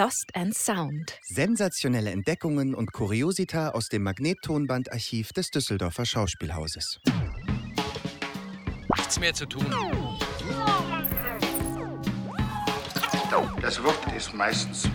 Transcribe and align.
Lost 0.00 0.34
and 0.34 0.56
Sound. 0.56 1.18
Sensationelle 1.24 2.10
Entdeckungen 2.10 2.74
und 2.74 2.90
Kuriosita 2.90 3.72
aus 3.72 3.90
dem 3.90 4.02
Magnettonbandarchiv 4.02 5.34
des 5.34 5.50
Düsseldorfer 5.50 6.06
Schauspielhauses. 6.06 7.00
Nichts 8.96 9.20
mehr 9.20 9.34
zu 9.34 9.44
tun. 9.44 9.66
Das 13.60 13.82
Wort 13.84 14.16
ist 14.16 14.32
meistens 14.32 14.88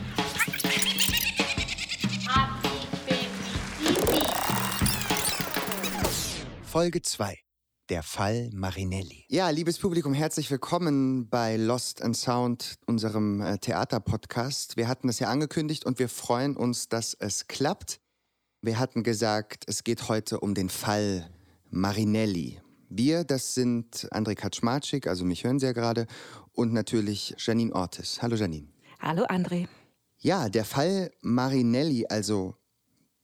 Folge 6.64 7.04
2. 7.04 7.45
Der 7.90 8.02
Fall 8.02 8.50
Marinelli. 8.52 9.26
Ja, 9.28 9.48
liebes 9.52 9.78
Publikum, 9.78 10.16
herzlich 10.16 10.50
willkommen 10.50 11.30
bei 11.30 11.56
Lost 11.56 12.02
and 12.02 12.18
Sound, 12.18 12.80
unserem 12.88 13.42
äh, 13.42 13.60
Theaterpodcast. 13.60 14.76
Wir 14.76 14.88
hatten 14.88 15.08
es 15.08 15.20
ja 15.20 15.28
angekündigt 15.28 15.86
und 15.86 16.00
wir 16.00 16.10
freuen 16.10 16.58
uns, 16.58 16.90
dass 16.90 17.14
es 17.14 17.48
klappt. 17.48 18.00
Wir 18.64 18.80
hatten 18.80 19.04
gesagt, 19.04 19.66
es 19.68 19.84
geht 19.84 20.10
heute 20.10 20.40
um 20.40 20.56
den 20.56 20.70
Fall 20.70 21.30
Marinelli. 21.70 22.60
Wir, 22.90 23.24
das 23.24 23.54
sind 23.54 24.08
André 24.12 24.34
Kaczmarczyk, 24.34 25.06
also 25.06 25.24
mich 25.24 25.44
hören 25.44 25.60
Sie 25.60 25.68
ja 25.68 25.74
gerade, 25.74 26.08
und 26.54 26.74
natürlich 26.74 27.36
Janine 27.38 27.76
Ortiz. 27.76 28.20
Hallo 28.20 28.36
Janine. 28.36 28.68
Hallo 29.00 29.26
André. 29.26 29.68
Ja, 30.18 30.50
der 30.50 30.66
Fall 30.66 31.12
Marinelli, 31.22 32.08
also 32.08 32.56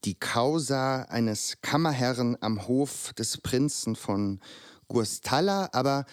die 0.04 0.16
Causa 0.16 1.04
eines 1.04 1.58
Kammerherrn 1.62 2.38
am 2.42 2.68
Hof 2.68 3.14
des 3.14 3.38
Prinzen 3.38 3.96
von 3.96 4.40
Guastalla, 4.88 5.70
aber 5.74 6.06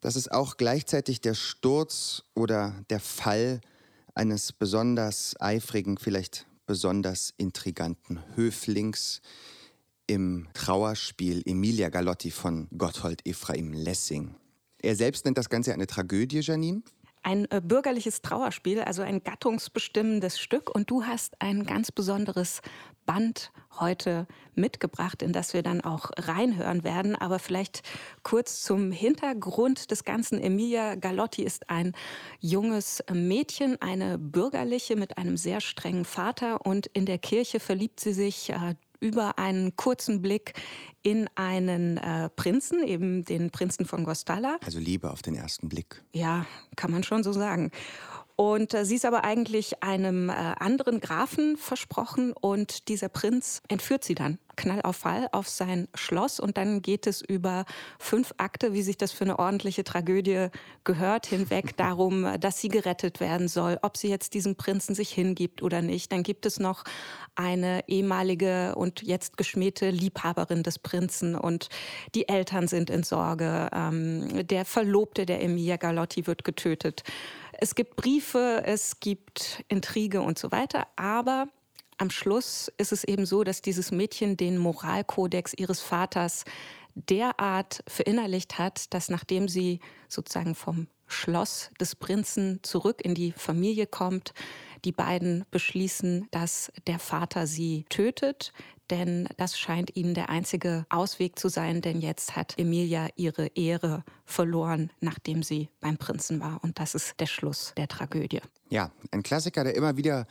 das 0.00 0.16
ist 0.16 0.32
auch 0.32 0.56
gleichzeitig 0.56 1.20
der 1.20 1.34
Sturz 1.34 2.24
oder 2.34 2.74
der 2.90 3.00
Fall 3.00 3.60
eines 4.14 4.52
besonders 4.52 5.34
eifrigen, 5.40 5.98
vielleicht 5.98 6.46
besonders 6.66 7.34
intriganten 7.36 8.20
Höflings 8.34 9.20
im 10.06 10.48
Trauerspiel 10.54 11.42
Emilia 11.46 11.88
Galotti 11.88 12.30
von 12.30 12.68
Gotthold 12.76 13.26
Ephraim 13.26 13.72
Lessing. 13.72 14.34
Er 14.82 14.96
selbst 14.96 15.24
nennt 15.24 15.38
das 15.38 15.48
Ganze 15.48 15.72
eine 15.72 15.86
Tragödie, 15.86 16.40
Janine. 16.40 16.82
Ein 17.22 17.48
äh, 17.52 17.60
bürgerliches 17.62 18.20
Trauerspiel, 18.20 18.80
also 18.80 19.02
ein 19.02 19.22
gattungsbestimmendes 19.22 20.40
Stück. 20.40 20.74
Und 20.74 20.90
du 20.90 21.04
hast 21.04 21.40
ein 21.40 21.64
ganz 21.64 21.92
besonderes 21.92 22.62
Band 23.06 23.52
heute 23.80 24.26
mitgebracht, 24.54 25.22
in 25.22 25.32
das 25.32 25.54
wir 25.54 25.62
dann 25.62 25.80
auch 25.80 26.10
reinhören 26.16 26.84
werden. 26.84 27.14
Aber 27.16 27.38
vielleicht 27.38 27.82
kurz 28.22 28.62
zum 28.62 28.92
Hintergrund 28.92 29.90
des 29.90 30.04
Ganzen. 30.04 30.40
Emilia 30.40 30.94
Galotti 30.94 31.42
ist 31.42 31.70
ein 31.70 31.92
junges 32.40 33.02
Mädchen, 33.12 33.80
eine 33.80 34.18
bürgerliche 34.18 34.96
mit 34.96 35.18
einem 35.18 35.36
sehr 35.36 35.60
strengen 35.60 36.04
Vater. 36.04 36.64
Und 36.64 36.86
in 36.86 37.06
der 37.06 37.18
Kirche 37.18 37.60
verliebt 37.60 38.00
sie 38.00 38.12
sich 38.12 38.50
äh, 38.50 38.74
über 39.02 39.38
einen 39.38 39.76
kurzen 39.76 40.22
Blick 40.22 40.54
in 41.02 41.28
einen 41.34 41.96
äh, 41.96 42.28
Prinzen, 42.30 42.84
eben 42.84 43.24
den 43.24 43.50
Prinzen 43.50 43.84
von 43.84 44.04
Gostala. 44.04 44.58
Also 44.64 44.78
Liebe 44.78 45.10
auf 45.10 45.22
den 45.22 45.34
ersten 45.34 45.68
Blick. 45.68 46.04
Ja, 46.12 46.46
kann 46.76 46.92
man 46.92 47.02
schon 47.02 47.24
so 47.24 47.32
sagen. 47.32 47.72
Und 48.42 48.74
äh, 48.74 48.84
sie 48.84 48.96
ist 48.96 49.04
aber 49.04 49.22
eigentlich 49.22 49.84
einem 49.84 50.28
äh, 50.28 50.32
anderen 50.32 50.98
Grafen 50.98 51.56
versprochen 51.56 52.32
und 52.32 52.88
dieser 52.88 53.08
Prinz 53.08 53.62
entführt 53.68 54.02
sie 54.02 54.16
dann 54.16 54.40
Knall 54.56 54.82
auf 54.82 54.96
Fall 54.96 55.28
auf 55.30 55.48
sein 55.48 55.86
Schloss 55.94 56.40
und 56.40 56.56
dann 56.56 56.82
geht 56.82 57.06
es 57.06 57.22
über 57.22 57.64
fünf 58.00 58.34
Akte, 58.38 58.72
wie 58.72 58.82
sich 58.82 58.98
das 58.98 59.12
für 59.12 59.24
eine 59.24 59.38
ordentliche 59.38 59.84
Tragödie 59.84 60.48
gehört, 60.82 61.26
hinweg 61.26 61.76
darum, 61.76 62.26
dass 62.40 62.60
sie 62.60 62.68
gerettet 62.68 63.20
werden 63.20 63.46
soll, 63.46 63.78
ob 63.82 63.96
sie 63.96 64.08
jetzt 64.08 64.34
diesem 64.34 64.56
Prinzen 64.56 64.96
sich 64.96 65.10
hingibt 65.10 65.62
oder 65.62 65.80
nicht. 65.80 66.10
Dann 66.10 66.24
gibt 66.24 66.44
es 66.44 66.58
noch 66.58 66.82
eine 67.36 67.88
ehemalige 67.88 68.74
und 68.74 69.02
jetzt 69.02 69.36
geschmähte 69.36 69.90
Liebhaberin 69.90 70.64
des 70.64 70.80
Prinzen 70.80 71.36
und 71.36 71.68
die 72.16 72.28
Eltern 72.28 72.66
sind 72.66 72.90
in 72.90 73.04
Sorge. 73.04 73.70
Ähm, 73.72 74.46
der 74.48 74.64
Verlobte 74.64 75.26
der 75.26 75.42
Emilia 75.42 75.76
Galotti 75.76 76.26
wird 76.26 76.42
getötet. 76.42 77.04
Es 77.62 77.76
gibt 77.76 77.94
Briefe, 77.94 78.64
es 78.66 78.98
gibt 78.98 79.62
Intrige 79.68 80.20
und 80.20 80.36
so 80.36 80.50
weiter, 80.50 80.88
aber 80.96 81.46
am 81.96 82.10
Schluss 82.10 82.72
ist 82.76 82.90
es 82.90 83.04
eben 83.04 83.24
so, 83.24 83.44
dass 83.44 83.62
dieses 83.62 83.92
Mädchen 83.92 84.36
den 84.36 84.58
Moralkodex 84.58 85.54
ihres 85.54 85.80
Vaters 85.80 86.44
derart 86.96 87.84
verinnerlicht 87.86 88.58
hat, 88.58 88.92
dass 88.92 89.08
nachdem 89.10 89.46
sie 89.46 89.78
sozusagen 90.08 90.56
vom 90.56 90.88
Schloss 91.06 91.70
des 91.80 91.94
Prinzen 91.94 92.58
zurück 92.64 93.00
in 93.00 93.14
die 93.14 93.30
Familie 93.30 93.86
kommt, 93.86 94.34
die 94.84 94.92
beiden 94.92 95.44
beschließen, 95.50 96.28
dass 96.30 96.72
der 96.86 96.98
Vater 96.98 97.46
sie 97.46 97.84
tötet, 97.88 98.52
denn 98.90 99.28
das 99.36 99.58
scheint 99.58 99.96
ihnen 99.96 100.14
der 100.14 100.28
einzige 100.28 100.84
Ausweg 100.90 101.38
zu 101.38 101.48
sein, 101.48 101.80
denn 101.80 102.00
jetzt 102.00 102.36
hat 102.36 102.58
Emilia 102.58 103.08
ihre 103.16 103.46
Ehre 103.54 104.04
verloren, 104.24 104.90
nachdem 105.00 105.42
sie 105.42 105.68
beim 105.80 105.96
Prinzen 105.96 106.40
war. 106.40 106.62
Und 106.62 106.78
das 106.78 106.94
ist 106.94 107.18
der 107.18 107.26
Schluss 107.26 107.72
der 107.76 107.88
Tragödie. 107.88 108.40
Ja, 108.68 108.90
ein 109.10 109.22
Klassiker, 109.22 109.64
der 109.64 109.76
immer 109.76 109.96
wieder 109.96 110.26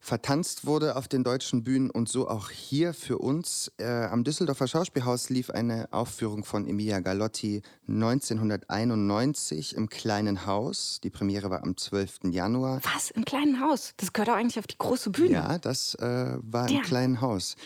vertanzt 0.00 0.64
wurde 0.64 0.96
auf 0.96 1.08
den 1.08 1.22
deutschen 1.22 1.62
Bühnen 1.62 1.90
und 1.90 2.08
so 2.08 2.26
auch 2.26 2.50
hier 2.50 2.94
für 2.94 3.18
uns. 3.18 3.70
Äh, 3.76 3.84
am 3.84 4.24
Düsseldorfer 4.24 4.66
Schauspielhaus 4.66 5.28
lief 5.28 5.50
eine 5.50 5.88
Aufführung 5.92 6.42
von 6.42 6.66
Emilia 6.66 7.00
Galotti 7.00 7.62
1991 7.86 9.76
im 9.76 9.90
Kleinen 9.90 10.46
Haus. 10.46 11.00
Die 11.04 11.10
Premiere 11.10 11.50
war 11.50 11.62
am 11.62 11.76
12. 11.76 12.20
Januar. 12.30 12.80
Was? 12.94 13.10
Im 13.10 13.26
Kleinen 13.26 13.60
Haus? 13.60 13.92
Das 13.98 14.12
gehört 14.12 14.30
auch 14.30 14.36
eigentlich 14.36 14.58
auf 14.58 14.66
die 14.66 14.78
große 14.78 15.10
Bühne. 15.10 15.34
Ja, 15.34 15.58
das 15.58 15.94
äh, 15.96 16.36
war 16.40 16.68
im 16.68 16.80
Kleinen 16.82 17.20
Haus. 17.20 17.56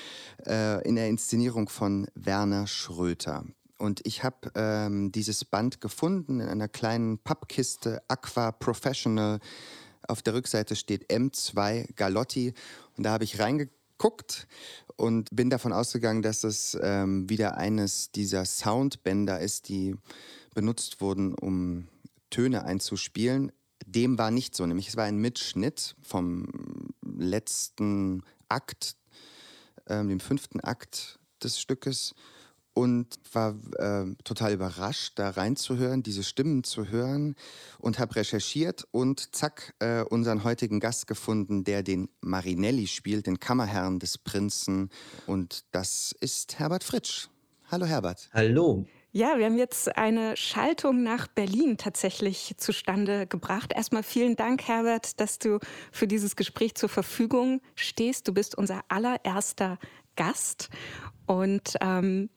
Äh, 0.44 0.86
in 0.86 0.96
der 0.96 1.08
Inszenierung 1.08 1.68
von 1.68 2.08
Werner 2.14 2.66
Schröter. 2.66 3.44
Und 3.78 4.00
ich 4.04 4.24
habe 4.24 4.50
ähm, 4.54 5.12
dieses 5.12 5.44
Band 5.44 5.80
gefunden 5.80 6.40
in 6.40 6.48
einer 6.48 6.68
kleinen 6.68 7.18
Pappkiste 7.18 8.02
Aqua 8.08 8.52
Professional 8.52 9.40
auf 10.08 10.22
der 10.22 10.34
Rückseite 10.34 10.76
steht 10.76 11.10
M2 11.10 11.94
Galotti 11.94 12.54
und 12.96 13.04
da 13.04 13.12
habe 13.12 13.24
ich 13.24 13.38
reingeguckt 13.38 14.46
und 14.96 15.28
bin 15.32 15.50
davon 15.50 15.72
ausgegangen, 15.72 16.22
dass 16.22 16.44
es 16.44 16.78
ähm, 16.80 17.28
wieder 17.28 17.56
eines 17.56 18.10
dieser 18.12 18.44
Soundbänder 18.44 19.40
ist, 19.40 19.68
die 19.68 19.96
benutzt 20.54 21.00
wurden, 21.00 21.34
um 21.34 21.88
Töne 22.30 22.64
einzuspielen. 22.64 23.52
Dem 23.86 24.18
war 24.18 24.30
nicht 24.30 24.54
so, 24.54 24.66
nämlich 24.66 24.88
es 24.88 24.96
war 24.96 25.04
ein 25.04 25.18
Mitschnitt 25.18 25.96
vom 26.02 26.48
letzten 27.02 28.22
Akt, 28.48 28.96
ähm, 29.86 30.08
dem 30.08 30.20
fünften 30.20 30.60
Akt 30.60 31.18
des 31.42 31.60
Stückes 31.60 32.14
und 32.74 33.14
war 33.32 33.56
äh, 33.78 34.14
total 34.24 34.52
überrascht, 34.52 35.12
da 35.16 35.30
reinzuhören, 35.30 36.02
diese 36.02 36.24
Stimmen 36.24 36.64
zu 36.64 36.88
hören 36.88 37.36
und 37.78 37.98
habe 37.98 38.16
recherchiert 38.16 38.86
und 38.90 39.34
zack, 39.34 39.74
äh, 39.78 40.02
unseren 40.02 40.44
heutigen 40.44 40.80
Gast 40.80 41.06
gefunden, 41.06 41.64
der 41.64 41.82
den 41.82 42.08
Marinelli 42.20 42.88
spielt, 42.88 43.26
den 43.26 43.38
Kammerherrn 43.38 44.00
des 44.00 44.18
Prinzen. 44.18 44.90
Und 45.26 45.64
das 45.70 46.14
ist 46.20 46.58
Herbert 46.58 46.84
Fritsch. 46.84 47.28
Hallo 47.70 47.86
Herbert. 47.86 48.28
Hallo. 48.34 48.84
Ja, 49.16 49.38
wir 49.38 49.46
haben 49.46 49.56
jetzt 49.56 49.96
eine 49.96 50.36
Schaltung 50.36 51.04
nach 51.04 51.28
Berlin 51.28 51.76
tatsächlich 51.78 52.54
zustande 52.56 53.28
gebracht. 53.28 53.72
Erstmal 53.72 54.02
vielen 54.02 54.34
Dank, 54.34 54.66
Herbert, 54.66 55.20
dass 55.20 55.38
du 55.38 55.60
für 55.92 56.08
dieses 56.08 56.34
Gespräch 56.34 56.74
zur 56.74 56.88
Verfügung 56.88 57.60
stehst. 57.76 58.26
Du 58.26 58.34
bist 58.34 58.58
unser 58.58 58.80
allererster 58.88 59.78
Gast. 60.16 60.68
Und 61.26 61.74
ähm, 61.80 62.30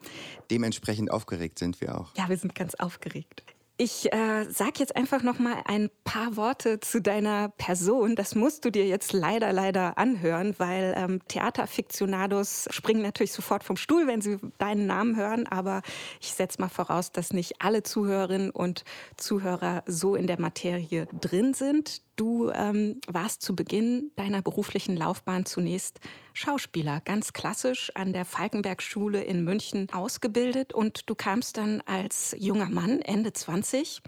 dementsprechend 0.49 1.11
aufgeregt 1.11 1.59
sind 1.59 1.81
wir 1.81 1.99
auch. 1.99 2.16
Ja, 2.16 2.29
wir 2.29 2.37
sind 2.37 2.55
ganz 2.55 2.75
aufgeregt. 2.75 3.43
Ich 3.79 4.11
äh, 4.11 4.45
sag 4.49 4.79
jetzt 4.79 4.95
einfach 4.95 5.22
noch 5.22 5.37
mal 5.37 5.61
ein 5.66 5.91
paar 6.03 6.35
Worte 6.35 6.79
zu 6.79 6.99
deiner 6.99 7.49
Person. 7.49 8.16
Das 8.16 8.34
musst 8.34 8.66
du 8.66 8.72
dir 8.72 8.87
jetzt 8.87 9.13
leider, 9.13 9.53
leider 9.53 9.99
anhören, 9.99 10.55
weil 10.57 10.95
ähm, 10.97 11.22
Theaterfiktionados 11.28 12.67
springen 12.72 13.03
natürlich 13.03 13.34
sofort 13.34 13.63
vom 13.63 13.78
Stuhl, 13.78 14.07
wenn 14.07 14.19
sie 14.19 14.39
deinen 14.57 14.87
Namen 14.87 15.16
hören. 15.16 15.45
Aber 15.45 15.83
ich 16.19 16.33
setze 16.33 16.59
mal 16.59 16.69
voraus, 16.69 17.11
dass 17.11 17.33
nicht 17.33 17.61
alle 17.61 17.83
Zuhörerinnen 17.83 18.49
und 18.49 18.83
Zuhörer 19.16 19.83
so 19.85 20.16
in 20.16 20.25
der 20.25 20.41
Materie 20.41 21.05
drin 21.22 21.53
sind. 21.53 22.01
Du 22.17 22.49
ähm, 22.49 22.99
warst 23.08 23.43
zu 23.43 23.55
Beginn 23.55 24.11
deiner 24.16 24.41
beruflichen 24.41 24.97
Laufbahn 24.97 25.46
zunächst 25.46 25.99
Schauspieler, 26.34 26.99
ganz 27.02 27.31
klassisch 27.31 27.91
an 27.93 28.11
der 28.11 28.25
Falkenberg-Schule 28.25 29.23
in 29.23 29.43
München 29.43 29.87
ausgebildet 29.93 30.73
und 30.73 31.08
du 31.11 31.14
kamst 31.14 31.58
dann 31.58 31.81
als 31.85 32.35
junger 32.40 32.72
Mann, 32.72 33.02
Ende 33.03 33.34
20, 33.34 34.02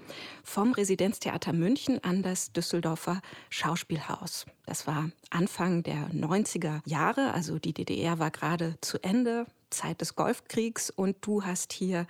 vom 0.43 0.71
Residenztheater 0.71 1.53
München 1.53 2.03
an 2.03 2.23
das 2.23 2.51
Düsseldorfer 2.51 3.21
Schauspielhaus. 3.51 4.47
Das 4.65 4.87
war 4.87 5.11
Anfang 5.29 5.83
der 5.83 6.09
90er 6.09 6.81
Jahre, 6.85 7.35
also 7.35 7.59
die 7.59 7.75
DDR 7.75 8.17
war 8.17 8.31
gerade 8.31 8.75
zu 8.81 8.97
Ende, 9.03 9.45
Zeit 9.69 10.01
des 10.01 10.15
Golfkriegs 10.15 10.89
und 10.89 11.17
du 11.21 11.43
hast 11.45 11.73
hier 11.73 12.07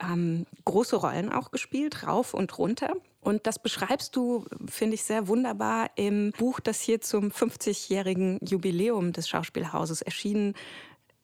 ähm, 0.00 0.46
große 0.64 0.96
Rollen 0.96 1.30
auch 1.30 1.50
gespielt, 1.50 2.06
rauf 2.06 2.32
und 2.32 2.56
runter. 2.58 2.94
Und 3.24 3.46
das 3.46 3.58
beschreibst 3.58 4.14
du, 4.16 4.44
finde 4.68 4.94
ich, 4.94 5.02
sehr 5.02 5.28
wunderbar 5.28 5.90
im 5.96 6.30
Buch, 6.32 6.60
das 6.60 6.82
hier 6.82 7.00
zum 7.00 7.30
50-jährigen 7.30 8.38
Jubiläum 8.46 9.12
des 9.12 9.28
Schauspielhauses 9.28 10.02
erschienen 10.02 10.54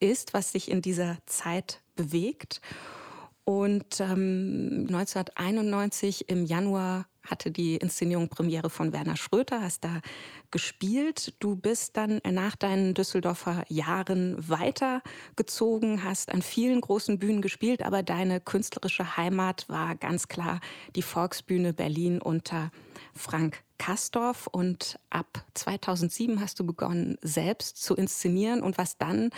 ist, 0.01 0.33
was 0.33 0.51
sich 0.51 0.71
in 0.71 0.81
dieser 0.81 1.19
Zeit 1.27 1.83
bewegt. 1.97 2.63
Und 3.45 4.01
ähm, 4.01 4.87
1991 4.89 6.31
im 6.31 6.47
Januar 6.47 7.07
hatte 7.31 7.51
die 7.51 7.77
Inszenierung 7.77 8.29
Premiere 8.29 8.71
von 8.71 8.93
Werner 8.93 9.17
Schröter, 9.17 9.63
hast 9.63 9.85
da 9.85 10.01
gespielt. 10.51 11.35
Du 11.39 11.57
bist 11.57 11.97
dann 11.97 12.21
nach 12.29 12.57
deinen 12.57 12.95
Düsseldorfer 12.95 13.65
Jahren 13.69 14.37
weitergezogen, 14.49 16.05
hast 16.05 16.33
an 16.33 16.43
vielen 16.43 16.81
großen 16.81 17.19
Bühnen 17.19 17.43
gespielt, 17.43 17.83
aber 17.83 18.03
deine 18.03 18.41
künstlerische 18.41 19.17
Heimat 19.17 19.69
war 19.69 19.95
ganz 19.95 20.29
klar 20.29 20.61
die 20.97 21.03
Volksbühne 21.03 21.73
Berlin 21.73 22.21
unter 22.21 22.71
Frank 23.15 23.63
Kastorf. 23.79 24.47
Und 24.47 24.99
ab 25.11 25.45
2007 25.55 26.41
hast 26.41 26.61
du 26.61 26.67
begonnen, 26.67 27.19
selbst 27.23 27.83
zu 27.83 27.95
inszenieren. 27.95 28.63
Und 28.63 28.79
was 28.79 28.99
dann 28.99 29.31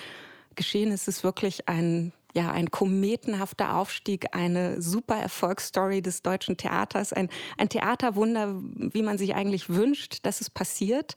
geschehen 0.55 0.93
ist, 0.93 1.09
ist 1.09 1.25
wirklich 1.25 1.69
ein 1.69 2.13
ja, 2.35 2.51
ein 2.51 2.71
kometenhafter 2.71 3.77
Aufstieg, 3.77 4.35
eine 4.35 4.81
super 4.81 5.17
Erfolgsstory 5.17 6.01
des 6.01 6.23
deutschen 6.23 6.57
Theaters, 6.57 7.13
ein, 7.13 7.29
ein 7.59 7.69
Theaterwunder, 7.69 8.55
wie 8.75 9.03
man 9.03 9.19
sich 9.19 9.35
eigentlich 9.35 9.69
wünscht, 9.69 10.21
dass 10.23 10.41
es 10.41 10.51
passiert. 10.51 11.15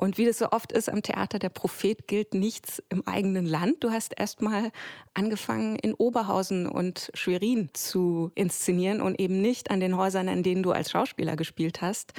Und 0.00 0.16
wie 0.16 0.24
das 0.24 0.38
so 0.38 0.50
oft 0.52 0.72
ist 0.72 0.88
am 0.88 1.02
Theater 1.02 1.38
der 1.38 1.50
Prophet 1.50 2.08
gilt 2.08 2.32
nichts 2.32 2.82
im 2.88 3.06
eigenen 3.06 3.44
Land. 3.44 3.84
Du 3.84 3.90
hast 3.90 4.14
erst 4.16 4.40
mal 4.40 4.72
angefangen 5.12 5.76
in 5.76 5.92
Oberhausen 5.92 6.66
und 6.66 7.10
Schwerin 7.12 7.68
zu 7.74 8.32
inszenieren 8.34 9.02
und 9.02 9.20
eben 9.20 9.42
nicht 9.42 9.70
an 9.70 9.78
den 9.78 9.98
Häusern, 9.98 10.30
an 10.30 10.42
denen 10.42 10.62
du 10.62 10.72
als 10.72 10.90
Schauspieler 10.90 11.36
gespielt 11.36 11.82
hast. 11.82 12.14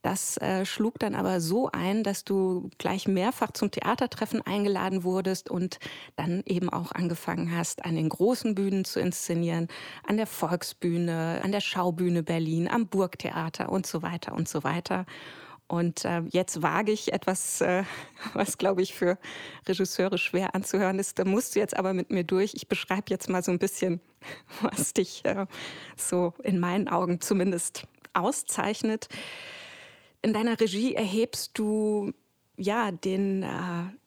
Das 0.00 0.38
äh, 0.38 0.64
schlug 0.64 0.98
dann 0.98 1.14
aber 1.14 1.42
so 1.42 1.68
ein, 1.70 2.04
dass 2.04 2.24
du 2.24 2.70
gleich 2.78 3.06
mehrfach 3.06 3.50
zum 3.50 3.70
Theatertreffen 3.70 4.40
eingeladen 4.40 5.04
wurdest 5.04 5.50
und 5.50 5.78
dann 6.14 6.42
eben 6.46 6.70
auch 6.70 6.92
angefangen 6.92 7.54
hast, 7.54 7.84
an 7.86 7.96
den 7.96 8.08
großen 8.08 8.54
Bühnen 8.54 8.84
zu 8.84 9.00
inszenieren, 9.00 9.68
an 10.06 10.16
der 10.16 10.26
Volksbühne, 10.26 11.40
an 11.42 11.52
der 11.52 11.60
Schaubühne 11.60 12.22
Berlin, 12.22 12.68
am 12.68 12.88
Burgtheater 12.88 13.70
und 13.70 13.86
so 13.86 14.02
weiter 14.02 14.34
und 14.34 14.48
so 14.48 14.64
weiter. 14.64 15.06
Und 15.68 16.04
äh, 16.04 16.20
jetzt 16.30 16.62
wage 16.62 16.92
ich 16.92 17.12
etwas, 17.12 17.60
äh, 17.60 17.84
was 18.34 18.58
glaube 18.58 18.82
ich 18.82 18.94
für 18.94 19.18
Regisseure 19.66 20.18
schwer 20.18 20.54
anzuhören 20.54 20.98
ist. 20.98 21.18
Da 21.18 21.24
musst 21.24 21.54
du 21.54 21.60
jetzt 21.60 21.76
aber 21.76 21.92
mit 21.92 22.10
mir 22.10 22.24
durch. 22.24 22.54
Ich 22.54 22.68
beschreibe 22.68 23.06
jetzt 23.08 23.28
mal 23.28 23.42
so 23.42 23.50
ein 23.50 23.58
bisschen, 23.58 24.00
was 24.62 24.92
dich 24.92 25.24
äh, 25.24 25.46
so 25.96 26.34
in 26.42 26.60
meinen 26.60 26.88
Augen 26.88 27.20
zumindest 27.20 27.86
auszeichnet. 28.12 29.08
In 30.22 30.32
deiner 30.32 30.58
Regie 30.58 30.94
erhebst 30.94 31.52
du 31.54 32.12
ja 32.56 32.90
den, 32.90 33.42
äh, 33.42 33.48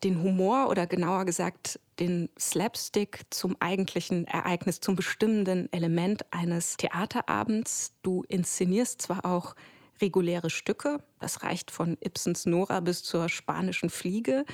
den 0.04 0.22
Humor 0.24 0.70
oder 0.70 0.88
genauer 0.88 1.26
gesagt 1.26 1.80
den 2.00 2.30
Slapstick 2.40 3.26
zum 3.30 3.56
eigentlichen 3.60 4.26
Ereignis, 4.26 4.80
zum 4.80 4.96
bestimmenden 4.96 5.72
Element 5.74 6.26
eines 6.32 6.78
Theaterabends. 6.78 7.94
Du 8.02 8.24
inszenierst 8.28 9.02
zwar 9.02 9.26
auch 9.26 9.56
reguläre 10.02 10.50
Stücke. 10.50 11.04
Das 11.20 11.44
reicht 11.44 11.72
von 11.72 11.98
Ibsens 12.04 12.46
Nora 12.46 12.80
bis 12.80 13.04
zur 13.04 13.30
spanischen 13.30 13.90
Fliege. 13.90 14.46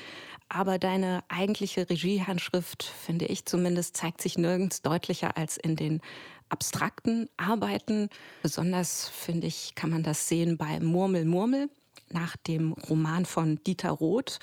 Aber 0.49 0.79
deine 0.79 1.23
eigentliche 1.27 1.89
Regiehandschrift, 1.89 2.83
finde 2.83 3.25
ich 3.25 3.45
zumindest, 3.45 3.95
zeigt 3.95 4.21
sich 4.21 4.37
nirgends 4.37 4.81
deutlicher 4.81 5.37
als 5.37 5.57
in 5.57 5.75
den 5.75 6.01
abstrakten 6.49 7.29
Arbeiten. 7.37 8.09
Besonders, 8.41 9.07
finde 9.07 9.47
ich, 9.47 9.75
kann 9.75 9.89
man 9.89 10.03
das 10.03 10.27
sehen 10.27 10.57
bei 10.57 10.79
Murmel 10.79 11.25
Murmel 11.25 11.69
nach 12.09 12.37
dem 12.37 12.73
Roman 12.73 13.25
von 13.25 13.63
Dieter 13.63 13.91
Roth. 13.91 14.39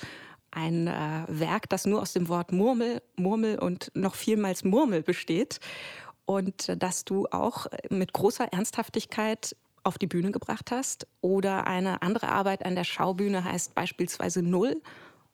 Ein 0.55 0.87
äh, 0.87 1.25
Werk, 1.27 1.67
das 1.69 1.85
nur 1.85 2.01
aus 2.01 2.13
dem 2.13 2.27
Wort 2.27 2.51
Murmel, 2.51 3.01
Murmel 3.15 3.57
und 3.57 3.91
noch 3.95 4.15
vielmals 4.15 4.63
Murmel 4.63 5.01
besteht 5.01 5.59
und 6.25 6.69
äh, 6.69 6.77
dass 6.77 7.05
du 7.05 7.27
auch 7.31 7.67
mit 7.89 8.13
großer 8.13 8.45
Ernsthaftigkeit 8.51 9.55
auf 9.83 9.97
die 9.97 10.07
Bühne 10.07 10.31
gebracht 10.31 10.71
hast. 10.71 11.07
Oder 11.21 11.67
eine 11.67 12.01
andere 12.01 12.29
Arbeit 12.29 12.65
an 12.65 12.75
der 12.75 12.83
Schaubühne 12.83 13.43
heißt 13.43 13.75
beispielsweise 13.75 14.41
Null 14.41 14.81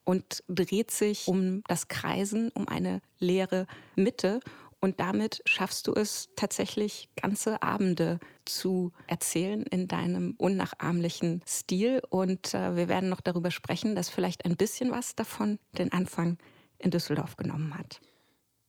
und 0.04 0.44
dreht 0.48 0.92
sich 0.92 1.27
um 1.27 1.63
das 1.68 1.88
Kreisen, 1.88 2.50
um 2.54 2.68
eine 2.68 3.01
leere 3.19 3.68
Mitte. 3.95 4.39
Und 4.81 4.99
damit 4.99 5.41
schaffst 5.45 5.87
du 5.87 5.93
es 5.93 6.29
tatsächlich, 6.35 7.09
ganze 7.21 7.61
Abende 7.61 8.19
zu 8.45 8.93
erzählen 9.07 9.63
in 9.63 9.87
deinem 9.87 10.35
unnachahmlichen 10.37 11.41
Stil. 11.47 12.01
Und 12.09 12.53
äh, 12.53 12.75
wir 12.75 12.87
werden 12.87 13.09
noch 13.09 13.21
darüber 13.21 13.51
sprechen, 13.51 13.95
dass 13.95 14.09
vielleicht 14.09 14.45
ein 14.45 14.55
bisschen 14.55 14.91
was 14.91 15.15
davon 15.15 15.59
den 15.77 15.91
Anfang 15.91 16.37
in 16.77 16.91
Düsseldorf 16.91 17.35
genommen 17.35 17.77
hat. 17.77 17.99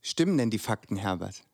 Stimmen 0.00 0.36
denn 0.36 0.50
die 0.50 0.58
Fakten, 0.58 0.96
Herbert? 0.96 1.44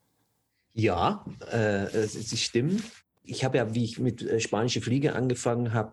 Ja, 0.73 1.25
äh, 1.51 2.07
sie 2.07 2.37
stimmen 2.37 2.83
ich 3.27 3.45
habe 3.45 3.59
ja, 3.59 3.75
wie 3.75 3.85
ich 3.85 3.99
mit 3.99 4.23
äh, 4.23 4.41
Spanische 4.41 4.81
Fliege 4.81 5.15
angefangen 5.15 5.75
habe, 5.75 5.93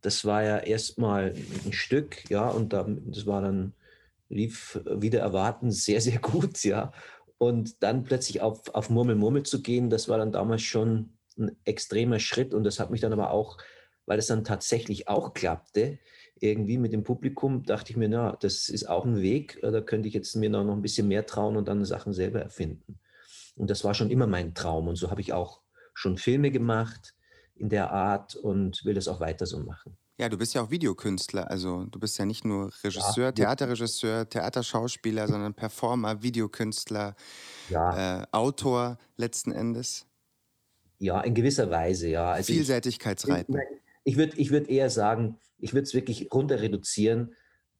das 0.00 0.24
war 0.24 0.42
ja 0.42 0.58
erstmal 0.58 1.34
ein 1.66 1.72
Stück, 1.72 2.30
ja, 2.30 2.48
und 2.48 2.72
dann, 2.72 3.02
das 3.10 3.26
war 3.26 3.42
dann, 3.42 3.74
lief 4.30 4.78
wieder 4.84 5.20
erwarten 5.20 5.72
sehr, 5.72 6.00
sehr 6.00 6.18
gut, 6.18 6.62
ja. 6.62 6.92
Und 7.38 7.82
dann 7.82 8.04
plötzlich 8.04 8.40
auf, 8.40 8.74
auf 8.74 8.90
Murmel 8.90 9.14
Murmel 9.14 9.44
zu 9.44 9.62
gehen, 9.62 9.90
das 9.90 10.08
war 10.08 10.18
dann 10.18 10.32
damals 10.32 10.62
schon 10.62 11.14
ein 11.38 11.56
extremer 11.64 12.18
Schritt 12.18 12.52
und 12.52 12.64
das 12.64 12.80
hat 12.80 12.90
mich 12.90 13.00
dann 13.00 13.12
aber 13.12 13.30
auch, 13.30 13.58
weil 14.06 14.18
es 14.18 14.26
dann 14.26 14.42
tatsächlich 14.42 15.06
auch 15.06 15.34
klappte, 15.34 15.98
irgendwie 16.40 16.78
mit 16.78 16.92
dem 16.92 17.04
Publikum, 17.04 17.64
dachte 17.64 17.90
ich 17.90 17.96
mir, 17.96 18.08
na, 18.08 18.36
das 18.40 18.68
ist 18.68 18.88
auch 18.88 19.04
ein 19.04 19.20
Weg, 19.20 19.62
äh, 19.62 19.70
da 19.70 19.80
könnte 19.80 20.08
ich 20.08 20.14
jetzt 20.14 20.34
mir 20.34 20.50
noch 20.50 20.64
ein 20.70 20.82
bisschen 20.82 21.08
mehr 21.08 21.26
trauen 21.26 21.56
und 21.56 21.68
dann 21.68 21.84
Sachen 21.84 22.12
selber 22.12 22.40
erfinden. 22.40 22.98
Und 23.56 23.70
das 23.70 23.84
war 23.84 23.94
schon 23.94 24.10
immer 24.10 24.26
mein 24.26 24.54
Traum 24.54 24.88
und 24.88 24.96
so 24.96 25.10
habe 25.10 25.20
ich 25.20 25.32
auch 25.32 25.60
schon 25.94 26.16
Filme 26.16 26.50
gemacht 26.50 27.14
in 27.56 27.68
der 27.68 27.90
Art 27.90 28.36
und 28.36 28.84
will 28.84 28.94
das 28.94 29.08
auch 29.08 29.20
weiter 29.20 29.46
so 29.46 29.58
machen. 29.58 29.96
Ja, 30.18 30.28
du 30.28 30.36
bist 30.36 30.52
ja 30.54 30.62
auch 30.62 30.70
Videokünstler. 30.70 31.48
Also 31.48 31.84
du 31.84 32.00
bist 32.00 32.18
ja 32.18 32.24
nicht 32.24 32.44
nur 32.44 32.72
Regisseur, 32.82 33.26
ja. 33.26 33.32
Theaterregisseur, 33.32 34.28
Theaterschauspieler, 34.28 35.28
sondern 35.28 35.54
Performer, 35.54 36.22
Videokünstler, 36.22 37.14
ja. 37.70 38.22
äh, 38.22 38.26
Autor 38.32 38.98
letzten 39.16 39.52
Endes. 39.52 40.06
Ja, 40.98 41.20
in 41.20 41.34
gewisser 41.34 41.70
Weise, 41.70 42.08
ja. 42.08 42.32
Also 42.32 42.52
Vielseitigkeitsreiten. 42.52 43.56
Ich, 44.02 44.12
ich 44.12 44.16
würde 44.16 44.36
ich 44.36 44.50
würd 44.50 44.68
eher 44.68 44.90
sagen, 44.90 45.38
ich 45.58 45.72
würde 45.72 45.84
es 45.84 45.94
wirklich 45.94 46.32
runter 46.32 46.60
reduzieren. 46.60 47.34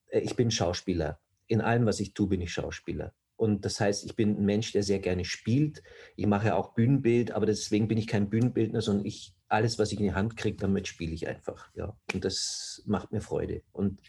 Äh, 0.07 0.21
ich 0.21 0.37
bin 0.37 0.53
Schauspieler. 0.53 1.19
In 1.49 1.61
allem, 1.61 1.87
was 1.87 1.99
ich 1.99 2.15
tue, 2.15 2.29
bin 2.29 2.41
ich 2.41 2.53
Schauspieler. 2.53 3.15
Und 3.35 3.65
das 3.65 3.81
heißt, 3.81 4.05
ich 4.05 4.15
bin 4.15 4.37
ein 4.37 4.45
Mensch, 4.45 4.73
der 4.73 4.85
sehr 4.85 4.99
gerne 5.01 5.25
spielt. 5.25 5.83
Ich 6.17 6.27
mache 6.27 6.55
auch 6.55 6.75
Bühnenbild, 6.75 7.33
aber 7.33 7.47
deswegen 7.47 7.89
bin 7.89 7.99
ich 7.99 8.07
kein 8.07 8.29
Bühnenbildner, 8.29 8.81
sondern 8.81 9.07
ich, 9.07 9.35
alles, 9.49 9.79
was 9.79 9.93
ich 9.93 9.99
in 9.99 10.07
die 10.07 10.15
Hand 10.15 10.37
kriege, 10.37 10.57
damit 10.57 10.89
spiele 10.89 11.13
ich 11.13 11.29
einfach. 11.29 11.69
Ja. 11.75 11.97
Und 12.13 12.25
das 12.25 12.83
macht 12.87 13.13
mir 13.13 13.21
Freude. 13.21 13.63
Und 13.73 14.01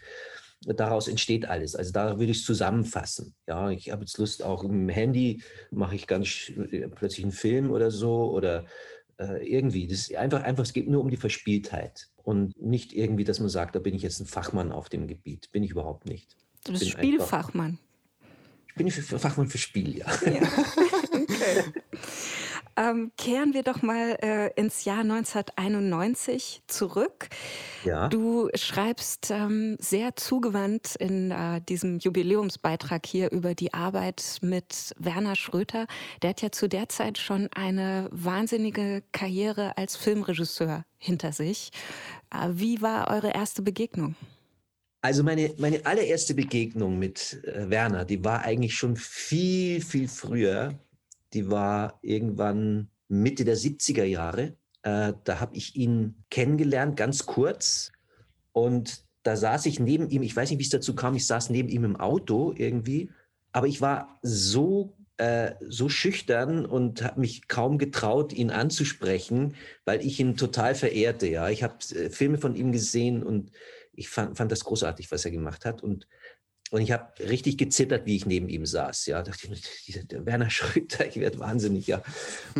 daraus 0.61 1.07
entsteht 1.07 1.47
alles. 1.47 1.75
Also 1.75 1.91
da 1.91 2.19
würde 2.19 2.31
ich 2.31 2.39
es 2.39 2.45
zusammenfassen. 2.45 3.35
Ja, 3.47 3.69
ich 3.69 3.91
habe 3.91 4.01
jetzt 4.01 4.17
Lust, 4.17 4.43
auch 4.43 4.63
im 4.63 4.89
Handy 4.89 5.41
mache 5.71 5.95
ich 5.95 6.07
ganz 6.07 6.51
plötzlich 6.95 7.23
einen 7.23 7.31
Film 7.31 7.71
oder 7.71 7.91
so 7.91 8.31
oder 8.31 8.65
äh, 9.17 9.47
irgendwie. 9.47 9.87
Das 9.87 9.99
ist 9.99 10.15
einfach, 10.15 10.43
einfach, 10.43 10.63
es 10.63 10.73
geht 10.73 10.89
nur 10.89 11.01
um 11.01 11.09
die 11.09 11.17
Verspieltheit 11.17 12.09
und 12.23 12.61
nicht 12.61 12.93
irgendwie, 12.93 13.23
dass 13.23 13.39
man 13.39 13.49
sagt, 13.49 13.75
da 13.75 13.79
bin 13.79 13.95
ich 13.95 14.01
jetzt 14.01 14.19
ein 14.19 14.25
Fachmann 14.25 14.71
auf 14.71 14.89
dem 14.89 15.07
Gebiet. 15.07 15.49
Bin 15.51 15.63
ich 15.63 15.71
überhaupt 15.71 16.05
nicht. 16.05 16.35
Du 16.65 16.73
bist 16.73 16.89
Spielfachmann 16.89 17.79
bin 18.79 18.87
ich 18.87 18.95
für 18.95 19.19
Fachmann 19.19 19.49
für 19.49 19.57
Spiel, 19.57 19.97
ja. 19.97 20.07
ja. 20.25 20.41
Okay. 21.11 21.63
Ähm, 22.79 23.11
kehren 23.17 23.53
wir 23.53 23.63
doch 23.63 23.81
mal 23.81 24.17
äh, 24.21 24.53
ins 24.55 24.85
Jahr 24.85 25.01
1991 25.01 26.61
zurück. 26.67 27.27
Ja. 27.83 28.07
Du 28.07 28.47
schreibst 28.55 29.31
ähm, 29.31 29.75
sehr 29.81 30.15
zugewandt 30.15 30.95
in 30.95 31.31
äh, 31.31 31.59
diesem 31.59 31.99
Jubiläumsbeitrag 31.99 33.05
hier 33.05 33.31
über 33.31 33.53
die 33.53 33.73
Arbeit 33.73 34.37
mit 34.41 34.93
Werner 34.97 35.35
Schröter. 35.35 35.87
Der 36.21 36.29
hat 36.29 36.41
ja 36.41 36.53
zu 36.53 36.69
der 36.69 36.87
Zeit 36.87 37.17
schon 37.17 37.49
eine 37.53 38.07
wahnsinnige 38.11 39.03
Karriere 39.11 39.77
als 39.77 39.97
Filmregisseur 39.97 40.85
hinter 40.97 41.33
sich. 41.33 41.71
Äh, 42.33 42.47
wie 42.53 42.81
war 42.81 43.09
eure 43.09 43.33
erste 43.33 43.61
Begegnung? 43.61 44.15
Also 45.01 45.23
meine, 45.23 45.53
meine 45.57 45.85
allererste 45.85 46.33
Begegnung 46.33 46.97
mit 46.97 47.43
äh, 47.43 47.69
Werner, 47.69 48.05
die 48.05 48.23
war 48.23 48.43
eigentlich 48.43 48.75
schon 48.75 48.95
viel, 48.95 49.81
viel 49.81 50.07
früher. 50.07 50.79
Die 51.33 51.49
war 51.49 51.99
irgendwann 52.01 52.89
Mitte 53.07 53.45
der 53.45 53.57
70er 53.57 54.03
Jahre. 54.03 54.57
Äh, 54.83 55.13
da 55.23 55.39
habe 55.39 55.55
ich 55.55 55.75
ihn 55.75 56.23
kennengelernt, 56.29 56.95
ganz 56.97 57.25
kurz. 57.25 57.91
Und 58.51 59.03
da 59.23 59.35
saß 59.35 59.65
ich 59.65 59.79
neben 59.79 60.09
ihm, 60.09 60.23
ich 60.23 60.35
weiß 60.35 60.49
nicht, 60.49 60.59
wie 60.59 60.63
es 60.63 60.69
dazu 60.69 60.95
kam, 60.95 61.15
ich 61.15 61.27
saß 61.27 61.49
neben 61.49 61.69
ihm 61.69 61.83
im 61.83 61.95
Auto 61.95 62.53
irgendwie. 62.55 63.11
Aber 63.51 63.67
ich 63.67 63.81
war 63.81 64.19
so 64.21 64.95
äh, 65.19 65.55
so 65.67 65.89
schüchtern 65.89 66.65
und 66.65 67.03
habe 67.03 67.19
mich 67.19 67.49
kaum 67.49 67.77
getraut, 67.77 68.31
ihn 68.31 68.51
anzusprechen, 68.51 69.55
weil 69.83 69.99
ich 70.05 70.17
ihn 70.17 70.37
total 70.37 70.75
verehrte. 70.75 71.27
Ja, 71.27 71.49
ich 71.49 71.61
habe 71.61 71.75
äh, 71.93 72.09
Filme 72.09 72.37
von 72.37 72.55
ihm 72.55 72.71
gesehen 72.71 73.21
und 73.21 73.51
ich 73.91 74.07
fand, 74.07 74.37
fand 74.37 74.49
das 74.49 74.63
großartig, 74.63 75.11
was 75.11 75.25
er 75.25 75.31
gemacht 75.31 75.65
hat 75.65 75.83
und 75.83 76.07
und 76.71 76.81
ich 76.81 76.91
habe 76.91 77.11
richtig 77.19 77.57
gezittert, 77.57 78.05
wie 78.05 78.15
ich 78.15 78.25
neben 78.25 78.49
ihm 78.49 78.65
saß. 78.65 79.07
Ja, 79.07 79.23
dachte 79.23 79.47
ich, 79.85 80.07
der 80.07 80.25
Werner 80.25 80.49
Schröter, 80.49 81.07
ich 81.07 81.19
werde 81.19 81.39
wahnsinnig, 81.39 81.87
ja. 81.87 82.01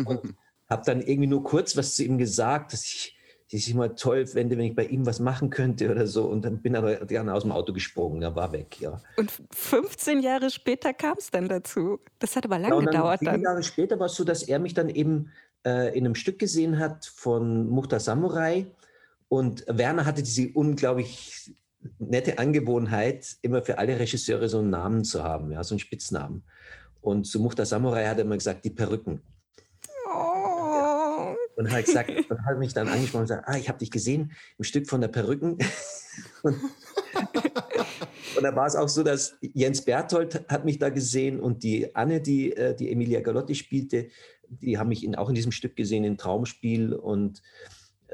Und 0.04 0.34
habe 0.68 0.82
dann 0.84 1.00
irgendwie 1.00 1.28
nur 1.28 1.44
kurz 1.44 1.76
was 1.76 1.94
zu 1.94 2.04
ihm 2.04 2.18
gesagt, 2.18 2.72
dass 2.72 2.84
ich 2.84 3.16
die 3.52 3.58
sich 3.58 3.74
mal 3.74 3.94
toll 3.96 4.26
fände, 4.26 4.56
wenn 4.56 4.66
ich 4.66 4.76
bei 4.76 4.84
ihm 4.84 5.06
was 5.06 5.18
machen 5.18 5.50
könnte 5.50 5.90
oder 5.90 6.06
so. 6.06 6.26
Und 6.26 6.44
dann 6.44 6.62
bin 6.62 6.76
aber 6.76 7.04
gerne 7.06 7.34
aus 7.34 7.42
dem 7.42 7.50
Auto 7.50 7.72
gesprungen, 7.72 8.22
er 8.22 8.36
war 8.36 8.52
weg, 8.52 8.80
ja. 8.80 9.00
Und 9.16 9.32
15 9.50 10.20
Jahre 10.20 10.50
später 10.50 10.94
kam 10.94 11.16
es 11.18 11.30
dann 11.30 11.48
dazu. 11.48 11.98
Das 12.20 12.36
hat 12.36 12.44
aber 12.44 12.58
lange 12.58 12.76
ja, 12.76 12.80
gedauert. 12.82 13.18
Viele 13.18 13.32
dann. 13.32 13.42
Jahre 13.42 13.62
später 13.62 13.98
war 13.98 14.06
es 14.06 14.14
so, 14.14 14.22
dass 14.22 14.44
er 14.44 14.60
mich 14.60 14.74
dann 14.74 14.88
eben 14.88 15.32
äh, 15.66 15.96
in 15.96 16.04
einem 16.04 16.14
Stück 16.14 16.38
gesehen 16.38 16.78
hat 16.78 17.06
von 17.06 17.68
Muchta 17.68 17.98
Samurai. 17.98 18.66
Und 19.28 19.64
Werner 19.66 20.06
hatte 20.06 20.22
diese 20.22 20.50
unglaublich 20.54 21.52
nette 21.98 22.38
Angewohnheit, 22.38 23.36
immer 23.42 23.62
für 23.62 23.78
alle 23.78 23.98
Regisseure 23.98 24.48
so 24.48 24.58
einen 24.58 24.70
Namen 24.70 25.04
zu 25.04 25.22
haben, 25.22 25.52
ja, 25.52 25.64
so 25.64 25.74
einen 25.74 25.80
Spitznamen. 25.80 26.44
Und 27.00 27.24
zu 27.24 27.40
Muchta 27.40 27.64
Samurai 27.64 28.06
hat 28.06 28.18
er 28.18 28.24
immer 28.24 28.36
gesagt, 28.36 28.64
die 28.64 28.70
Perücken. 28.70 29.22
Und 31.56 31.70
hat 31.70 31.84
gesagt, 31.84 32.10
und 32.10 32.44
hat 32.46 32.58
mich 32.58 32.72
dann 32.72 32.88
angesprochen 32.88 33.22
und 33.22 33.28
gesagt, 33.28 33.48
ah, 33.48 33.56
ich 33.56 33.68
habe 33.68 33.78
dich 33.78 33.90
gesehen 33.90 34.32
im 34.56 34.64
Stück 34.64 34.88
von 34.88 35.00
der 35.00 35.08
Perücken. 35.08 35.58
und, 36.42 36.56
und 38.36 38.42
da 38.42 38.56
war 38.56 38.66
es 38.66 38.76
auch 38.76 38.88
so, 38.88 39.02
dass 39.02 39.36
Jens 39.40 39.84
Berthold 39.84 40.48
hat 40.48 40.64
mich 40.64 40.78
da 40.78 40.88
gesehen 40.88 41.38
und 41.38 41.62
die 41.62 41.94
Anne, 41.94 42.20
die, 42.20 42.56
äh, 42.56 42.74
die 42.74 42.90
Emilia 42.90 43.20
Galotti 43.20 43.54
spielte, 43.54 44.08
die 44.48 44.78
haben 44.78 44.88
mich 44.88 45.04
in, 45.04 45.14
auch 45.14 45.28
in 45.28 45.34
diesem 45.34 45.52
Stück 45.52 45.76
gesehen, 45.76 46.04
in 46.04 46.16
Traumspiel 46.16 46.94
und 46.94 47.42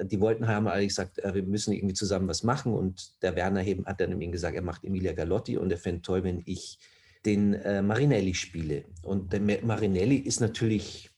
die 0.02 0.20
wollten, 0.20 0.46
haben 0.46 0.68
alle 0.68 0.86
gesagt, 0.86 1.18
äh, 1.18 1.34
wir 1.34 1.42
müssen 1.42 1.72
irgendwie 1.72 1.94
zusammen 1.94 2.28
was 2.28 2.42
machen. 2.42 2.72
Und 2.74 3.22
der 3.22 3.36
Werner 3.36 3.64
eben 3.64 3.86
hat 3.86 4.00
dann 4.00 4.20
ihm 4.20 4.32
gesagt, 4.32 4.56
er 4.56 4.62
macht 4.62 4.84
Emilia 4.84 5.12
Galotti 5.12 5.56
und 5.56 5.70
er 5.70 5.78
fände 5.78 6.02
toll, 6.02 6.24
wenn 6.24 6.42
ich 6.44 6.78
den 7.24 7.54
äh, 7.54 7.82
Marinelli 7.82 8.34
spiele. 8.34 8.84
Und 9.02 9.32
der 9.32 9.40
Marinelli 9.40 10.16
ist 10.16 10.40
natürlich 10.40 11.10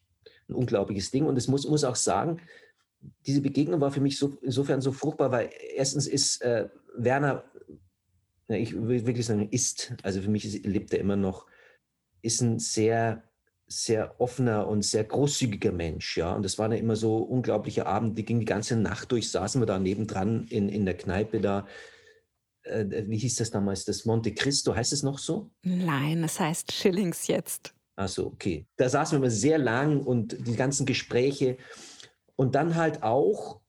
ein 0.49 0.55
unglaubliches 0.55 1.11
Ding. 1.11 1.27
Und 1.27 1.37
es 1.37 1.49
muss, 1.49 1.69
muss 1.69 1.85
auch 1.85 1.97
sagen, 1.97 2.41
diese 3.27 3.41
Begegnung 3.41 3.81
war 3.81 3.93
für 3.93 4.01
mich 4.01 4.19
so, 4.19 4.37
insofern 4.43 4.81
so 4.81 4.93
fruchtbar, 4.93 5.31
weil 5.31 5.51
erstens 5.75 6.07
ist 6.07 6.43
äh, 6.43 6.69
Werner, 6.97 7.45
ich 8.49 8.75
will 8.75 9.07
wirklich 9.07 9.27
sagen, 9.27 9.49
ist, 9.51 9.95
also 10.03 10.23
für 10.23 10.31
mich 10.31 10.45
ist, 10.45 10.65
lebt 10.65 10.93
er 10.93 11.01
immer 11.01 11.17
noch, 11.17 11.47
ist 12.23 12.41
ein 12.41 12.59
sehr, 12.59 13.23
sehr 13.69 14.21
offener 14.21 14.67
und 14.67 14.85
sehr 14.85 15.05
großzügiger 15.05 15.73
Mensch, 15.73 16.17
ja. 16.17 16.35
Und 16.35 16.43
das 16.43 16.59
waren 16.59 16.73
ja 16.73 16.79
immer 16.79 16.97
so 16.97 17.19
unglaubliche 17.19 17.87
Abende, 17.87 18.15
die 18.15 18.25
ging 18.25 18.41
die 18.41 18.47
ganze 18.47 18.77
Nacht 18.77 19.13
durch, 19.13 19.31
saßen 19.31 19.61
wir 19.61 19.67
da 19.67 19.79
nebendran 19.79 20.47
in, 20.49 20.69
in 20.69 20.85
der 20.85 20.97
Kneipe 20.97 21.41
da. 21.41 21.67
Äh, 22.63 23.05
wie 23.07 23.19
hieß 23.19 23.37
das 23.37 23.51
damals? 23.51 23.85
Das 23.85 24.05
Monte 24.05 24.33
Cristo, 24.35 24.75
heißt 24.75 24.93
es 24.93 25.03
noch 25.03 25.19
so? 25.19 25.51
Nein, 25.63 26.25
es 26.25 26.41
heißt 26.41 26.73
Schillings 26.73 27.27
jetzt. 27.27 27.75
Achso, 27.97 28.27
okay. 28.27 28.67
Da 28.77 28.89
saßen 28.89 29.17
wir 29.17 29.25
immer 29.25 29.31
sehr 29.31 29.59
lang 29.59 30.03
und 30.03 30.37
die 30.47 30.57
ganzen 30.57 30.87
Gespräche. 30.87 31.59
Und 32.37 32.55
dann 32.55 32.77
halt 32.77 33.03
auch 33.03 33.61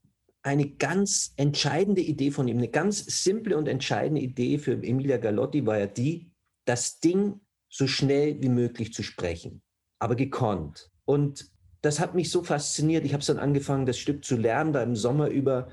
eine 0.43 0.69
ganz 0.69 1.33
entscheidende 1.35 2.01
Idee 2.01 2.31
von 2.31 2.47
ihm, 2.47 2.57
eine 2.57 2.69
ganz 2.69 3.23
simple 3.23 3.57
und 3.57 3.67
entscheidende 3.67 4.21
Idee 4.21 4.57
für 4.57 4.73
Emilia 4.73 5.17
Galotti 5.17 5.65
war 5.65 5.79
ja 5.79 5.87
die, 5.87 6.31
das 6.65 6.99
Ding 6.99 7.41
so 7.69 7.87
schnell 7.87 8.41
wie 8.41 8.49
möglich 8.49 8.93
zu 8.93 9.03
sprechen, 9.03 9.61
aber 9.99 10.15
gekonnt. 10.15 10.89
Und 11.05 11.51
das 11.81 11.99
hat 11.99 12.15
mich 12.15 12.31
so 12.31 12.43
fasziniert. 12.43 13.05
Ich 13.05 13.13
habe 13.13 13.23
dann 13.23 13.39
angefangen, 13.39 13.85
das 13.85 13.97
Stück 13.97 14.25
zu 14.25 14.35
lernen, 14.35 14.73
da 14.73 14.83
im 14.83 14.95
Sommer 14.95 15.27
über 15.27 15.69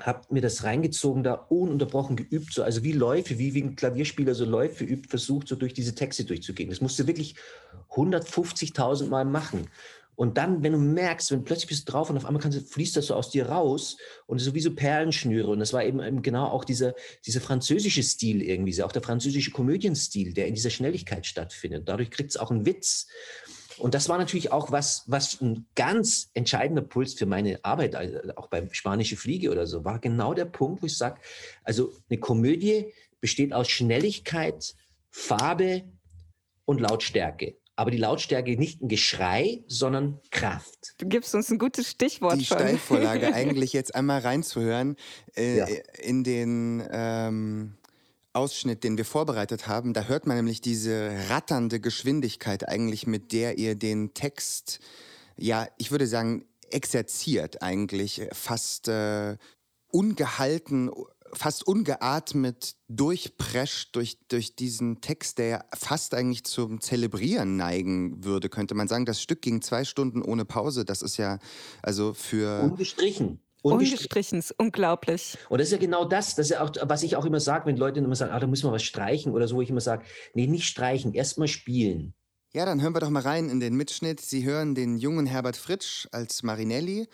habe 0.00 0.22
mir 0.30 0.40
das 0.40 0.62
reingezogen, 0.62 1.24
da 1.24 1.34
ununterbrochen 1.34 2.14
geübt, 2.14 2.52
so, 2.52 2.62
also 2.62 2.84
wie 2.84 2.92
Läufe, 2.92 3.38
wie, 3.38 3.54
wie 3.54 3.62
ein 3.62 3.74
Klavierspieler 3.74 4.34
so 4.34 4.44
Läufe 4.44 4.84
übt, 4.84 5.08
versucht, 5.08 5.48
so 5.48 5.56
durch 5.56 5.74
diese 5.74 5.94
Texte 5.94 6.24
durchzugehen. 6.24 6.70
Das 6.70 6.80
musst 6.80 6.98
du 7.00 7.06
wirklich 7.08 7.34
150.000 7.90 9.08
Mal 9.08 9.24
machen. 9.24 9.68
Und 10.18 10.36
dann, 10.36 10.64
wenn 10.64 10.72
du 10.72 10.78
merkst, 10.78 11.30
wenn 11.30 11.44
plötzlich 11.44 11.68
bist 11.68 11.88
du 11.88 11.92
drauf 11.92 12.10
und 12.10 12.16
auf 12.16 12.24
einmal 12.24 12.42
kannst, 12.42 12.72
fließt 12.72 12.96
das 12.96 13.06
so 13.06 13.14
aus 13.14 13.30
dir 13.30 13.50
raus 13.50 13.96
und 14.26 14.40
so 14.40 14.52
wie 14.52 14.60
so 14.60 14.74
Perlenschnüre. 14.74 15.48
Und 15.48 15.60
das 15.60 15.72
war 15.72 15.84
eben, 15.84 16.02
eben 16.02 16.22
genau 16.22 16.46
auch 16.46 16.64
dieser, 16.64 16.96
dieser 17.24 17.40
französische 17.40 18.02
Stil 18.02 18.42
irgendwie, 18.42 18.82
auch 18.82 18.90
der 18.90 19.00
französische 19.00 19.52
Komödienstil, 19.52 20.34
der 20.34 20.48
in 20.48 20.56
dieser 20.56 20.70
Schnelligkeit 20.70 21.24
stattfindet. 21.24 21.88
Dadurch 21.88 22.10
kriegt 22.10 22.30
es 22.30 22.36
auch 22.36 22.50
einen 22.50 22.66
Witz. 22.66 23.06
Und 23.78 23.94
das 23.94 24.08
war 24.08 24.18
natürlich 24.18 24.50
auch 24.50 24.72
was, 24.72 25.04
was 25.06 25.40
ein 25.40 25.66
ganz 25.76 26.30
entscheidender 26.34 26.82
Puls 26.82 27.14
für 27.14 27.26
meine 27.26 27.64
Arbeit, 27.64 27.94
also 27.94 28.18
auch 28.34 28.48
beim 28.48 28.74
Spanische 28.74 29.16
Fliege 29.16 29.52
oder 29.52 29.68
so, 29.68 29.84
war 29.84 30.00
genau 30.00 30.34
der 30.34 30.46
Punkt, 30.46 30.82
wo 30.82 30.86
ich 30.86 30.98
sage, 30.98 31.20
also 31.62 31.92
eine 32.10 32.18
Komödie 32.18 32.92
besteht 33.20 33.52
aus 33.52 33.68
Schnelligkeit, 33.68 34.74
Farbe 35.10 35.84
und 36.64 36.80
Lautstärke. 36.80 37.54
Aber 37.78 37.92
die 37.92 37.98
Lautstärke 37.98 38.58
nicht 38.58 38.82
ein 38.82 38.88
Geschrei, 38.88 39.62
sondern 39.68 40.18
Kraft. 40.32 40.94
Du 40.98 41.06
gibst 41.06 41.32
uns 41.36 41.48
ein 41.48 41.58
gutes 41.58 41.88
Stichwort. 41.88 42.34
Die 42.34 42.44
schon. 42.44 42.58
Steilvorlage 42.58 43.32
eigentlich 43.32 43.72
jetzt 43.72 43.94
einmal 43.94 44.18
reinzuhören 44.18 44.96
äh, 45.36 45.58
ja. 45.58 45.66
in 46.02 46.24
den 46.24 46.82
ähm, 46.90 47.74
Ausschnitt, 48.32 48.82
den 48.82 48.98
wir 48.98 49.04
vorbereitet 49.04 49.68
haben, 49.68 49.92
da 49.94 50.06
hört 50.06 50.26
man 50.26 50.36
nämlich 50.36 50.60
diese 50.60 51.12
ratternde 51.28 51.78
Geschwindigkeit 51.78 52.68
eigentlich, 52.68 53.06
mit 53.06 53.30
der 53.30 53.58
ihr 53.58 53.76
den 53.76 54.12
Text, 54.12 54.80
ja, 55.36 55.68
ich 55.78 55.92
würde 55.92 56.08
sagen, 56.08 56.46
exerziert 56.72 57.62
eigentlich, 57.62 58.22
fast 58.32 58.88
äh, 58.88 59.36
ungehalten, 59.92 60.90
fast 61.32 61.66
ungeatmet 61.66 62.76
durchprescht 62.88 63.94
durch, 63.94 64.18
durch 64.28 64.56
diesen 64.56 65.00
Text, 65.00 65.38
der 65.38 65.66
fast 65.74 66.14
eigentlich 66.14 66.44
zum 66.44 66.80
Zelebrieren 66.80 67.56
neigen 67.56 68.24
würde, 68.24 68.48
könnte 68.48 68.74
man 68.74 68.88
sagen. 68.88 69.06
Das 69.06 69.22
Stück 69.22 69.42
ging 69.42 69.62
zwei 69.62 69.84
Stunden 69.84 70.22
ohne 70.22 70.44
Pause. 70.44 70.84
Das 70.84 71.02
ist 71.02 71.16
ja 71.16 71.38
also 71.82 72.14
für. 72.14 72.62
Ungestrichen. 72.62 73.40
Ungestrichen, 73.62 74.38
ist 74.38 74.54
unglaublich. 74.56 75.36
Und 75.48 75.58
das 75.58 75.68
ist 75.68 75.72
ja 75.72 75.78
genau 75.78 76.04
das, 76.04 76.36
das 76.36 76.46
ist 76.46 76.50
ja 76.50 76.62
auch, 76.62 76.70
was 76.82 77.02
ich 77.02 77.16
auch 77.16 77.24
immer 77.24 77.40
sage, 77.40 77.66
wenn 77.66 77.76
Leute 77.76 77.98
immer 77.98 78.14
sagen, 78.14 78.32
ah, 78.32 78.38
da 78.38 78.46
müssen 78.46 78.68
wir 78.68 78.72
was 78.72 78.84
streichen 78.84 79.32
oder 79.32 79.48
so, 79.48 79.56
wo 79.56 79.62
ich 79.62 79.70
immer 79.70 79.80
sage, 79.80 80.04
nee, 80.34 80.46
nicht 80.46 80.64
streichen, 80.64 81.12
erstmal 81.12 81.48
spielen. 81.48 82.14
Ja, 82.54 82.64
dann 82.64 82.80
hören 82.80 82.94
wir 82.94 83.00
doch 83.00 83.10
mal 83.10 83.22
rein 83.22 83.50
in 83.50 83.60
den 83.60 83.74
Mitschnitt. 83.74 84.20
Sie 84.20 84.44
hören 84.44 84.74
den 84.74 84.96
jungen 84.96 85.26
Herbert 85.26 85.56
Fritsch 85.56 86.06
als 86.12 86.42
Marinelli 86.42 87.08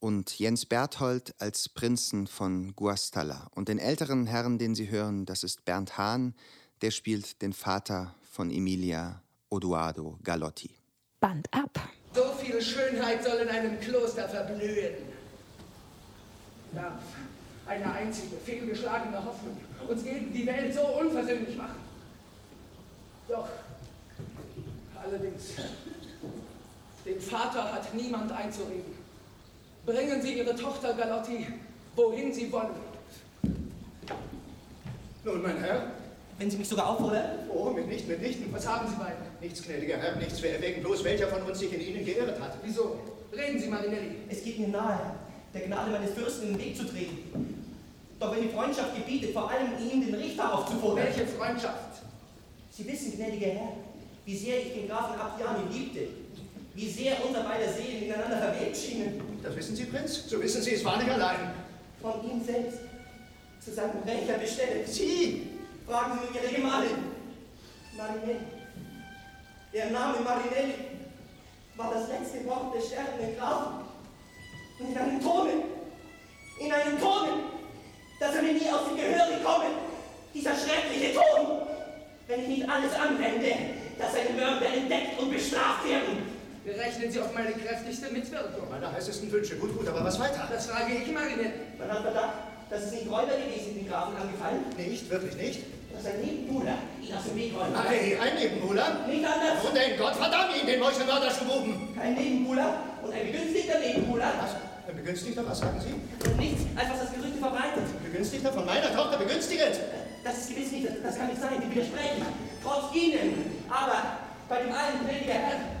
und 0.00 0.38
Jens 0.38 0.66
Berthold 0.66 1.34
als 1.38 1.68
Prinzen 1.68 2.26
von 2.26 2.74
Guastalla. 2.74 3.48
Und 3.54 3.68
den 3.68 3.78
älteren 3.78 4.26
Herrn, 4.26 4.58
den 4.58 4.74
Sie 4.74 4.90
hören, 4.90 5.26
das 5.26 5.44
ist 5.44 5.64
Bernd 5.64 5.98
Hahn, 5.98 6.34
der 6.82 6.90
spielt 6.90 7.42
den 7.42 7.52
Vater 7.52 8.14
von 8.30 8.50
Emilia 8.50 9.22
Odoardo 9.50 10.18
Galotti. 10.22 10.70
Band 11.20 11.52
ab. 11.52 11.78
So 12.14 12.32
viel 12.40 12.60
Schönheit 12.62 13.24
soll 13.24 13.38
in 13.38 13.48
einem 13.48 13.80
Kloster 13.80 14.28
verblühen 14.28 15.18
darf 16.72 17.00
eine 17.66 17.92
einzige 17.92 18.36
fehlgeschlagene 18.36 19.24
Hoffnung 19.24 19.56
uns 19.86 20.04
gegen 20.04 20.32
die 20.32 20.46
Welt 20.46 20.74
so 20.74 20.80
unversöhnlich 20.80 21.56
machen. 21.56 21.80
Doch, 23.28 23.48
allerdings, 25.02 25.54
dem 27.04 27.20
Vater 27.20 27.72
hat 27.72 27.94
niemand 27.94 28.32
einzureden. 28.32 28.97
Bringen 29.88 30.20
Sie 30.20 30.34
Ihre 30.34 30.54
Tochter 30.54 30.92
Galotti, 30.92 31.46
wohin 31.96 32.30
Sie 32.30 32.52
wollen. 32.52 32.76
Nun, 35.24 35.42
mein 35.42 35.56
Herr. 35.56 35.92
Wenn 36.36 36.50
Sie 36.50 36.58
mich 36.58 36.68
sogar 36.68 36.90
auffordern? 36.90 37.48
Oh, 37.48 37.70
mitnichten, 37.70 38.10
mitnichten. 38.10 38.52
Was 38.52 38.68
haben 38.68 38.86
Sie 38.86 38.96
beiden? 38.96 39.16
Nichts, 39.40 39.62
gnädiger 39.62 39.96
Herr, 39.96 40.16
nichts. 40.16 40.42
Wir 40.42 40.50
erwägen 40.50 40.82
bloß, 40.82 41.02
welcher 41.04 41.28
von 41.28 41.40
uns 41.40 41.58
sich 41.58 41.72
in 41.72 41.80
Ihnen 41.80 42.04
geirrt 42.04 42.38
hat. 42.38 42.58
Wieso? 42.62 43.00
Reden 43.32 43.58
Sie, 43.58 43.68
Marinelli. 43.68 44.16
Es 44.28 44.44
geht 44.44 44.58
mir 44.58 44.68
nahe, 44.68 45.14
der 45.54 45.62
Gnade 45.62 45.90
meines 45.90 46.10
Fürsten 46.10 46.48
in 46.48 46.58
den 46.58 46.66
Weg 46.66 46.76
zu 46.76 46.84
treten. 46.84 47.64
Doch 48.20 48.36
wenn 48.36 48.42
die 48.42 48.50
Freundschaft 48.50 48.94
gebietet, 48.94 49.32
vor 49.32 49.50
allem 49.50 49.68
ihm 49.80 50.04
den 50.04 50.14
Richter 50.16 50.52
aufzufordern. 50.52 51.06
Welche 51.06 51.26
Freundschaft? 51.26 52.02
Sie 52.70 52.86
wissen, 52.86 53.16
gnädiger 53.16 53.52
Herr, 53.52 53.72
wie 54.26 54.36
sehr 54.36 54.58
ich 54.58 54.74
den 54.74 54.86
Grafen 54.86 55.18
Abdiani 55.18 55.72
liebte. 55.72 56.08
Wie 56.78 56.88
sehr 56.88 57.16
unser 57.26 57.42
beider 57.42 57.72
Seelen 57.72 58.04
ineinander 58.04 58.38
verwebt 58.38 58.76
schienen. 58.76 59.20
Das 59.42 59.56
wissen 59.56 59.74
Sie, 59.74 59.86
Prinz. 59.86 60.28
So 60.28 60.40
wissen 60.40 60.62
Sie, 60.62 60.74
es 60.74 60.84
war 60.84 60.96
nicht 60.96 61.10
allein. 61.10 61.50
Von 62.00 62.22
ihm 62.22 62.40
selbst. 62.44 62.78
Zu 63.60 63.74
seinem 63.74 64.00
Rächer 64.06 64.38
bestellt. 64.38 64.86
Sie! 64.86 65.58
Fragen 65.88 66.20
Sie 66.20 66.38
nur 66.38 66.40
Ihre 66.40 66.54
Gemahlin. 66.54 66.98
Marinelli. 67.96 68.38
Der 69.74 69.90
Name 69.90 70.20
Marinelli 70.20 70.74
war 71.74 71.92
das 71.94 72.10
letzte 72.10 72.46
Wort 72.46 72.72
des 72.76 72.86
sterbenden 72.86 73.36
Grafen 73.36 73.80
in 74.78 74.96
einem 74.96 75.20
Tone, 75.20 75.50
in 76.60 76.72
einem 76.72 77.00
Tone, 77.00 77.30
dass 78.20 78.36
er 78.36 78.42
mir 78.42 78.52
nie 78.52 78.70
aus 78.70 78.86
dem 78.86 78.96
Gehör 78.98 79.26
gekommen. 79.36 79.74
Dieser 80.32 80.52
schreckliche 80.54 81.12
Ton. 81.12 81.62
Wenn 82.28 82.42
ich 82.42 82.48
nicht 82.48 82.68
alles 82.68 82.92
anwende, 82.92 83.52
dass 83.98 84.12
seine 84.12 84.30
Mörder 84.30 84.72
entdeckt 84.72 85.18
und 85.18 85.32
bestraft 85.32 85.84
werden. 85.84 86.27
Berechnen 86.68 87.10
Sie 87.10 87.20
auf 87.20 87.32
meine 87.32 87.52
kräftigste 87.52 88.12
Mitwirkung. 88.12 88.68
Meine 88.68 88.92
heißesten 88.92 89.32
Wünsche. 89.32 89.56
Gut, 89.56 89.72
gut, 89.76 89.88
aber 89.88 90.04
was 90.04 90.20
weiter? 90.20 90.46
Das 90.52 90.66
frage 90.66 90.92
ich 91.00 91.10
Marinette. 91.10 91.64
Man 91.78 91.90
hat 91.90 92.02
Verdacht, 92.02 92.34
dass 92.68 92.82
es 92.84 92.92
nicht 92.92 93.08
Räuber 93.08 93.32
gewesen 93.40 93.64
sind, 93.64 93.76
den 93.80 93.88
Grafen 93.88 94.14
angefallen. 94.20 94.60
Nicht, 94.76 95.08
wirklich 95.08 95.34
nicht? 95.36 95.60
Dass 95.94 96.04
ein 96.12 96.20
Nebenbuhler 96.20 96.76
ihn 97.00 97.14
aus 97.16 97.24
dem 97.24 97.36
Weg 97.36 97.56
räumt. 97.56 97.72
Ei, 97.72 98.20
ein 98.20 98.34
Nebenbuhler? 98.36 99.00
Nicht 99.08 99.24
anders. 99.24 99.64
Und 99.64 99.74
den 99.74 99.96
Gott 99.96 100.14
verdammt 100.14 100.52
ihn, 100.60 100.66
den 100.66 100.80
meuchelmörderschen 100.80 101.48
Buben! 101.48 101.96
Kein 101.96 102.14
Nebenbuhler 102.14 102.84
und 103.02 103.12
ein 103.14 103.32
begünstigter 103.32 103.78
Nebenbuhler. 103.80 104.28
Was? 104.36 104.52
Ein 104.88 104.96
Begünstigter, 104.96 105.48
was 105.48 105.58
sagen 105.58 105.80
Sie? 105.80 105.96
Und 106.28 106.36
nichts, 106.36 106.62
als 106.76 106.90
was 106.90 107.00
das 107.00 107.12
Gerüchte 107.14 107.38
verbreitet. 107.38 107.88
Begünstigter 108.04 108.52
von 108.52 108.66
meiner 108.66 108.94
Tochter 108.94 109.16
begünstiget? 109.16 109.80
Das 110.22 110.36
ist 110.36 110.50
gewiss 110.50 110.72
nicht, 110.72 110.86
das, 110.86 110.94
das 111.02 111.16
kann 111.16 111.28
nicht 111.28 111.40
sein, 111.40 111.56
die 111.64 111.70
widersprechen. 111.70 112.28
Trotz 112.62 112.94
Ihnen. 112.94 113.64
Aber 113.70 114.20
bei 114.48 114.62
dem 114.62 114.72
einen, 114.72 115.08
gnädiger 115.08 115.34
Herr, 115.34 115.77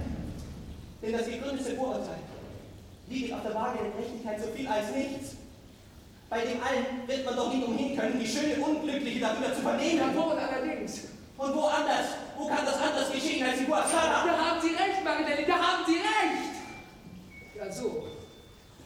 denn 1.02 1.12
das 1.12 1.26
gegründete 1.26 1.76
Vorurteil 1.76 2.18
liegt 3.08 3.32
auf 3.32 3.42
der 3.42 3.54
Waage 3.54 3.78
der 3.82 3.90
Gerechtigkeit 3.92 4.40
so 4.40 4.48
viel 4.54 4.68
als 4.68 4.90
nichts. 4.92 5.36
Bei 6.28 6.40
dem 6.42 6.60
allen 6.62 7.08
wird 7.08 7.24
man 7.24 7.36
doch 7.36 7.52
nicht 7.52 7.66
umhin 7.66 7.96
können, 7.96 8.20
die 8.20 8.26
schöne 8.26 8.62
Unglückliche 8.62 9.20
darüber 9.20 9.54
zu 9.54 9.62
vernehmen. 9.62 9.98
Ja, 9.98 10.14
wohl 10.14 10.36
allerdings. 10.36 11.00
Und 11.38 11.54
wo 11.54 11.66
anders? 11.66 12.06
Wo 12.36 12.46
kann 12.48 12.66
das 12.66 12.76
anders 12.76 13.10
geschehen 13.10 13.46
als 13.46 13.60
in 13.60 13.66
Guadalajara? 13.66 14.26
Da 14.26 14.36
haben 14.36 14.60
Sie 14.60 14.74
recht, 14.74 15.02
Marinelli, 15.02 15.46
da 15.46 15.54
haben 15.54 15.84
Sie 15.86 15.94
recht. 15.94 16.52
Ja, 17.56 17.72
so. 17.72 18.08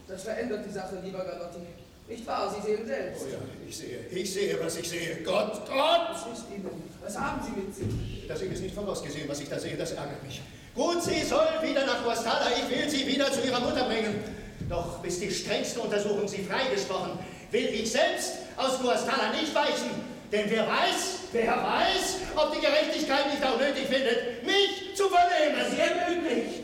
Das 0.07 0.23
verändert 0.23 0.65
die 0.65 0.71
Sache, 0.71 0.99
lieber 1.03 1.25
Galotti. 1.25 1.59
Nicht 2.07 2.27
wahr? 2.27 2.53
Sie 2.53 2.61
sehen 2.61 2.85
selbst. 2.85 3.25
Oh 3.25 3.31
ja, 3.31 3.37
ich 3.67 3.77
sehe, 3.77 3.99
ich 4.11 4.33
sehe, 4.33 4.59
was 4.61 4.77
ich 4.77 4.89
sehe. 4.89 5.23
Gott, 5.23 5.65
Gott! 5.67 6.09
Was 6.11 6.39
ist 6.39 6.45
Ihnen? 6.53 6.69
Was 7.01 7.19
haben 7.19 7.41
Sie 7.43 7.59
mit 7.59 7.75
sich? 7.75 8.27
Das 8.27 8.41
ist 8.41 8.61
nicht 8.61 8.75
vorausgesehen, 8.75 9.27
was 9.27 9.39
ich 9.39 9.49
da 9.49 9.59
sehe, 9.59 9.75
das 9.75 9.91
ärgert 9.91 10.23
mich. 10.23 10.41
Gut, 10.75 11.03
sie 11.03 11.21
soll 11.21 11.47
wieder 11.61 11.85
nach 11.85 12.03
Guastalla, 12.03 12.47
ich 12.49 12.67
will 12.69 12.89
sie 12.89 13.05
wieder 13.05 13.31
zu 13.31 13.41
ihrer 13.41 13.59
Mutter 13.59 13.83
bringen. 13.85 14.23
Doch 14.67 14.99
bis 14.99 15.19
die 15.19 15.29
strengste 15.29 15.79
Untersuchung 15.79 16.27
sie 16.27 16.43
freigesprochen, 16.43 17.19
will 17.51 17.65
ich 17.65 17.91
selbst 17.91 18.33
aus 18.57 18.81
Guastalla 18.81 19.31
nicht 19.39 19.53
weichen. 19.53 19.91
Denn 20.31 20.49
wer 20.49 20.67
weiß, 20.67 21.29
wer 21.31 21.51
weiß, 21.51 22.15
ob 22.35 22.53
die 22.53 22.59
Gerechtigkeit 22.59 23.31
nicht 23.31 23.45
auch 23.45 23.59
nötig 23.59 23.85
findet, 23.85 24.43
mich 24.43 24.95
zu 24.95 25.03
vernehmen. 25.09 25.61
Sehr 25.69 26.09
möglich. 26.09 26.61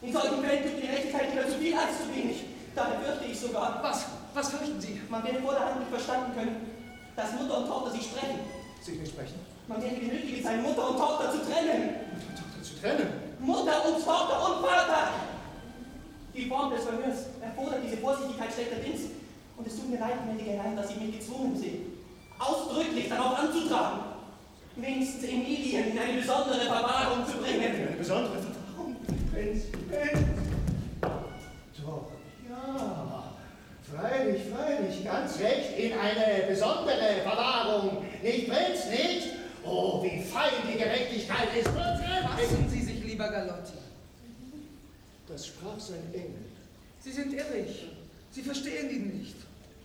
In 0.00 0.12
solchen 0.12 0.44
Fällen 0.44 0.62
tut 0.62 0.76
die 0.80 0.86
Gerechtigkeit 0.86 1.30
lieber 1.32 1.48
zu 1.48 1.58
viel 1.58 1.74
als 1.74 1.98
zu 1.98 2.14
wenig. 2.14 2.44
Daher 2.76 3.00
fürchte 3.00 3.24
ich 3.24 3.40
sogar. 3.40 3.80
Was? 3.82 4.06
Was 4.34 4.50
fürchten 4.50 4.80
Sie? 4.80 5.00
Man 5.08 5.24
werde 5.24 5.40
vor 5.40 5.54
der 5.54 5.66
Hand 5.66 5.80
nicht 5.80 5.90
verstanden 5.90 6.34
können, 6.34 6.70
dass 7.16 7.32
Mutter 7.32 7.58
und 7.58 7.66
Tochter 7.66 7.90
sich 7.90 8.02
sprechen. 8.02 8.38
Sich 8.80 9.00
nicht 9.00 9.12
sprechen? 9.12 9.53
Man 9.66 9.82
werde 9.82 9.96
genötigt 9.96 10.44
sein, 10.44 10.62
Mutter 10.62 10.90
und 10.90 10.98
Tochter 10.98 11.32
zu 11.32 11.38
trennen. 11.38 11.94
Mutter 12.12 12.20
und 12.20 12.36
Tochter 12.36 12.62
zu 12.62 12.80
trennen? 12.80 13.08
Mutter 13.40 13.84
und 13.86 14.04
Tochter 14.04 14.36
und 14.46 14.66
Vater! 14.66 15.10
Die 16.34 16.46
Form 16.46 16.70
des 16.70 16.84
Verhörs 16.84 17.26
erfordert 17.40 17.80
diese 17.84 17.96
Vorsichtigkeit 17.96 18.52
schlechterdings. 18.52 19.00
Und 19.56 19.66
es 19.66 19.76
tut 19.76 19.88
mir 19.88 20.00
leid, 20.00 20.14
gnädiger 20.24 20.62
Herr, 20.62 20.74
dass 20.76 20.90
ich 20.90 20.96
mich 20.96 21.18
gezwungen 21.18 21.56
sehe, 21.56 21.78
ausdrücklich 22.38 23.08
darauf 23.08 23.38
anzutragen, 23.38 24.00
wenigstens 24.76 25.24
Emilien 25.24 25.92
in 25.92 25.98
eine 25.98 26.20
besondere 26.20 26.60
Verwahrung 26.60 27.24
zu 27.24 27.38
bringen. 27.38 27.62
Eine 27.62 27.96
besondere 27.96 28.34
Verwahrung? 28.38 28.96
Prinz, 29.32 29.64
Prinz! 29.88 30.26
Doch, 31.00 32.10
ja. 32.50 33.32
Freilich, 33.94 34.42
freilich, 34.52 35.04
ganz 35.04 35.38
recht, 35.38 35.78
in 35.78 35.92
eine 35.96 36.46
besondere 36.48 37.22
Verwahrung. 37.22 38.04
Nicht, 38.22 38.48
Prinz, 38.48 38.90
nicht? 38.90 39.33
Oh, 39.66 40.02
wie 40.02 40.22
fein 40.22 40.52
die 40.70 40.78
Gerechtigkeit 40.78 41.48
ist. 41.58 41.68
Fassen 41.68 42.68
Sie 42.70 42.82
sich, 42.82 43.02
lieber 43.04 43.28
Galotti. 43.28 43.72
Das 45.28 45.46
sprach 45.46 45.78
sein 45.78 46.02
Engel. 46.12 46.44
Sie 47.00 47.12
sind 47.12 47.32
irrig. 47.32 47.88
Sie 48.30 48.42
verstehen 48.42 48.90
ihn 48.90 49.18
nicht. 49.18 49.36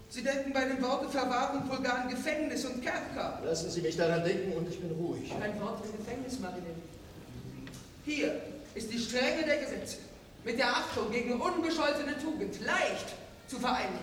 Sie 0.10 0.24
denken 0.24 0.52
bei 0.52 0.65
dem 0.65 0.82
Worte 0.82 1.08
Verwahrung 1.10 1.70
wohl 1.70 1.82
gar 1.84 2.00
an 2.00 2.10
Gefängnis 2.10 2.65
und 2.65 2.82
Kerker. 2.82 3.42
Lassen 3.46 3.70
Sie 3.70 3.82
mich 3.82 3.96
daran 3.96 4.24
denken 4.24 4.54
und 4.58 4.68
ich 4.68 4.80
bin 4.80 4.92
ruhig. 4.92 5.32
Ein 5.39 5.62
Wort 5.62 5.84
des 5.84 5.92
Gefängnis, 5.92 6.39
Marinelli. 6.39 6.82
Hier 8.06 8.42
ist 8.74 8.92
die 8.92 8.98
Strenge 8.98 9.44
der 9.46 9.58
Gesetze 9.58 9.98
mit 10.44 10.58
der 10.58 10.68
Achtung 10.68 11.12
gegen 11.12 11.39
unbescholtene 11.39 12.18
Tugend 12.18 12.60
leicht 12.65 13.13
zu 13.48 13.58
vereinigen. 13.60 14.00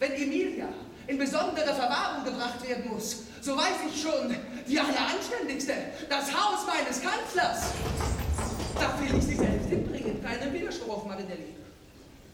Wenn 0.00 0.12
Emilia 0.12 0.68
in 1.06 1.18
besondere 1.18 1.74
Verwahrung 1.74 2.24
gebracht 2.24 2.66
werden 2.66 2.90
muss, 2.92 3.16
so 3.40 3.56
weiß 3.56 3.76
ich 3.88 4.02
schon, 4.02 4.34
die 4.66 4.78
Alleranständigste, 4.78 5.72
das 6.08 6.32
Haus 6.32 6.66
meines 6.66 7.00
Kanzlers. 7.00 7.70
Da 8.74 8.98
will 9.00 9.18
ich 9.18 9.24
sie 9.24 9.36
selbst 9.36 9.68
hinbringen, 9.68 10.22
keinen 10.22 10.52
Widerspruch, 10.52 11.06
Marinelli. 11.06 11.54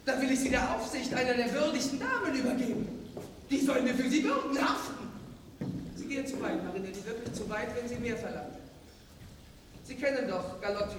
Da 0.04 0.20
will 0.20 0.30
ich 0.30 0.40
sie 0.40 0.50
der 0.50 0.74
Aufsicht 0.74 1.12
einer 1.14 1.34
der 1.34 1.52
würdigsten 1.52 2.00
Damen 2.00 2.34
übergeben. 2.34 2.88
Die 3.50 3.60
sollen 3.60 3.84
mir 3.84 3.94
für 3.94 4.08
sie 4.08 4.20
Bürden 4.20 4.58
haften. 4.58 5.08
Sie 5.94 6.06
gehen 6.06 6.26
zu 6.26 6.40
weit, 6.40 6.64
Marinelli, 6.64 7.04
wirklich 7.04 7.32
zu 7.32 7.48
weit, 7.48 7.68
wenn 7.76 7.88
Sie 7.88 7.96
mehr 7.96 8.16
verlangen. 8.16 8.56
Sie 9.84 9.94
kennen 9.94 10.28
doch 10.28 10.60
Galotti, 10.60 10.96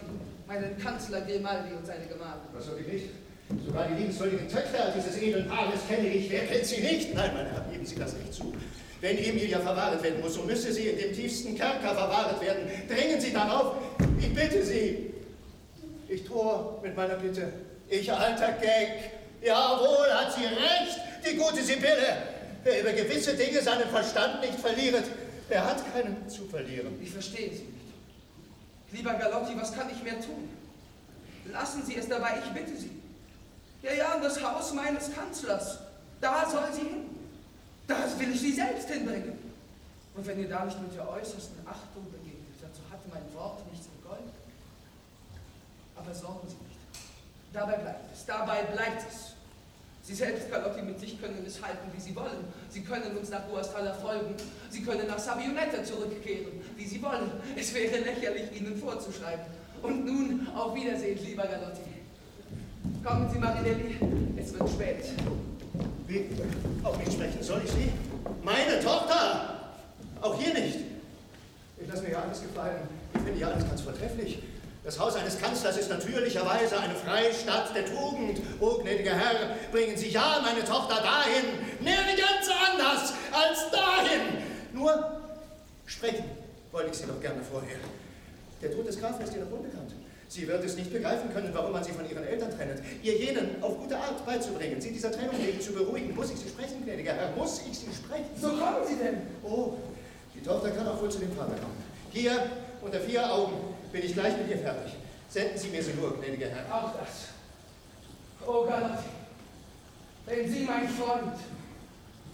meinen 0.48 0.78
Kanzler 0.78 1.22
Grimaldi 1.22 1.74
und 1.74 1.86
seine 1.86 2.06
Gemahlin. 2.06 2.42
Was 2.54 2.66
soll 2.66 2.80
ich 2.80 2.88
nicht? 2.88 3.10
Sogar 3.66 3.88
die 3.88 3.96
liebenswürdigen 3.96 4.48
Töchter 4.48 4.94
dieses 4.96 5.18
edlen 5.22 5.48
Paares 5.48 5.80
kenne 5.88 6.08
ich. 6.08 6.30
Wer 6.30 6.46
kennt 6.46 6.66
sie 6.66 6.82
nicht? 6.82 7.14
Nein, 7.14 7.32
meine 7.34 7.50
Herren, 7.52 7.72
geben 7.72 7.86
Sie 7.86 7.96
das 7.96 8.14
nicht 8.14 8.34
zu. 8.34 8.54
Wenn 9.02 9.18
Emilia 9.18 9.60
verwahrt 9.60 10.02
werden 10.02 10.22
muss, 10.22 10.36
so 10.36 10.44
müsse 10.44 10.72
sie 10.72 10.88
in 10.88 10.98
dem 10.98 11.14
tiefsten 11.14 11.56
Kerker 11.56 11.94
verwahrt 11.94 12.40
werden. 12.42 12.70
Drängen 12.88 13.20
Sie 13.20 13.34
darauf. 13.34 13.76
Ich 14.20 14.34
bitte 14.34 14.64
Sie. 14.64 15.14
Ich 16.08 16.24
tor 16.24 16.80
mit 16.82 16.96
meiner 16.96 17.16
Bitte. 17.16 17.52
Ich 17.90 18.12
alter 18.12 18.54
Gag. 18.54 19.12
Jawohl, 19.42 20.08
hat 20.14 20.34
sie 20.34 20.46
recht, 20.46 21.00
die 21.26 21.36
gute 21.36 21.62
Sibylle. 21.62 22.18
Wer 22.64 22.80
über 22.80 22.94
gewisse 22.94 23.36
Dinge 23.36 23.62
seinen 23.62 23.90
Verstand 23.90 24.40
nicht 24.40 24.58
verliert, 24.58 25.04
der 25.50 25.66
hat 25.66 25.94
keinen 25.94 26.30
zu 26.30 26.46
verlieren. 26.46 26.98
Ich 27.02 27.12
verstehe 27.12 27.50
Sie 27.50 27.64
nicht. 27.64 27.94
Lieber 28.94 29.16
Galotti, 29.16 29.54
was 29.60 29.74
kann 29.74 29.90
ich 29.90 30.02
mehr 30.02 30.22
tun? 30.22 30.50
Lassen 31.52 31.84
Sie 31.86 31.98
es 31.98 32.08
dabei, 32.08 32.36
ich 32.46 32.52
bitte 32.52 32.80
Sie. 32.80 33.03
Ja, 33.84 33.94
ja, 33.94 34.16
in 34.16 34.22
das 34.24 34.42
Haus 34.42 34.74
meines 34.74 35.14
Kanzlers. 35.14 35.80
Da 36.22 36.50
soll 36.50 36.74
sie 36.74 36.88
hin. 36.88 37.10
Da 37.86 37.98
will 38.18 38.32
ich 38.32 38.40
sie 38.40 38.54
selbst 38.54 38.90
hinbringen. 38.90 39.38
Und 40.16 40.26
wenn 40.26 40.40
ihr 40.40 40.48
da 40.48 40.64
nicht 40.64 40.82
mit 40.82 40.96
der 40.96 41.10
äußersten 41.10 41.68
Achtung 41.68 42.10
begegnet, 42.10 42.56
dazu 42.62 42.82
hat 42.90 43.00
mein 43.14 43.34
Wort 43.34 43.60
nichts 43.70 43.88
Gold. 44.04 44.20
Aber 45.96 46.14
sorgen 46.14 46.48
Sie 46.48 46.56
nicht. 46.56 46.80
Dabei 47.52 47.78
bleibt 47.78 48.14
es. 48.14 48.26
Dabei 48.26 48.64
bleibt 48.64 49.10
es. 49.10 49.34
Sie 50.04 50.14
selbst, 50.14 50.52
Galotti, 50.52 50.82
mit 50.82 51.00
sich 51.00 51.22
können 51.22 51.44
es 51.48 51.62
halten, 51.62 51.90
wie 51.94 52.02
Sie 52.02 52.16
wollen. 52.16 52.46
Sie 52.70 52.84
können 52.84 53.16
uns 53.18 53.30
nach 53.30 53.48
Guastalla 53.48 53.94
folgen. 53.94 54.36
Sie 54.70 54.84
können 54.84 55.08
nach 55.08 55.20
Sabionetta 55.20 55.84
zurückkehren, 55.84 56.62
wie 56.76 56.86
Sie 56.86 57.02
wollen. 57.02 57.32
Es 57.56 57.74
wäre 57.74 58.00
lächerlich, 58.00 58.52
Ihnen 58.60 58.78
vorzuschreiben. 58.78 59.46
Und 59.82 60.06
nun 60.06 60.48
auf 60.56 60.76
Wiedersehen, 60.76 61.20
lieber 61.24 61.44
Galotti. 61.44 61.93
Kommen 63.04 63.30
Sie, 63.32 63.40
Marinelli. 63.40 63.98
Es 64.38 64.54
wird 64.54 64.70
spät. 64.70 65.06
Wie? 66.08 66.30
Auch 66.84 66.98
nicht 66.98 67.14
sprechen 67.14 67.42
soll 67.42 67.62
ich 67.66 67.72
Sie? 67.72 67.92
Meine 68.44 68.80
Tochter! 68.82 69.74
Auch 70.22 70.40
hier 70.40 70.54
nicht. 70.54 70.80
Ich 71.78 71.88
lasse 71.88 72.04
mir 72.04 72.12
ja 72.12 72.22
alles 72.22 72.42
gefallen. 72.42 72.88
Ich 73.14 73.22
finde 73.22 73.40
ja 73.40 73.48
alles 73.48 73.68
ganz 73.68 73.82
vortrefflich. 73.82 74.40
Das 74.84 75.00
Haus 75.00 75.16
eines 75.16 75.40
Kanzlers 75.40 75.78
ist 75.78 75.90
natürlicherweise 75.90 76.78
eine 76.78 76.96
Freistadt 76.96 77.74
der 77.74 77.86
Tugend. 77.86 78.42
O 78.60 78.80
gnädiger 78.80 79.16
Herr, 79.16 79.56
bringen 79.72 79.98
Sie 79.98 80.10
ja 80.10 80.42
meine 80.44 80.64
Tochter 80.66 81.02
dahin, 81.02 81.46
nirgends 81.80 82.50
anders 82.50 83.14
als 83.32 83.72
dahin. 83.72 84.44
Nur 84.74 85.22
sprechen 85.86 86.26
wollte 86.72 86.90
ich 86.92 86.98
Sie 86.98 87.06
doch 87.06 87.22
gerne 87.22 87.42
vorher. 87.44 87.78
Der 88.62 88.74
Tod 88.74 88.88
des 88.88 89.00
Grafen 89.00 89.24
ist 89.24 89.34
Ihnen 89.34 89.44
unbekannt. 89.44 89.92
Sie 90.34 90.48
wird 90.48 90.66
es 90.66 90.76
nicht 90.76 90.92
begreifen 90.92 91.32
können, 91.32 91.52
warum 91.54 91.74
man 91.74 91.84
sie 91.84 91.92
von 91.92 92.10
ihren 92.10 92.24
Eltern 92.24 92.50
trennt. 92.50 92.82
Ihr 93.04 93.16
jenen 93.20 93.62
auf 93.62 93.78
gute 93.78 93.96
Art 93.96 94.26
beizubringen, 94.26 94.82
sie 94.82 94.92
dieser 94.92 95.12
Trennung 95.12 95.36
wegen 95.38 95.62
zu 95.62 95.74
beruhigen. 95.74 96.16
Muss 96.16 96.32
ich 96.32 96.40
Sie 96.40 96.50
sprechen, 96.50 96.84
gnädiger 96.84 97.14
Herr? 97.14 97.36
Muss 97.36 97.62
ich 97.70 97.78
Sie 97.78 97.94
sprechen? 97.94 98.26
So 98.42 98.48
kommen 98.48 98.84
Sie 98.88 98.96
denn? 98.96 99.18
Oh, 99.44 99.74
die 100.34 100.42
Tochter 100.42 100.72
kann 100.72 100.88
auch 100.88 101.00
wohl 101.00 101.12
zu 101.12 101.20
dem 101.20 101.32
Vater 101.34 101.54
kommen. 101.54 101.78
Hier, 102.12 102.48
unter 102.82 103.00
vier 103.00 103.32
Augen, 103.32 103.76
bin 103.92 104.04
ich 104.04 104.14
gleich 104.14 104.36
mit 104.36 104.50
ihr 104.50 104.58
fertig. 104.58 104.94
Senden 105.30 105.56
Sie 105.56 105.68
mir 105.68 105.84
sie 105.84 105.94
nur, 105.94 106.18
gnädiger 106.18 106.48
Herr. 106.48 106.66
Auch 106.76 106.94
das. 107.00 107.28
Oh 108.48 108.66
Galotti, 108.66 109.04
wenn 110.26 110.52
Sie 110.52 110.62
mein 110.62 110.90
Freund, 110.90 111.38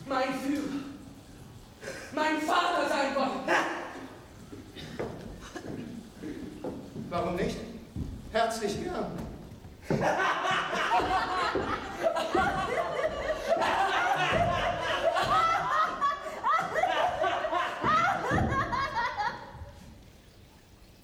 mein 0.05 0.33
Führer, 0.39 0.85
mein 2.13 2.39
Vater 2.43 2.87
sein 2.87 3.13
wollen. 3.13 3.57
Warum 7.09 7.35
nicht? 7.35 7.68
Herzlich 8.31 8.83
gern. 8.83 9.11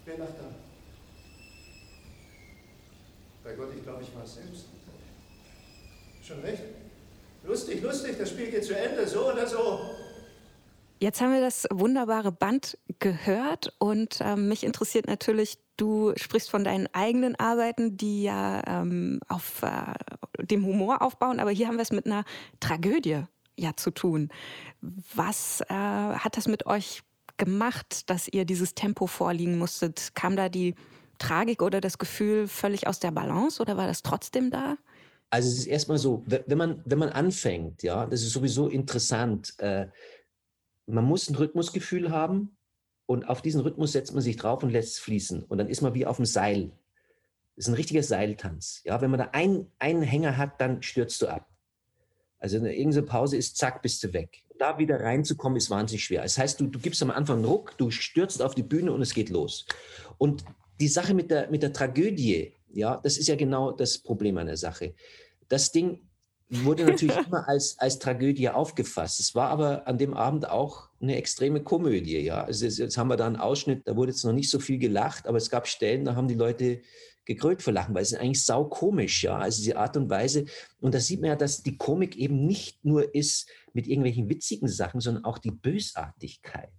Wer 0.04 0.18
lacht 0.18 0.30
da? 0.38 0.44
Bei 3.42 3.54
Gott, 3.54 3.70
ich 3.76 3.82
glaube, 3.82 4.02
ich 4.04 4.14
war 4.14 4.22
es 4.22 4.34
selbst. 4.34 4.66
Schon 6.22 6.40
recht? 6.42 6.62
Lustig, 7.42 7.82
lustig, 7.82 8.16
das 8.18 8.30
Spiel 8.30 8.52
geht 8.52 8.64
zu 8.64 8.78
Ende, 8.78 9.06
so 9.06 9.32
oder 9.32 9.46
so. 9.48 9.75
Jetzt 10.98 11.20
haben 11.20 11.32
wir 11.32 11.42
das 11.42 11.66
wunderbare 11.70 12.32
Band 12.32 12.78
gehört 13.00 13.74
und 13.78 14.18
ähm, 14.20 14.48
mich 14.48 14.64
interessiert 14.64 15.06
natürlich, 15.06 15.58
du 15.76 16.14
sprichst 16.16 16.50
von 16.50 16.64
deinen 16.64 16.88
eigenen 16.94 17.36
Arbeiten, 17.36 17.98
die 17.98 18.22
ja 18.22 18.62
ähm, 18.66 19.20
auf 19.28 19.62
äh, 19.62 19.92
dem 20.46 20.64
Humor 20.64 21.02
aufbauen, 21.02 21.38
aber 21.38 21.50
hier 21.50 21.68
haben 21.68 21.76
wir 21.76 21.82
es 21.82 21.92
mit 21.92 22.06
einer 22.06 22.24
Tragödie 22.60 23.24
ja 23.58 23.76
zu 23.76 23.90
tun. 23.90 24.30
Was 25.14 25.60
äh, 25.68 25.74
hat 25.74 26.38
das 26.38 26.48
mit 26.48 26.64
euch 26.64 27.02
gemacht, 27.36 28.08
dass 28.08 28.26
ihr 28.28 28.46
dieses 28.46 28.74
Tempo 28.74 29.06
vorliegen 29.06 29.58
musstet? 29.58 30.12
Kam 30.14 30.34
da 30.34 30.48
die 30.48 30.74
Tragik 31.18 31.60
oder 31.60 31.82
das 31.82 31.98
Gefühl 31.98 32.48
völlig 32.48 32.86
aus 32.86 33.00
der 33.00 33.10
Balance 33.10 33.60
oder 33.60 33.76
war 33.76 33.86
das 33.86 34.02
trotzdem 34.02 34.50
da? 34.50 34.76
Also 35.28 35.48
es 35.48 35.58
ist 35.58 35.66
erstmal 35.66 35.98
so, 35.98 36.24
wenn 36.26 36.56
man, 36.56 36.82
wenn 36.84 36.98
man 36.98 37.08
anfängt, 37.08 37.82
ja, 37.82 38.06
das 38.06 38.22
ist 38.22 38.32
sowieso 38.32 38.68
interessant. 38.68 39.54
Äh, 39.58 39.88
man 40.86 41.04
muss 41.04 41.28
ein 41.28 41.34
Rhythmusgefühl 41.34 42.10
haben 42.10 42.56
und 43.06 43.28
auf 43.28 43.42
diesen 43.42 43.60
Rhythmus 43.60 43.92
setzt 43.92 44.12
man 44.12 44.22
sich 44.22 44.36
drauf 44.36 44.62
und 44.62 44.70
lässt 44.70 44.94
es 44.94 44.98
fließen. 44.98 45.44
Und 45.44 45.58
dann 45.58 45.68
ist 45.68 45.82
man 45.82 45.94
wie 45.94 46.06
auf 46.06 46.16
dem 46.16 46.26
Seil. 46.26 46.72
Das 47.56 47.64
ist 47.64 47.68
ein 47.68 47.74
richtiger 47.74 48.02
Seiltanz. 48.02 48.82
Ja, 48.84 49.00
wenn 49.00 49.10
man 49.10 49.18
da 49.18 49.28
einen, 49.32 49.70
einen 49.78 50.02
Hänger 50.02 50.36
hat, 50.36 50.60
dann 50.60 50.82
stürzt 50.82 51.22
du 51.22 51.28
ab. 51.28 51.48
Also 52.38 52.58
eine, 52.58 52.74
irgendeine 52.74 53.06
Pause 53.06 53.36
ist, 53.36 53.56
zack, 53.56 53.82
bist 53.82 54.02
du 54.04 54.12
weg. 54.12 54.42
Da 54.58 54.78
wieder 54.78 55.00
reinzukommen, 55.00 55.56
ist 55.56 55.70
wahnsinnig 55.70 56.04
schwer. 56.04 56.22
Das 56.22 56.38
heißt, 56.38 56.60
du, 56.60 56.66
du 56.66 56.78
gibst 56.78 57.02
am 57.02 57.10
Anfang 57.10 57.36
einen 57.36 57.44
Ruck, 57.46 57.76
du 57.78 57.90
stürzt 57.90 58.42
auf 58.42 58.54
die 58.54 58.62
Bühne 58.62 58.92
und 58.92 59.02
es 59.02 59.14
geht 59.14 59.30
los. 59.30 59.66
Und 60.18 60.44
die 60.80 60.88
Sache 60.88 61.14
mit 61.14 61.30
der, 61.30 61.50
mit 61.50 61.62
der 61.62 61.72
Tragödie, 61.72 62.54
ja, 62.72 63.00
das 63.02 63.16
ist 63.16 63.28
ja 63.28 63.36
genau 63.36 63.72
das 63.72 63.98
Problem 63.98 64.36
an 64.38 64.46
der 64.46 64.56
Sache. 64.56 64.94
Das 65.48 65.72
Ding 65.72 66.00
wurde 66.48 66.84
natürlich 66.84 67.16
immer 67.26 67.48
als, 67.48 67.78
als 67.78 67.98
Tragödie 67.98 68.48
aufgefasst. 68.48 69.20
Es 69.20 69.34
war 69.34 69.50
aber 69.50 69.86
an 69.86 69.98
dem 69.98 70.14
Abend 70.14 70.48
auch 70.48 70.88
eine 71.00 71.16
extreme 71.16 71.62
Komödie, 71.62 72.18
ja. 72.18 72.44
Also 72.44 72.64
jetzt, 72.64 72.78
jetzt 72.78 72.98
haben 72.98 73.08
wir 73.08 73.16
da 73.16 73.26
einen 73.26 73.36
Ausschnitt, 73.36 73.82
da 73.86 73.96
wurde 73.96 74.12
jetzt 74.12 74.24
noch 74.24 74.32
nicht 74.32 74.50
so 74.50 74.58
viel 74.58 74.78
gelacht, 74.78 75.26
aber 75.26 75.38
es 75.38 75.50
gab 75.50 75.66
Stellen, 75.66 76.04
da 76.04 76.14
haben 76.14 76.28
die 76.28 76.34
Leute 76.34 76.80
gegrölt 77.24 77.60
vor 77.60 77.72
Lachen, 77.72 77.94
weil 77.94 78.02
es 78.02 78.12
ist 78.12 78.18
eigentlich 78.20 78.44
saukomisch, 78.44 79.24
ja. 79.24 79.36
Also 79.36 79.62
die 79.62 79.74
Art 79.74 79.96
und 79.96 80.08
Weise. 80.08 80.44
Und 80.80 80.94
da 80.94 81.00
sieht 81.00 81.20
man 81.20 81.30
ja, 81.30 81.36
dass 81.36 81.62
die 81.62 81.76
Komik 81.76 82.16
eben 82.16 82.46
nicht 82.46 82.84
nur 82.84 83.14
ist 83.14 83.48
mit 83.72 83.86
irgendwelchen 83.88 84.28
witzigen 84.28 84.68
Sachen, 84.68 85.00
sondern 85.00 85.24
auch 85.24 85.38
die 85.38 85.50
Bösartigkeit, 85.50 86.70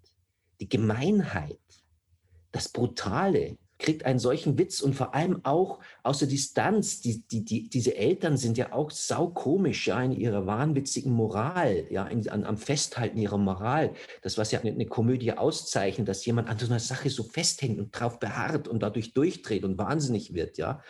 die 0.62 0.70
Gemeinheit, 0.70 1.60
das 2.52 2.70
Brutale, 2.70 3.58
kriegt 3.80 4.06
einen 4.06 4.20
solchen 4.20 4.58
Witz 4.58 4.82
und 4.82 4.96
vor 4.96 5.14
allem 5.14 5.42
auch 5.44 5.80
aus 6.04 6.20
der 6.20 6.28
Distanz. 6.28 7.02
Die, 7.02 7.22
die, 7.28 7.46
die, 7.46 7.70
diese 7.70 7.96
Eltern 7.96 8.38
sind 8.38 8.58
ja 8.58 8.74
auch 8.74 8.92
saukomisch, 8.92 9.88
ja, 9.88 10.02
in 10.02 10.12
ihrer 10.12 10.46
wahnwitzigen 10.46 11.12
Moral, 11.12 11.86
ja, 11.90 12.08
in, 12.08 12.28
an, 12.30 12.44
am 12.44 12.58
Festhalten 12.58 13.18
ihrer 13.18 13.38
Moral. 13.38 13.94
Das, 14.22 14.38
was 14.38 14.52
ja 14.52 14.60
eine, 14.60 14.72
eine, 14.72 14.86
Komödie 14.86 15.34
auszeichnet, 15.34 16.08
dass 16.08 16.26
jemand 16.26 16.50
an 16.50 16.58
so 16.58 16.66
einer 16.66 16.80
Sache 16.80 17.10
so 17.10 17.24
festhängt 17.24 17.80
und 17.80 17.92
drauf 17.92 18.20
beharrt 18.20 18.68
und 18.68 18.82
dadurch 18.82 19.14
durchdreht 19.14 19.64
und 19.64 19.78
wahnsinnig 19.78 20.34
wird, 20.34 20.58
ja. 20.58 20.82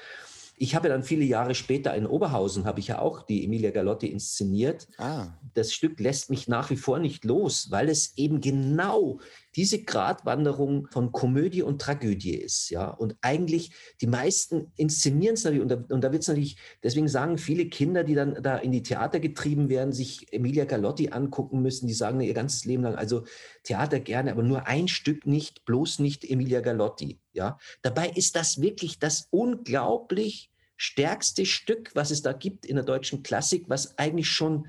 Ich 0.60 0.74
habe 0.74 0.90
dann 0.90 1.04
viele 1.04 1.24
Jahre 1.24 1.54
später 1.54 1.94
in 1.94 2.08
Oberhausen, 2.08 2.66
habe 2.66 2.80
ich 2.80 2.88
ja 2.88 2.98
auch 2.98 3.22
die 3.22 3.46
Emilia 3.46 3.70
Galotti 3.70 4.08
inszeniert. 4.08 4.88
Ah. 4.98 5.28
Das 5.54 5.72
Stück 5.72 6.00
lässt 6.00 6.32
mich 6.32 6.48
nach 6.48 6.72
wie 6.72 6.78
vor 6.78 6.98
nicht 6.98 7.26
los, 7.26 7.68
weil 7.70 7.90
es 7.90 8.18
eben 8.18 8.42
genau 8.42 9.20
diese 9.58 9.84
Gratwanderung 9.84 10.88
von 10.92 11.12
Komödie 11.12 11.64
und 11.64 11.82
Tragödie 11.82 12.36
ist. 12.36 12.70
Ja? 12.70 12.90
Und 12.90 13.18
eigentlich 13.22 13.72
die 14.00 14.08
meisten 14.08 14.72
inszenieren 14.76 15.34
es 15.34 15.44
natürlich, 15.44 15.64
und 15.64 15.70
da, 15.70 15.76
da 15.76 16.12
wird 16.12 16.22
es 16.22 16.28
natürlich, 16.28 16.58
deswegen 16.84 17.08
sagen 17.08 17.40
viele 17.40 17.66
Kinder, 17.66 18.04
die 18.04 18.14
dann 18.14 18.42
da 18.42 18.58
in 18.58 18.72
die 18.72 18.84
Theater 18.84 19.20
getrieben 19.20 19.68
werden, 19.68 19.92
sich 19.92 20.32
Emilia 20.32 20.66
Galotti 20.66 21.10
angucken 21.10 21.64
müssen, 21.64 21.88
die 21.88 21.94
sagen 21.94 22.22
ihr 22.22 22.36
ganzes 22.36 22.66
Leben 22.66 22.84
lang, 22.84 22.96
also 22.96 23.26
Theater 23.64 24.00
gerne, 24.00 24.32
aber 24.32 24.44
nur 24.44 24.68
ein 24.68 24.88
Stück 24.88 25.26
nicht, 25.26 25.66
bloß 25.66 26.00
nicht 26.00 26.24
Emilia 26.24 26.62
Galotti. 26.62 27.20
Ja? 27.34 27.58
Dabei 27.82 28.10
ist 28.10 28.36
das 28.36 28.62
wirklich 28.62 29.00
das 29.00 29.28
unglaublich 29.32 30.52
stärkste 30.78 31.48
Stück, 31.48 31.92
was 31.96 32.12
es 32.12 32.22
da 32.22 32.34
gibt 32.34 32.66
in 32.66 32.76
der 32.76 32.86
deutschen 32.86 33.24
Klassik, 33.24 33.66
was 33.68 33.98
eigentlich 33.98 34.30
schon 34.30 34.68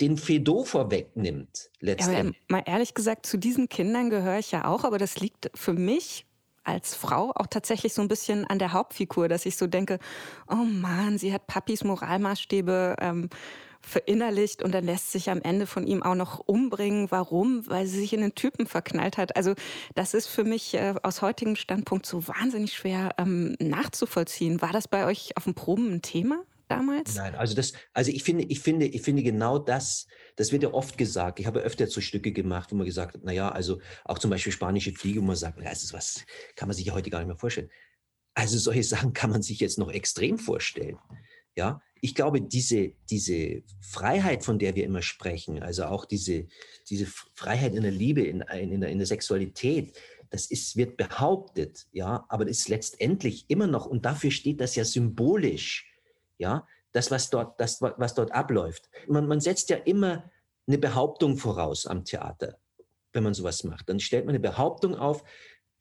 den 0.00 0.16
Fedor 0.16 0.64
vorwegnimmt, 0.64 1.70
letztendlich. 1.80 2.36
Ja, 2.36 2.56
mal 2.56 2.62
ehrlich 2.66 2.94
gesagt, 2.94 3.26
zu 3.26 3.36
diesen 3.36 3.68
Kindern 3.68 4.10
gehöre 4.10 4.38
ich 4.38 4.52
ja 4.52 4.66
auch, 4.66 4.84
aber 4.84 4.98
das 4.98 5.18
liegt 5.18 5.50
für 5.54 5.72
mich 5.72 6.26
als 6.64 6.94
Frau 6.94 7.32
auch 7.34 7.46
tatsächlich 7.46 7.94
so 7.94 8.02
ein 8.02 8.08
bisschen 8.08 8.46
an 8.46 8.58
der 8.58 8.72
Hauptfigur, 8.72 9.28
dass 9.28 9.46
ich 9.46 9.56
so 9.56 9.66
denke, 9.66 9.98
oh 10.48 10.64
Mann, 10.64 11.18
sie 11.18 11.32
hat 11.32 11.46
Papis 11.46 11.82
Moralmaßstäbe 11.82 12.96
ähm, 13.00 13.30
verinnerlicht 13.80 14.62
und 14.62 14.72
dann 14.72 14.84
lässt 14.84 15.12
sich 15.12 15.30
am 15.30 15.40
Ende 15.40 15.66
von 15.66 15.86
ihm 15.86 16.02
auch 16.02 16.14
noch 16.14 16.40
umbringen. 16.40 17.10
Warum? 17.10 17.66
Weil 17.68 17.86
sie 17.86 18.00
sich 18.00 18.12
in 18.12 18.20
den 18.20 18.34
Typen 18.34 18.66
verknallt 18.66 19.16
hat. 19.16 19.36
Also 19.36 19.54
das 19.94 20.14
ist 20.14 20.26
für 20.26 20.44
mich 20.44 20.74
äh, 20.74 20.94
aus 21.02 21.22
heutigem 21.22 21.56
Standpunkt 21.56 22.04
so 22.04 22.28
wahnsinnig 22.28 22.74
schwer 22.74 23.14
ähm, 23.18 23.56
nachzuvollziehen. 23.60 24.60
War 24.60 24.72
das 24.72 24.88
bei 24.88 25.06
euch 25.06 25.36
auf 25.36 25.44
dem 25.44 25.54
Proben 25.54 25.92
ein 25.94 26.02
Thema? 26.02 26.42
Damals? 26.68 27.14
Nein, 27.14 27.34
also 27.34 27.54
das, 27.54 27.72
also 27.92 28.10
ich 28.10 28.22
finde, 28.22 28.44
ich 28.44 28.60
finde, 28.60 28.86
ich 28.86 29.02
finde 29.02 29.22
genau 29.22 29.58
das, 29.58 30.06
das 30.36 30.52
wird 30.52 30.62
ja 30.62 30.72
oft 30.72 30.98
gesagt. 30.98 31.40
Ich 31.40 31.46
habe 31.46 31.60
öfter 31.60 31.86
so 31.86 32.00
Stücke 32.00 32.32
gemacht, 32.32 32.70
wo 32.70 32.76
man 32.76 32.86
gesagt 32.86 33.14
hat, 33.14 33.24
naja, 33.24 33.50
also 33.50 33.80
auch 34.04 34.18
zum 34.18 34.30
Beispiel 34.30 34.52
spanische 34.52 34.92
Fliege, 34.92 35.20
wo 35.20 35.24
man 35.24 35.36
sagt, 35.36 35.60
das 35.64 35.82
ist 35.82 35.92
was, 35.92 36.24
kann 36.56 36.68
man 36.68 36.76
sich 36.76 36.86
ja 36.86 36.94
heute 36.94 37.10
gar 37.10 37.18
nicht 37.18 37.28
mehr 37.28 37.36
vorstellen. 37.36 37.70
Also 38.34 38.58
solche 38.58 38.84
Sachen 38.84 39.12
kann 39.12 39.30
man 39.30 39.42
sich 39.42 39.60
jetzt 39.60 39.78
noch 39.78 39.90
extrem 39.90 40.38
vorstellen. 40.38 40.98
Ja, 41.56 41.82
ich 42.00 42.14
glaube, 42.14 42.40
diese, 42.40 42.92
diese 43.10 43.62
Freiheit, 43.80 44.44
von 44.44 44.60
der 44.60 44.76
wir 44.76 44.84
immer 44.84 45.02
sprechen, 45.02 45.60
also 45.60 45.86
auch 45.86 46.04
diese, 46.04 46.46
diese 46.88 47.06
Freiheit 47.34 47.74
in 47.74 47.82
der 47.82 47.90
Liebe, 47.90 48.22
in, 48.22 48.42
in, 48.42 48.80
der, 48.80 48.90
in 48.90 48.98
der 48.98 49.06
Sexualität, 49.06 49.98
das 50.30 50.46
ist, 50.46 50.76
wird 50.76 50.96
behauptet, 50.96 51.86
ja, 51.90 52.24
aber 52.28 52.44
das 52.44 52.58
ist 52.58 52.68
letztendlich 52.68 53.46
immer 53.48 53.66
noch, 53.66 53.86
und 53.86 54.04
dafür 54.04 54.30
steht 54.30 54.60
das 54.60 54.76
ja 54.76 54.84
symbolisch, 54.84 55.86
ja, 56.38 56.66
das, 56.92 57.10
was 57.10 57.30
dort, 57.30 57.60
das, 57.60 57.80
was 57.80 58.14
dort 58.14 58.32
abläuft. 58.32 58.88
Man, 59.06 59.26
man 59.26 59.40
setzt 59.40 59.70
ja 59.70 59.76
immer 59.76 60.30
eine 60.66 60.78
Behauptung 60.78 61.36
voraus 61.36 61.86
am 61.86 62.04
Theater, 62.04 62.58
wenn 63.12 63.24
man 63.24 63.34
sowas 63.34 63.64
macht. 63.64 63.88
Dann 63.88 64.00
stellt 64.00 64.24
man 64.24 64.34
eine 64.34 64.40
Behauptung 64.40 64.94
auf, 64.94 65.24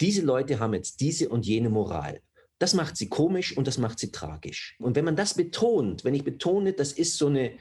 diese 0.02 0.22
Leute 0.22 0.60
haben 0.60 0.74
jetzt 0.74 1.00
diese 1.00 1.30
und 1.30 1.46
jene 1.46 1.70
Moral. 1.70 2.22
Das 2.60 2.74
macht 2.74 2.98
sie 2.98 3.08
komisch 3.08 3.56
und 3.56 3.68
das 3.68 3.78
macht 3.78 4.00
sie 4.00 4.12
tragisch. 4.12 4.76
Und 4.80 4.96
wenn 4.96 5.06
man 5.06 5.16
das 5.16 5.36
betont, 5.36 6.04
wenn 6.04 6.14
ich 6.14 6.24
betone, 6.24 6.74
das 6.74 6.92
ist 6.92 7.18
so 7.18 7.28
eine, 7.28 7.54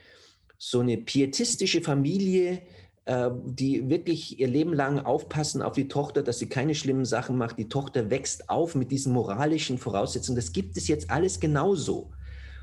so 0.58 0.80
eine 0.80 0.96
pietistische 0.96 1.82
Familie, 1.82 2.62
äh, 3.04 3.30
die 3.44 3.88
wirklich 3.88 4.38
ihr 4.38 4.48
Leben 4.48 4.72
lang 4.72 4.98
aufpassen 4.98 5.62
auf 5.62 5.74
die 5.74 5.88
Tochter, 5.88 6.22
dass 6.22 6.38
sie 6.38 6.48
keine 6.48 6.74
schlimmen 6.74 7.04
Sachen 7.04 7.36
macht. 7.36 7.58
Die 7.58 7.68
Tochter 7.68 8.10
wächst 8.10 8.48
auf 8.48 8.74
mit 8.74 8.90
diesen 8.90 9.12
moralischen 9.12 9.78
Voraussetzungen. 9.78 10.36
Das 10.36 10.52
gibt 10.52 10.76
es 10.76 10.88
jetzt 10.88 11.10
alles 11.10 11.40
genauso. 11.40 12.10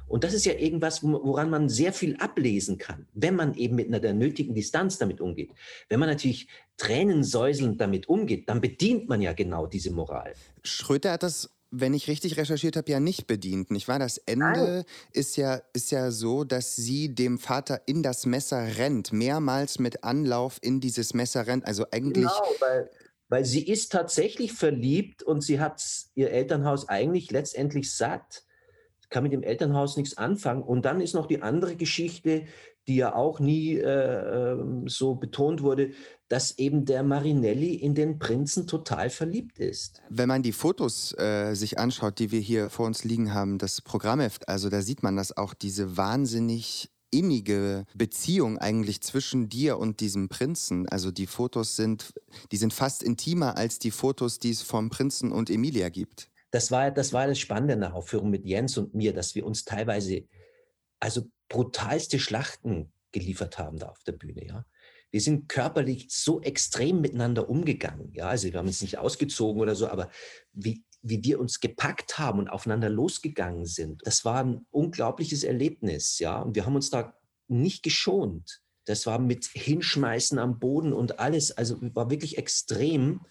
Und 0.07 0.23
das 0.23 0.33
ist 0.33 0.45
ja 0.45 0.53
irgendwas, 0.53 1.01
woran 1.01 1.49
man 1.49 1.69
sehr 1.69 1.93
viel 1.93 2.15
ablesen 2.17 2.77
kann, 2.77 3.07
wenn 3.13 3.35
man 3.35 3.55
eben 3.55 3.75
mit 3.75 3.87
einer 3.87 3.99
der 3.99 4.13
nötigen 4.13 4.53
Distanz 4.53 4.97
damit 4.97 5.21
umgeht. 5.21 5.51
Wenn 5.89 5.99
man 5.99 6.09
natürlich 6.09 6.47
tränensäuselnd 6.77 7.79
damit 7.79 8.09
umgeht, 8.09 8.47
dann 8.49 8.61
bedient 8.61 9.09
man 9.09 9.21
ja 9.21 9.33
genau 9.33 9.65
diese 9.65 9.91
Moral. 9.91 10.33
Schröter 10.63 11.13
hat 11.13 11.23
das 11.23 11.49
wenn 11.75 11.95
ich 11.95 12.07
richtig 12.07 12.37
recherchiert 12.37 12.77
habe, 12.77 12.91
ja 12.91 12.99
nicht 12.99 13.25
bedient. 13.25 13.71
Nicht 13.71 13.87
wahr? 13.87 13.97
Das 13.97 14.19
Ende 14.19 14.85
ist 15.11 15.37
ja, 15.37 15.61
ist 15.73 15.91
ja 15.91 16.11
so, 16.11 16.43
dass 16.43 16.75
sie 16.75 17.15
dem 17.15 17.39
Vater 17.39 17.81
in 17.87 18.03
das 18.03 18.27
Messer 18.27 18.77
rennt, 18.77 19.11
mehrmals 19.11 19.79
mit 19.79 20.03
Anlauf 20.03 20.59
in 20.61 20.79
dieses 20.79 21.15
Messer 21.15 21.47
rennt. 21.47 21.65
Also 21.65 21.85
eigentlich. 21.91 22.25
Genau, 22.25 22.55
weil, 22.59 22.91
weil 23.27 23.43
sie 23.43 23.65
ist 23.65 23.91
tatsächlich 23.91 24.53
verliebt 24.53 25.23
und 25.23 25.41
sie 25.41 25.59
hat 25.59 25.83
ihr 26.13 26.29
Elternhaus 26.29 26.87
eigentlich 26.89 27.31
letztendlich 27.31 27.95
satt, 27.95 28.43
kann 29.13 29.23
mit 29.23 29.31
dem 29.31 29.43
Elternhaus 29.43 29.95
nichts 29.95 30.17
anfangen. 30.17 30.63
Und 30.63 30.83
dann 30.83 30.99
ist 30.99 31.13
noch 31.13 31.27
die 31.27 31.41
andere 31.41 31.75
Geschichte, 31.75 32.45
die 32.87 32.97
ja 32.97 33.15
auch 33.15 33.39
nie 33.39 33.77
äh, 33.77 34.51
ähm, 34.51 34.87
so 34.87 35.15
betont 35.15 35.61
wurde, 35.61 35.91
dass 36.27 36.57
eben 36.57 36.83
der 36.83 37.03
Marinelli 37.03 37.75
in 37.75 37.95
den 37.95 38.19
Prinzen 38.19 38.67
total 38.67 39.09
verliebt 39.09 39.59
ist. 39.59 40.01
Wenn 40.09 40.27
man 40.27 40.43
die 40.43 40.51
Fotos 40.51 41.13
äh, 41.17 41.53
sich 41.53 41.77
anschaut, 41.77 42.19
die 42.19 42.31
wir 42.31 42.41
hier 42.41 42.69
vor 42.69 42.87
uns 42.87 43.03
liegen 43.05 43.33
haben, 43.33 43.59
das 43.59 43.81
Programmheft, 43.81 44.49
also 44.49 44.69
da 44.69 44.81
sieht 44.81 45.03
man 45.03 45.15
das 45.15 45.37
auch, 45.37 45.53
diese 45.53 45.95
wahnsinnig 45.95 46.89
innige 47.11 47.85
Beziehung 47.93 48.57
eigentlich 48.57 49.01
zwischen 49.01 49.47
dir 49.47 49.77
und 49.77 49.99
diesem 49.99 50.27
Prinzen. 50.27 50.89
Also 50.89 51.11
die 51.11 51.27
Fotos 51.27 51.75
sind, 51.75 52.13
die 52.51 52.57
sind 52.57 52.73
fast 52.73 53.03
intimer 53.03 53.55
als 53.55 53.77
die 53.77 53.91
Fotos, 53.91 54.39
die 54.39 54.49
es 54.49 54.63
vom 54.63 54.89
Prinzen 54.89 55.31
und 55.31 55.51
Emilia 55.51 55.89
gibt. 55.89 56.31
Das 56.53 56.69
war, 56.69 56.91
das 56.91 57.13
war 57.13 57.25
das 57.25 57.39
Spannende 57.39 57.73
in 57.73 57.79
der 57.79 57.95
Aufführung 57.95 58.29
mit 58.29 58.45
Jens 58.45 58.77
und 58.77 58.93
mir, 58.93 59.11
dass 59.11 59.33
wir 59.33 59.43
uns 59.43 59.65
teilweise 59.65 60.27
also 60.99 61.23
brutalste 61.49 62.19
Schlachten 62.19 62.93
geliefert 63.11 63.57
haben 63.57 63.79
da 63.79 63.87
auf 63.87 64.03
der 64.03 64.11
Bühne, 64.11 64.45
ja. 64.45 64.63
Wir 65.09 65.21
sind 65.21 65.49
körperlich 65.49 66.07
so 66.09 66.41
extrem 66.41 67.01
miteinander 67.01 67.49
umgegangen, 67.49 68.13
ja. 68.13 68.27
Also 68.27 68.51
wir 68.51 68.59
haben 68.59 68.67
uns 68.67 68.83
nicht 68.83 68.99
ausgezogen 68.99 69.61
oder 69.61 69.73
so, 69.73 69.87
aber 69.87 70.11
wie 70.51 70.83
wie 71.01 71.23
wir 71.23 71.39
uns 71.39 71.59
gepackt 71.59 72.17
haben 72.17 72.39
und 72.39 72.49
aufeinander 72.49 72.89
losgegangen 72.89 73.65
sind, 73.65 74.01
das 74.05 74.23
war 74.23 74.43
ein 74.43 74.65
unglaubliches 74.69 75.43
Erlebnis, 75.43 76.19
ja. 76.19 76.39
Und 76.39 76.55
wir 76.55 76.67
haben 76.67 76.75
uns 76.75 76.91
da 76.91 77.17
nicht 77.47 77.81
geschont. 77.81 78.61
Das 78.85 79.07
war 79.07 79.17
mit 79.17 79.45
Hinschmeißen 79.45 80.37
am 80.37 80.59
Boden 80.59 80.93
und 80.93 81.19
alles, 81.19 81.51
also 81.51 81.77
war 81.95 82.11
wirklich 82.11 82.37
extrem 82.37 83.21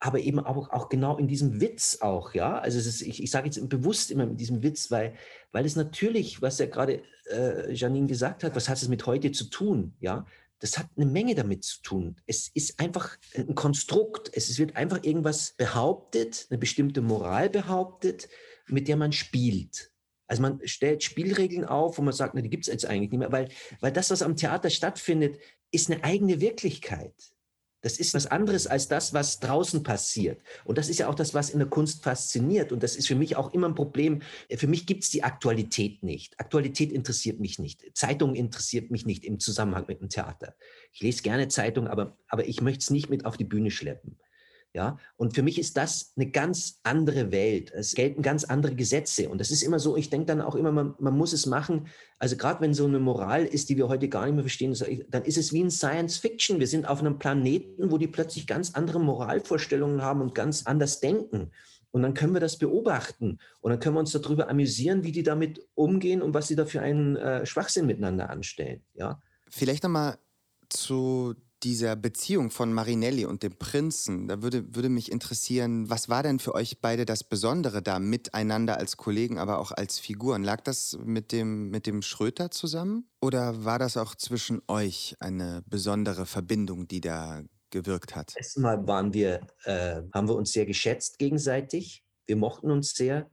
aber 0.00 0.20
eben 0.20 0.38
auch, 0.38 0.70
auch 0.70 0.88
genau 0.88 1.16
in 1.18 1.26
diesem 1.26 1.60
Witz 1.60 1.98
auch, 2.00 2.34
ja. 2.34 2.58
Also 2.58 2.78
ist, 2.78 3.02
ich, 3.02 3.22
ich 3.22 3.30
sage 3.30 3.46
jetzt 3.46 3.68
bewusst 3.68 4.10
immer 4.10 4.26
mit 4.26 4.40
diesem 4.40 4.62
Witz, 4.62 4.90
weil, 4.90 5.14
weil 5.50 5.64
es 5.66 5.76
natürlich, 5.76 6.40
was 6.40 6.58
ja 6.58 6.66
gerade 6.66 7.02
äh, 7.30 7.72
Janine 7.72 8.06
gesagt 8.06 8.44
hat, 8.44 8.54
was 8.54 8.68
hat 8.68 8.76
es 8.76 8.88
mit 8.88 9.06
heute 9.06 9.32
zu 9.32 9.44
tun, 9.44 9.94
ja? 10.00 10.26
Das 10.60 10.76
hat 10.76 10.88
eine 10.96 11.06
Menge 11.06 11.36
damit 11.36 11.62
zu 11.62 11.82
tun. 11.82 12.16
Es 12.26 12.48
ist 12.48 12.80
einfach 12.80 13.16
ein 13.36 13.54
Konstrukt. 13.54 14.28
Es 14.34 14.58
wird 14.58 14.74
einfach 14.74 15.04
irgendwas 15.04 15.52
behauptet, 15.52 16.48
eine 16.50 16.58
bestimmte 16.58 17.00
Moral 17.00 17.48
behauptet, 17.48 18.28
mit 18.66 18.88
der 18.88 18.96
man 18.96 19.12
spielt. 19.12 19.92
Also 20.26 20.42
man 20.42 20.60
stellt 20.66 21.04
Spielregeln 21.04 21.64
auf, 21.64 21.96
wo 21.96 22.02
man 22.02 22.12
sagt, 22.12 22.34
na, 22.34 22.40
die 22.40 22.50
gibt 22.50 22.66
es 22.66 22.72
jetzt 22.72 22.86
eigentlich 22.86 23.10
nicht 23.10 23.20
mehr, 23.20 23.30
weil, 23.30 23.48
weil 23.80 23.92
das, 23.92 24.10
was 24.10 24.20
am 24.20 24.34
Theater 24.34 24.68
stattfindet, 24.68 25.38
ist 25.70 25.90
eine 25.90 26.02
eigene 26.02 26.40
Wirklichkeit. 26.40 27.14
Das 27.80 27.98
ist 27.98 28.14
was 28.14 28.26
anderes 28.26 28.66
als 28.66 28.88
das, 28.88 29.12
was 29.14 29.38
draußen 29.38 29.82
passiert. 29.82 30.42
Und 30.64 30.78
das 30.78 30.88
ist 30.88 30.98
ja 30.98 31.08
auch 31.08 31.14
das, 31.14 31.34
was 31.34 31.50
in 31.50 31.60
der 31.60 31.68
Kunst 31.68 32.02
fasziniert. 32.02 32.72
Und 32.72 32.82
das 32.82 32.96
ist 32.96 33.06
für 33.06 33.14
mich 33.14 33.36
auch 33.36 33.52
immer 33.52 33.68
ein 33.68 33.74
Problem. 33.74 34.22
Für 34.50 34.66
mich 34.66 34.86
gibt 34.86 35.04
es 35.04 35.10
die 35.10 35.22
Aktualität 35.22 36.02
nicht. 36.02 36.38
Aktualität 36.40 36.90
interessiert 36.90 37.38
mich 37.38 37.58
nicht. 37.58 37.84
Zeitung 37.94 38.34
interessiert 38.34 38.90
mich 38.90 39.06
nicht 39.06 39.24
im 39.24 39.38
Zusammenhang 39.38 39.84
mit 39.86 40.00
dem 40.00 40.08
Theater. 40.08 40.54
Ich 40.92 41.00
lese 41.00 41.22
gerne 41.22 41.48
Zeitung, 41.48 41.86
aber, 41.86 42.16
aber 42.28 42.48
ich 42.48 42.60
möchte 42.60 42.80
es 42.80 42.90
nicht 42.90 43.10
mit 43.10 43.24
auf 43.24 43.36
die 43.36 43.44
Bühne 43.44 43.70
schleppen. 43.70 44.18
Ja, 44.74 44.98
und 45.16 45.34
für 45.34 45.42
mich 45.42 45.58
ist 45.58 45.76
das 45.78 46.12
eine 46.16 46.30
ganz 46.30 46.80
andere 46.82 47.32
Welt. 47.32 47.72
Es 47.74 47.94
gelten 47.94 48.20
ganz 48.20 48.44
andere 48.44 48.74
Gesetze. 48.74 49.30
Und 49.30 49.40
das 49.40 49.50
ist 49.50 49.62
immer 49.62 49.78
so, 49.78 49.96
ich 49.96 50.10
denke 50.10 50.26
dann 50.26 50.42
auch 50.42 50.54
immer, 50.54 50.70
man, 50.70 50.94
man 50.98 51.16
muss 51.16 51.32
es 51.32 51.46
machen. 51.46 51.86
Also 52.18 52.36
gerade 52.36 52.60
wenn 52.60 52.74
so 52.74 52.84
eine 52.84 52.98
Moral 52.98 53.46
ist, 53.46 53.70
die 53.70 53.78
wir 53.78 53.88
heute 53.88 54.08
gar 54.08 54.26
nicht 54.26 54.34
mehr 54.34 54.44
verstehen, 54.44 54.76
dann 55.08 55.24
ist 55.24 55.38
es 55.38 55.52
wie 55.54 55.64
ein 55.64 55.70
Science 55.70 56.18
Fiction. 56.18 56.60
Wir 56.60 56.66
sind 56.66 56.86
auf 56.86 57.00
einem 57.00 57.18
Planeten, 57.18 57.90
wo 57.90 57.96
die 57.96 58.08
plötzlich 58.08 58.46
ganz 58.46 58.74
andere 58.74 59.00
Moralvorstellungen 59.00 60.02
haben 60.02 60.20
und 60.20 60.34
ganz 60.34 60.66
anders 60.66 61.00
denken. 61.00 61.50
Und 61.90 62.02
dann 62.02 62.12
können 62.12 62.34
wir 62.34 62.40
das 62.40 62.58
beobachten 62.58 63.38
und 63.60 63.70
dann 63.70 63.80
können 63.80 63.96
wir 63.96 64.00
uns 64.00 64.12
darüber 64.12 64.50
amüsieren, 64.50 65.04
wie 65.04 65.12
die 65.12 65.22
damit 65.22 65.66
umgehen 65.74 66.20
und 66.20 66.34
was 66.34 66.48
sie 66.48 66.56
da 66.56 66.66
für 66.66 66.82
einen 66.82 67.16
äh, 67.16 67.46
Schwachsinn 67.46 67.86
miteinander 67.86 68.28
anstellen. 68.28 68.82
Ja? 68.94 69.22
Vielleicht 69.48 69.82
nochmal 69.82 70.18
zu 70.68 71.34
dieser 71.62 71.96
Beziehung 71.96 72.50
von 72.50 72.72
Marinelli 72.72 73.24
und 73.24 73.42
dem 73.42 73.56
Prinzen, 73.56 74.28
da 74.28 74.42
würde, 74.42 74.74
würde 74.74 74.88
mich 74.88 75.10
interessieren, 75.10 75.90
was 75.90 76.08
war 76.08 76.22
denn 76.22 76.38
für 76.38 76.54
euch 76.54 76.80
beide 76.80 77.04
das 77.04 77.24
Besondere 77.24 77.82
da 77.82 77.98
miteinander 77.98 78.78
als 78.78 78.96
Kollegen, 78.96 79.38
aber 79.38 79.58
auch 79.58 79.72
als 79.72 79.98
Figuren? 79.98 80.44
Lag 80.44 80.60
das 80.62 80.98
mit 81.04 81.32
dem, 81.32 81.70
mit 81.70 81.86
dem 81.86 82.02
Schröter 82.02 82.50
zusammen? 82.50 83.08
Oder 83.20 83.64
war 83.64 83.78
das 83.78 83.96
auch 83.96 84.14
zwischen 84.14 84.62
euch 84.68 85.16
eine 85.20 85.62
besondere 85.66 86.26
Verbindung, 86.26 86.86
die 86.86 87.00
da 87.00 87.42
gewirkt 87.70 88.14
hat? 88.14 88.34
Erstmal 88.36 88.86
waren 88.86 89.12
wir, 89.12 89.40
äh, 89.64 90.02
haben 90.12 90.28
wir 90.28 90.36
uns 90.36 90.52
sehr 90.52 90.66
geschätzt 90.66 91.18
gegenseitig. 91.18 92.04
Wir 92.26 92.36
mochten 92.36 92.70
uns 92.70 92.94
sehr. 92.94 93.30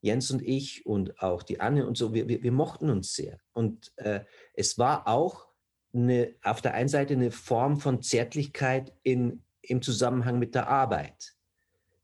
Jens 0.00 0.30
und 0.30 0.42
ich 0.42 0.84
und 0.84 1.18
auch 1.20 1.42
die 1.42 1.60
Anne 1.60 1.86
und 1.86 1.96
so, 1.96 2.12
wir, 2.12 2.28
wir, 2.28 2.42
wir 2.42 2.52
mochten 2.52 2.90
uns 2.90 3.14
sehr. 3.14 3.38
Und 3.54 3.90
äh, 3.96 4.20
es 4.52 4.76
war 4.76 5.08
auch 5.08 5.48
eine, 5.94 6.34
auf 6.42 6.60
der 6.60 6.74
einen 6.74 6.88
Seite 6.88 7.14
eine 7.14 7.30
Form 7.30 7.78
von 7.78 8.02
Zärtlichkeit 8.02 8.92
in, 9.02 9.42
im 9.62 9.82
Zusammenhang 9.82 10.38
mit 10.38 10.54
der 10.54 10.68
Arbeit. 10.68 11.34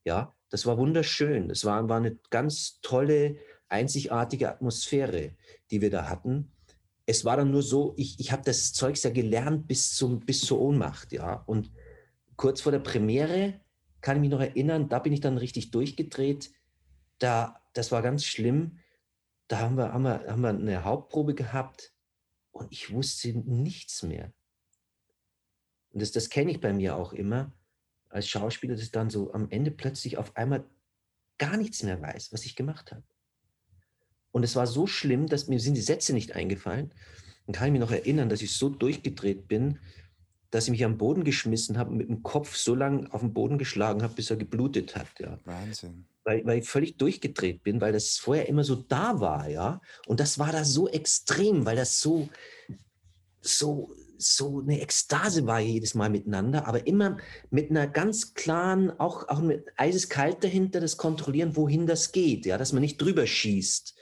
Ja, 0.04 0.34
das 0.48 0.66
war 0.66 0.78
wunderschön. 0.78 1.48
Das 1.48 1.64
war, 1.64 1.88
war 1.88 1.98
eine 1.98 2.16
ganz 2.30 2.80
tolle, 2.80 3.36
einzigartige 3.68 4.50
Atmosphäre, 4.50 5.36
die 5.70 5.80
wir 5.80 5.90
da 5.90 6.08
hatten. 6.08 6.52
Es 7.06 7.24
war 7.24 7.36
dann 7.36 7.50
nur 7.50 7.62
so, 7.62 7.94
ich, 7.96 8.18
ich 8.18 8.32
habe 8.32 8.42
das 8.44 8.72
Zeugs 8.72 9.02
ja 9.02 9.10
gelernt 9.10 9.66
bis, 9.66 9.94
zum, 9.94 10.20
bis 10.20 10.40
zur 10.42 10.60
Ohnmacht. 10.60 11.12
Ja, 11.12 11.42
und 11.46 11.70
kurz 12.36 12.60
vor 12.60 12.72
der 12.72 12.78
Premiere 12.78 13.60
kann 14.00 14.16
ich 14.16 14.20
mich 14.22 14.30
noch 14.30 14.40
erinnern, 14.40 14.88
da 14.88 14.98
bin 14.98 15.12
ich 15.12 15.20
dann 15.20 15.36
richtig 15.36 15.70
durchgedreht. 15.70 16.50
Da, 17.18 17.60
das 17.74 17.92
war 17.92 18.02
ganz 18.02 18.24
schlimm. 18.24 18.78
Da 19.48 19.58
haben 19.58 19.76
wir, 19.76 19.92
haben 19.92 20.02
wir, 20.02 20.24
haben 20.26 20.40
wir 20.40 20.48
eine 20.48 20.84
Hauptprobe 20.84 21.34
gehabt 21.34 21.92
und 22.60 22.70
ich 22.70 22.92
wusste 22.92 23.32
nichts 23.32 24.02
mehr. 24.02 24.32
Und 25.92 26.02
das, 26.02 26.12
das 26.12 26.28
kenne 26.28 26.52
ich 26.52 26.60
bei 26.60 26.72
mir 26.72 26.94
auch 26.94 27.12
immer 27.12 27.52
als 28.10 28.28
Schauspieler, 28.28 28.74
dass 28.74 28.82
ich 28.82 28.90
dann 28.90 29.10
so 29.10 29.32
am 29.32 29.48
Ende 29.50 29.70
plötzlich 29.70 30.18
auf 30.18 30.36
einmal 30.36 30.64
gar 31.38 31.56
nichts 31.56 31.82
mehr 31.82 32.00
weiß, 32.00 32.32
was 32.32 32.44
ich 32.44 32.54
gemacht 32.54 32.92
habe. 32.92 33.02
Und 34.30 34.44
es 34.44 34.56
war 34.56 34.66
so 34.66 34.86
schlimm, 34.86 35.26
dass 35.26 35.48
mir 35.48 35.58
sind 35.58 35.74
die 35.74 35.80
Sätze 35.80 36.12
nicht 36.12 36.32
eingefallen. 36.36 36.92
Dann 37.46 37.54
kann 37.54 37.66
ich 37.68 37.72
mich 37.72 37.80
noch 37.80 37.90
erinnern, 37.90 38.28
dass 38.28 38.42
ich 38.42 38.52
so 38.52 38.68
durchgedreht 38.68 39.48
bin, 39.48 39.78
dass 40.50 40.64
ich 40.64 40.70
mich 40.70 40.84
am 40.84 40.98
Boden 40.98 41.24
geschmissen 41.24 41.78
habe, 41.78 41.92
mit 41.92 42.08
dem 42.08 42.22
Kopf 42.22 42.56
so 42.56 42.74
lange 42.74 43.12
auf 43.12 43.20
den 43.20 43.32
Boden 43.32 43.58
geschlagen 43.58 44.02
habe, 44.02 44.14
bis 44.14 44.30
er 44.30 44.36
geblutet 44.36 44.96
hat. 44.96 45.08
Ja. 45.18 45.38
Wahnsinn 45.44 46.06
weil, 46.24 46.44
weil 46.44 46.58
ich 46.58 46.68
völlig 46.68 46.96
durchgedreht 46.96 47.62
bin, 47.62 47.80
weil 47.80 47.92
das 47.92 48.18
vorher 48.18 48.48
immer 48.48 48.64
so 48.64 48.76
da 48.76 49.20
war, 49.20 49.48
ja. 49.48 49.80
Und 50.06 50.20
das 50.20 50.38
war 50.38 50.52
da 50.52 50.64
so 50.64 50.88
extrem, 50.88 51.66
weil 51.66 51.76
das 51.76 52.00
so, 52.00 52.28
so, 53.40 53.94
so 54.18 54.60
eine 54.60 54.80
Ekstase 54.80 55.46
war 55.46 55.60
jedes 55.60 55.94
Mal 55.94 56.10
miteinander, 56.10 56.66
aber 56.66 56.86
immer 56.86 57.16
mit 57.50 57.70
einer 57.70 57.86
ganz 57.86 58.34
klaren, 58.34 58.90
auch, 59.00 59.28
auch 59.28 59.40
mit 59.40 59.66
eiskalt 59.76 60.44
dahinter, 60.44 60.80
das 60.80 60.96
Kontrollieren, 60.96 61.56
wohin 61.56 61.86
das 61.86 62.12
geht, 62.12 62.46
ja, 62.46 62.58
dass 62.58 62.72
man 62.72 62.82
nicht 62.82 63.00
drüber 63.00 63.26
schießt. 63.26 63.94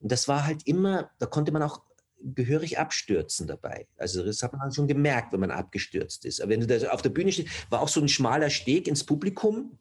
Und 0.00 0.12
das 0.12 0.28
war 0.28 0.46
halt 0.46 0.66
immer, 0.66 1.10
da 1.18 1.26
konnte 1.26 1.52
man 1.52 1.62
auch 1.62 1.82
gehörig 2.24 2.78
abstürzen 2.78 3.46
dabei. 3.46 3.86
Also 3.96 4.24
das 4.24 4.42
hat 4.42 4.52
man 4.52 4.72
schon 4.72 4.88
gemerkt, 4.88 5.32
wenn 5.32 5.40
man 5.40 5.50
abgestürzt 5.50 6.24
ist. 6.24 6.40
Aber 6.40 6.50
wenn 6.50 6.60
du 6.60 6.66
da 6.66 6.88
auf 6.90 7.02
der 7.02 7.10
Bühne 7.10 7.32
stehst, 7.32 7.70
war 7.70 7.80
auch 7.80 7.88
so 7.88 8.00
ein 8.00 8.08
schmaler 8.08 8.50
Steg 8.50 8.88
ins 8.88 9.04
Publikum, 9.04 9.78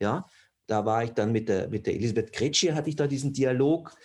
ja, 0.00 0.26
da 0.66 0.84
war 0.84 1.04
ich 1.04 1.10
dann 1.10 1.32
mit 1.32 1.48
der, 1.48 1.68
mit 1.68 1.86
der 1.86 1.94
Elisabeth 1.94 2.32
Kretschi, 2.32 2.68
hatte 2.68 2.88
ich 2.88 2.96
da 2.96 3.06
diesen 3.06 3.32
Dialog, 3.32 3.96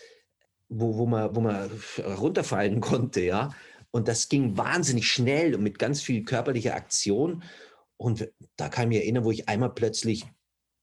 wo, 0.69 0.97
wo, 0.97 1.05
man, 1.05 1.35
wo 1.35 1.41
man 1.41 1.69
runterfallen 2.17 2.79
konnte, 2.79 3.21
ja. 3.21 3.53
Und 3.89 4.07
das 4.07 4.29
ging 4.29 4.55
wahnsinnig 4.57 5.07
schnell 5.07 5.53
und 5.55 5.63
mit 5.63 5.77
ganz 5.77 6.01
viel 6.01 6.23
körperlicher 6.23 6.75
Aktion. 6.75 7.43
Und 7.97 8.31
da 8.55 8.69
kann 8.69 8.83
ich 8.83 8.89
mich 8.89 9.03
erinnern, 9.03 9.25
wo 9.25 9.31
ich 9.31 9.49
einmal 9.49 9.73
plötzlich 9.73 10.25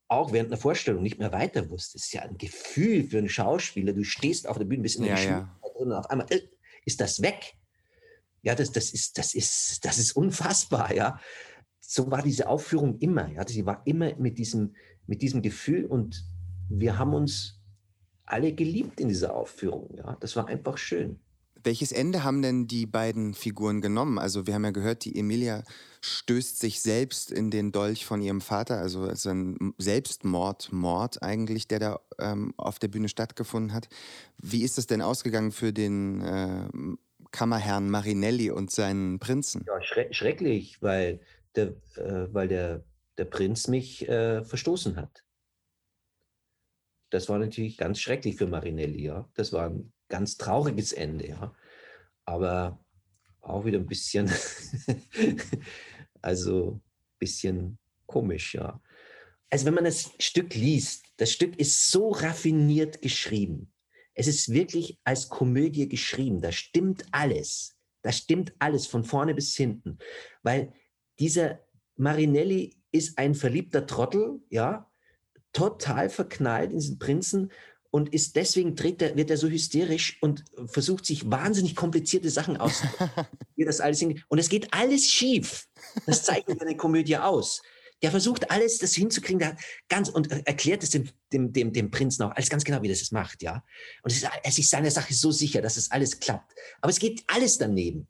auch 0.09 0.33
während 0.33 0.51
einer 0.51 0.61
Vorstellung 0.61 1.03
nicht 1.03 1.19
mehr 1.19 1.33
weiter 1.33 1.71
wusste. 1.71 1.99
Das 1.99 2.07
ist 2.07 2.13
ja 2.13 2.23
ein 2.23 2.39
Gefühl 2.39 3.05
für 3.05 3.19
einen 3.19 3.29
Schauspieler. 3.29 3.93
Du 3.93 4.05
stehst 4.05 4.49
auf 4.49 4.59
der 4.59 4.65
Bühne, 4.65 4.83
bist 4.83 4.97
in 4.97 5.05
der 5.05 5.15
ja, 5.17 5.31
ja. 5.31 5.59
und 5.75 5.93
auf 5.93 6.11
einmal 6.11 6.27
äh, 6.31 6.41
ist 6.89 7.01
das 7.01 7.23
weg. 7.23 7.55
Ja, 8.43 8.55
das, 8.55 8.73
das, 8.73 8.91
ist, 8.91 9.19
das, 9.19 9.35
ist, 9.35 9.85
das 9.85 9.99
ist 9.99 10.13
unfassbar, 10.13 10.93
ja. 10.95 11.21
So 11.81 12.11
war 12.11 12.23
diese 12.23 12.49
Aufführung 12.49 12.99
immer, 12.99 13.29
ja. 13.31 13.47
Sie 13.47 13.65
war 13.65 13.83
immer 13.85 14.15
mit 14.17 14.39
diesem, 14.39 14.75
mit 15.07 15.23
diesem 15.23 15.43
Gefühl 15.43 15.85
und 15.85 16.25
wir 16.69 16.99
haben 16.99 17.15
uns 17.15 17.61
alle 18.25 18.53
geliebt 18.53 19.01
in 19.01 19.09
dieser 19.09 19.35
Aufführung. 19.35 19.95
Ja, 19.97 20.17
das 20.21 20.35
war 20.37 20.49
einfach 20.49 20.79
schön. 20.79 21.21
Welches 21.63 21.93
Ende 21.93 22.25
haben 22.25 22.43
denn 22.43 22.67
die 22.67 22.87
beiden 22.87 23.35
Figuren 23.35 23.81
genommen? 23.81 24.19
Also 24.19 24.47
wir 24.47 24.55
haben 24.55 24.65
ja 24.65 24.71
gehört, 24.71 25.05
die 25.05 25.19
Emilia 25.19 25.65
stößt 26.01 26.59
sich 26.59 26.81
selbst 26.81 27.31
in 27.31 27.51
den 27.51 27.73
Dolch 27.73 28.07
von 28.07 28.21
ihrem 28.23 28.41
Vater, 28.41 28.79
also 28.79 29.07
es 29.07 29.21
ist 29.21 29.27
ein 29.27 29.75
Selbstmord, 29.79 30.73
Mord 30.73 31.23
eigentlich, 31.23 31.67
der 31.67 31.79
da 31.79 32.01
ähm, 32.19 32.55
auf 32.57 32.79
der 32.79 32.89
Bühne 32.89 33.09
stattgefunden 33.09 33.73
hat. 33.75 33.89
Wie 34.41 34.63
ist 34.63 34.79
es 34.79 34.87
denn 34.87 35.03
ausgegangen 35.03 35.53
für 35.53 35.73
den 35.73 36.21
äh, 36.21 36.69
Kammerherrn 37.33 37.91
Marinelli 37.91 38.51
und 38.51 38.71
seinen 38.71 39.19
Prinzen? 39.19 39.65
Ja, 39.67 39.83
schre 39.83 40.07
schrecklich, 40.13 40.81
weil 40.81 41.21
der, 41.57 41.75
äh, 41.97 42.33
weil 42.33 42.49
der 42.49 42.85
der 43.19 43.25
Prinz 43.25 43.69
mich 43.69 44.09
äh, 44.09 44.45
verstoßen 44.45 44.97
hat. 44.97 45.25
Das 47.11 47.29
war 47.29 47.39
natürlich 47.39 47.77
ganz 47.77 48.01
schrecklich 48.01 48.37
für 48.37 48.47
Marinelli, 48.47 49.03
ja. 49.03 49.29
Das 49.35 49.53
war 49.53 49.71
ein 49.71 49.93
ganz 50.09 50.37
trauriges 50.37 50.93
Ende, 50.93 51.29
ja. 51.29 51.55
Aber 52.25 52.85
auch 53.41 53.65
wieder 53.65 53.79
ein 53.79 53.87
bisschen, 53.87 54.31
also 56.23 56.73
ein 56.75 57.19
bisschen 57.19 57.79
komisch, 58.07 58.55
ja. 58.55 58.81
Also 59.51 59.67
wenn 59.67 59.75
man 59.75 59.85
das 59.85 60.11
Stück 60.19 60.55
liest, 60.55 61.07
das 61.17 61.33
Stück 61.33 61.59
ist 61.59 61.91
so 61.91 62.11
raffiniert 62.11 63.01
geschrieben. 63.01 63.73
Es 64.15 64.27
ist 64.27 64.53
wirklich 64.53 64.99
als 65.05 65.29
Komödie 65.29 65.89
geschrieben. 65.89 66.41
Da 66.41 66.53
stimmt 66.53 67.07
alles. 67.13 67.77
Da 68.03 68.13
stimmt 68.13 68.53
alles 68.59 68.87
von 68.87 69.05
vorne 69.05 69.35
bis 69.35 69.57
hinten. 69.57 69.99
Weil 70.43 70.73
dieser 71.19 71.61
Marinelli 71.97 72.77
ist 72.91 73.19
ein 73.19 73.35
verliebter 73.35 73.87
Trottel, 73.87 74.41
ja, 74.51 74.91
total 75.53 76.11
verknallt 76.11 76.73
in 76.73 76.79
diesen 76.79 76.99
Prinzen 76.99 77.53
und 77.91 78.13
ist 78.13 78.37
deswegen 78.37 78.77
dreht 78.77 79.01
er, 79.01 79.17
wird 79.17 79.31
er 79.31 79.37
so 79.37 79.49
hysterisch 79.49 80.19
und 80.21 80.45
versucht 80.67 81.07
sich 81.07 81.31
wahnsinnig 81.31 81.75
komplizierte 81.75 82.31
Sachen 82.31 82.57
aus. 82.57 82.83
das 83.57 83.81
alles 83.81 84.03
und 84.03 84.39
es 84.39 84.49
geht 84.49 84.73
alles 84.73 85.09
schief. 85.09 85.67
Das 86.07 86.23
zeichnet 86.23 86.61
eine 86.61 86.77
Komödie 86.77 87.17
aus. 87.17 87.63
der 88.03 88.11
versucht 88.11 88.51
alles, 88.51 88.79
das 88.79 88.95
hinzukriegen, 88.95 89.41
der 89.41 89.57
ganz 89.89 90.09
und 90.09 90.31
erklärt 90.31 90.83
es 90.83 90.91
dem, 90.91 91.09
dem, 91.33 91.53
dem, 91.53 91.73
dem 91.73 91.91
Prinzen 91.91 92.23
auch 92.23 92.31
alles 92.31 92.49
ganz 92.49 92.65
genau, 92.65 92.83
wie 92.83 92.89
das 92.89 93.01
es 93.01 93.11
macht, 93.11 93.43
ja. 93.43 93.65
Und 94.03 94.13
es 94.13 94.19
ist, 94.19 94.25
er 94.25 94.49
ist 94.49 94.55
sich 94.55 94.69
seiner 94.69 94.91
Sache 94.91 95.15
so 95.15 95.33
sicher, 95.33 95.63
dass 95.63 95.77
es 95.77 95.91
alles 95.91 96.21
klappt. 96.21 96.55
Aber 96.81 96.91
es 96.91 96.99
geht 96.99 97.25
alles 97.27 97.59
daneben. 97.59 98.07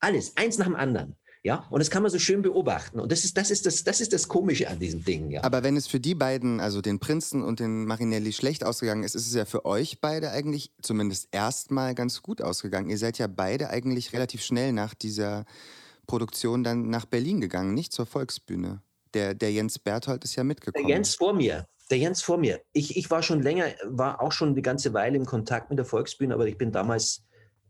Alles, 0.00 0.36
eins 0.36 0.58
nach 0.58 0.66
dem 0.66 0.76
anderen. 0.76 1.16
Ja, 1.44 1.66
und 1.68 1.78
das 1.78 1.90
kann 1.90 2.02
man 2.02 2.10
so 2.10 2.18
schön 2.18 2.40
beobachten. 2.40 2.98
Und 2.98 3.12
das 3.12 3.22
ist, 3.22 3.36
das 3.36 3.50
ist, 3.50 3.66
das, 3.66 3.84
das 3.84 4.00
ist 4.00 4.14
das 4.14 4.28
Komische 4.28 4.66
an 4.66 4.78
diesem 4.78 5.04
Ding, 5.04 5.30
ja. 5.30 5.44
Aber 5.44 5.62
wenn 5.62 5.76
es 5.76 5.86
für 5.86 6.00
die 6.00 6.14
beiden, 6.14 6.58
also 6.58 6.80
den 6.80 7.00
Prinzen 7.00 7.42
und 7.42 7.60
den 7.60 7.84
Marinelli, 7.84 8.32
schlecht 8.32 8.64
ausgegangen 8.64 9.02
ist, 9.02 9.14
ist 9.14 9.26
es 9.26 9.34
ja 9.34 9.44
für 9.44 9.66
euch 9.66 10.00
beide 10.00 10.30
eigentlich 10.30 10.72
zumindest 10.80 11.28
erstmal 11.32 11.94
ganz 11.94 12.22
gut 12.22 12.40
ausgegangen. 12.40 12.88
Ihr 12.88 12.96
seid 12.96 13.18
ja 13.18 13.26
beide 13.26 13.68
eigentlich 13.68 14.14
relativ 14.14 14.42
schnell 14.42 14.72
nach 14.72 14.94
dieser 14.94 15.44
Produktion 16.06 16.64
dann 16.64 16.88
nach 16.88 17.04
Berlin 17.04 17.42
gegangen, 17.42 17.74
nicht 17.74 17.92
zur 17.92 18.06
Volksbühne. 18.06 18.80
Der, 19.12 19.34
der 19.34 19.52
Jens 19.52 19.78
Berthold 19.78 20.24
ist 20.24 20.36
ja 20.36 20.44
mitgekommen. 20.44 20.86
Der 20.86 20.96
Jens 20.96 21.14
vor 21.14 21.34
mir. 21.34 21.66
Der 21.90 21.98
Jens 21.98 22.22
vor 22.22 22.38
mir. 22.38 22.62
Ich, 22.72 22.96
ich 22.96 23.10
war 23.10 23.22
schon 23.22 23.42
länger, 23.42 23.66
war 23.84 24.22
auch 24.22 24.32
schon 24.32 24.54
die 24.54 24.62
ganze 24.62 24.94
Weile 24.94 25.18
im 25.18 25.26
Kontakt 25.26 25.68
mit 25.68 25.78
der 25.78 25.84
Volksbühne, 25.84 26.32
aber 26.32 26.46
ich 26.46 26.56
bin 26.56 26.72
damals 26.72 27.22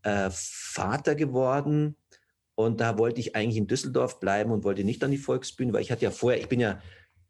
äh, 0.04 0.30
Vater 0.30 1.16
geworden 1.16 1.96
und 2.54 2.80
da 2.80 2.98
wollte 2.98 3.20
ich 3.20 3.34
eigentlich 3.34 3.56
in 3.56 3.66
Düsseldorf 3.66 4.20
bleiben 4.20 4.50
und 4.50 4.64
wollte 4.64 4.84
nicht 4.84 5.02
an 5.02 5.10
die 5.10 5.18
Volksbühne, 5.18 5.72
weil 5.72 5.82
ich 5.82 5.90
hatte 5.90 6.04
ja 6.04 6.10
vorher, 6.10 6.40
ich 6.40 6.48
bin 6.48 6.60
ja 6.60 6.80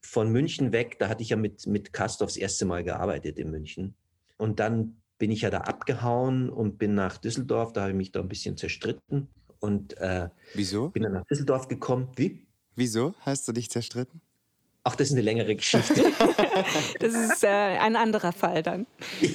von 0.02 0.30
München 0.30 0.72
weg, 0.72 0.98
da 0.98 1.08
hatte 1.08 1.22
ich 1.22 1.30
ja 1.30 1.36
mit, 1.36 1.66
mit 1.66 1.92
Kastorf 1.92 2.30
das 2.30 2.36
erste 2.36 2.66
Mal 2.66 2.84
gearbeitet 2.84 3.38
in 3.38 3.50
München. 3.50 3.94
Und 4.36 4.60
dann 4.60 5.00
bin 5.18 5.30
ich 5.30 5.42
ja 5.42 5.50
da 5.50 5.60
abgehauen 5.60 6.50
und 6.50 6.76
bin 6.76 6.94
nach 6.94 7.16
Düsseldorf, 7.16 7.72
da 7.72 7.82
habe 7.82 7.92
ich 7.92 7.96
mich 7.96 8.12
da 8.12 8.20
ein 8.20 8.28
bisschen 8.28 8.56
zerstritten. 8.56 9.28
Und 9.60 9.96
äh, 9.98 10.28
Wieso? 10.52 10.90
bin 10.90 11.04
dann 11.04 11.12
nach 11.12 11.24
Düsseldorf 11.24 11.68
gekommen. 11.68 12.08
Wie? 12.16 12.46
Wieso 12.76 13.14
hast 13.20 13.48
du 13.48 13.52
dich 13.52 13.70
zerstritten? 13.70 14.20
Ach, 14.86 14.94
das 14.96 15.08
ist 15.08 15.14
eine 15.14 15.22
längere 15.22 15.56
Geschichte. 15.56 15.94
das 17.00 17.14
ist 17.14 17.42
äh, 17.42 17.48
ein 17.48 17.96
anderer 17.96 18.32
Fall 18.32 18.62
dann. 18.62 18.86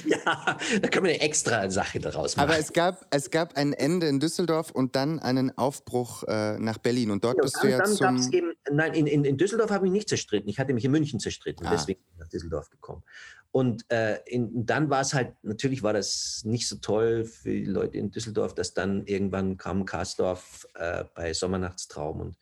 Ja, 0.06 0.56
da 0.80 0.88
können 0.88 1.06
wir 1.06 1.12
eine 1.12 1.20
extra 1.20 1.68
Sache 1.68 1.98
daraus 1.98 2.36
machen. 2.36 2.48
Aber 2.48 2.56
es 2.56 2.72
gab, 2.72 3.04
es 3.10 3.32
gab 3.32 3.56
ein 3.56 3.72
Ende 3.72 4.06
in 4.06 4.20
Düsseldorf 4.20 4.70
und 4.70 4.94
dann 4.94 5.18
einen 5.18 5.56
Aufbruch 5.58 6.22
äh, 6.28 6.56
nach 6.60 6.78
Berlin. 6.78 7.10
Und 7.10 7.24
dort 7.24 7.36
ja, 7.38 7.42
bist 7.42 7.56
dann, 7.56 7.62
du 7.62 7.70
ja 7.70 7.78
dann 7.78 8.18
zum... 8.18 8.32
Eben, 8.32 8.52
nein, 8.70 8.94
in, 8.94 9.08
in, 9.08 9.24
in 9.24 9.36
Düsseldorf 9.36 9.72
habe 9.72 9.86
ich 9.86 9.92
nicht 9.92 10.08
zerstritten. 10.08 10.48
Ich 10.48 10.60
hatte 10.60 10.72
mich 10.72 10.84
in 10.84 10.92
München 10.92 11.18
zerstritten. 11.18 11.66
Ah. 11.66 11.70
Deswegen 11.72 11.98
bin 11.98 12.12
ich 12.12 12.20
nach 12.20 12.28
Düsseldorf 12.28 12.70
gekommen. 12.70 13.02
Und 13.50 13.90
äh, 13.90 14.20
in, 14.26 14.64
dann 14.64 14.88
war 14.88 15.00
es 15.00 15.12
halt, 15.14 15.34
natürlich 15.42 15.82
war 15.82 15.92
das 15.92 16.42
nicht 16.44 16.68
so 16.68 16.76
toll 16.76 17.24
für 17.24 17.50
die 17.50 17.64
Leute 17.64 17.98
in 17.98 18.12
Düsseldorf, 18.12 18.54
dass 18.54 18.74
dann 18.74 19.04
irgendwann 19.06 19.56
kam 19.56 19.84
Karsdorf 19.84 20.68
äh, 20.74 21.02
bei 21.16 21.32
Sommernachtstraum 21.32 22.20
und 22.20 22.36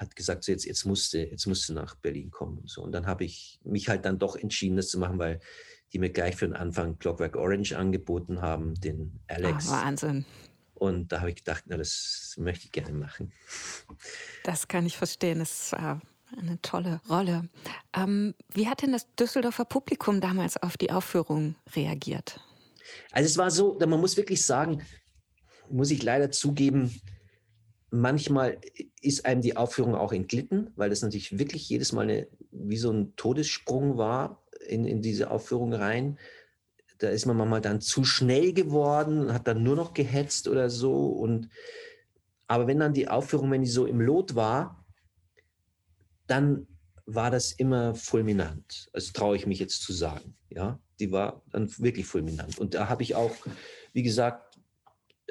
hat 0.00 0.16
gesagt, 0.16 0.44
so 0.44 0.52
jetzt, 0.52 0.64
jetzt, 0.64 0.86
musste, 0.86 1.18
jetzt 1.18 1.46
musste 1.46 1.74
nach 1.74 1.94
Berlin 1.94 2.30
kommen 2.30 2.58
und 2.58 2.70
so. 2.70 2.82
Und 2.82 2.92
dann 2.92 3.06
habe 3.06 3.24
ich 3.24 3.60
mich 3.62 3.88
halt 3.88 4.06
dann 4.06 4.18
doch 4.18 4.34
entschieden, 4.34 4.76
das 4.76 4.88
zu 4.88 4.98
machen, 4.98 5.18
weil 5.18 5.40
die 5.92 5.98
mir 5.98 6.10
gleich 6.10 6.36
für 6.36 6.46
den 6.46 6.56
Anfang 6.56 6.98
Clockwork 6.98 7.36
Orange 7.36 7.76
angeboten 7.76 8.40
haben, 8.40 8.74
den 8.80 9.20
Alex. 9.28 9.68
Oh, 9.68 9.72
Wahnsinn. 9.72 10.24
Und 10.74 11.12
da 11.12 11.20
habe 11.20 11.28
ich 11.28 11.36
gedacht, 11.36 11.64
na, 11.66 11.76
das 11.76 12.34
möchte 12.38 12.64
ich 12.64 12.72
gerne 12.72 12.92
machen. 12.92 13.32
Das 14.44 14.68
kann 14.68 14.86
ich 14.86 14.96
verstehen. 14.96 15.40
Das 15.40 15.72
war 15.72 16.00
eine 16.38 16.58
tolle 16.62 17.02
Rolle. 17.10 17.50
Ähm, 17.94 18.34
wie 18.54 18.68
hat 18.68 18.80
denn 18.80 18.92
das 18.92 19.06
Düsseldorfer 19.16 19.66
Publikum 19.66 20.22
damals 20.22 20.56
auf 20.56 20.78
die 20.78 20.90
Aufführung 20.90 21.56
reagiert? 21.74 22.40
Also 23.12 23.26
es 23.26 23.36
war 23.36 23.50
so, 23.50 23.78
man 23.78 24.00
muss 24.00 24.16
wirklich 24.16 24.42
sagen, 24.44 24.82
muss 25.68 25.90
ich 25.90 26.02
leider 26.02 26.30
zugeben, 26.30 26.98
manchmal 27.90 28.58
ist 29.00 29.26
einem 29.26 29.42
die 29.42 29.56
Aufführung 29.56 29.94
auch 29.94 30.12
entglitten, 30.12 30.70
weil 30.76 30.90
das 30.90 31.02
natürlich 31.02 31.38
wirklich 31.38 31.68
jedes 31.68 31.92
Mal 31.92 32.02
eine, 32.02 32.28
wie 32.50 32.76
so 32.76 32.90
ein 32.90 33.14
Todessprung 33.16 33.96
war 33.96 34.42
in, 34.66 34.84
in 34.84 35.02
diese 35.02 35.30
Aufführung 35.30 35.72
rein. 35.72 36.18
Da 36.98 37.08
ist 37.08 37.26
man 37.26 37.36
manchmal 37.36 37.60
dann 37.60 37.80
zu 37.80 38.04
schnell 38.04 38.52
geworden, 38.52 39.32
hat 39.32 39.46
dann 39.46 39.62
nur 39.62 39.76
noch 39.76 39.94
gehetzt 39.94 40.48
oder 40.48 40.70
so. 40.70 41.08
Und, 41.08 41.48
aber 42.46 42.66
wenn 42.66 42.78
dann 42.78 42.94
die 42.94 43.08
Aufführung, 43.08 43.50
wenn 43.50 43.62
die 43.62 43.68
so 43.68 43.86
im 43.86 44.00
Lot 44.00 44.34
war, 44.34 44.84
dann 46.26 46.66
war 47.06 47.30
das 47.30 47.52
immer 47.52 47.94
fulminant. 47.94 48.88
Also 48.92 49.12
traue 49.12 49.36
ich 49.36 49.46
mich 49.46 49.58
jetzt 49.58 49.82
zu 49.82 49.92
sagen. 49.92 50.36
Ja, 50.50 50.78
die 51.00 51.10
war 51.10 51.42
dann 51.50 51.70
wirklich 51.78 52.06
fulminant. 52.06 52.58
Und 52.58 52.74
da 52.74 52.88
habe 52.88 53.02
ich 53.02 53.14
auch, 53.14 53.34
wie 53.92 54.02
gesagt, 54.02 54.58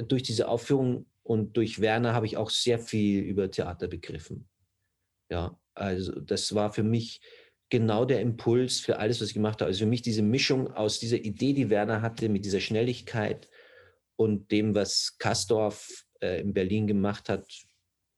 durch 0.08 0.24
diese 0.24 0.48
Aufführung 0.48 1.06
und 1.30 1.58
durch 1.58 1.80
Werner 1.80 2.16
habe 2.16 2.26
ich 2.26 2.38
auch 2.38 2.50
sehr 2.50 2.80
viel 2.80 3.22
über 3.22 3.52
Theater 3.52 3.88
begriffen. 3.88 4.50
Ja, 5.30 5.60
also 5.76 6.20
das 6.20 6.56
war 6.56 6.74
für 6.74 6.82
mich 6.82 7.22
genau 7.70 8.04
der 8.04 8.22
Impuls 8.22 8.80
für 8.80 8.98
alles, 8.98 9.22
was 9.22 9.28
ich 9.28 9.36
gemacht 9.36 9.62
habe. 9.62 9.68
Also 9.68 9.82
für 9.82 9.90
mich 9.90 10.02
diese 10.02 10.24
Mischung 10.24 10.74
aus 10.74 11.00
dieser 11.00 11.18
Idee, 11.18 11.54
die 11.54 11.70
Werner 11.70 12.02
hatte, 12.02 12.30
mit 12.30 12.46
dieser 12.46 12.60
Schnelligkeit 12.60 13.48
und 14.16 14.52
dem, 14.52 14.74
was 14.74 15.20
Kastorf 15.20 16.04
äh, 16.20 16.42
in 16.42 16.52
Berlin 16.56 16.88
gemacht 16.88 17.30
hat, 17.30 17.46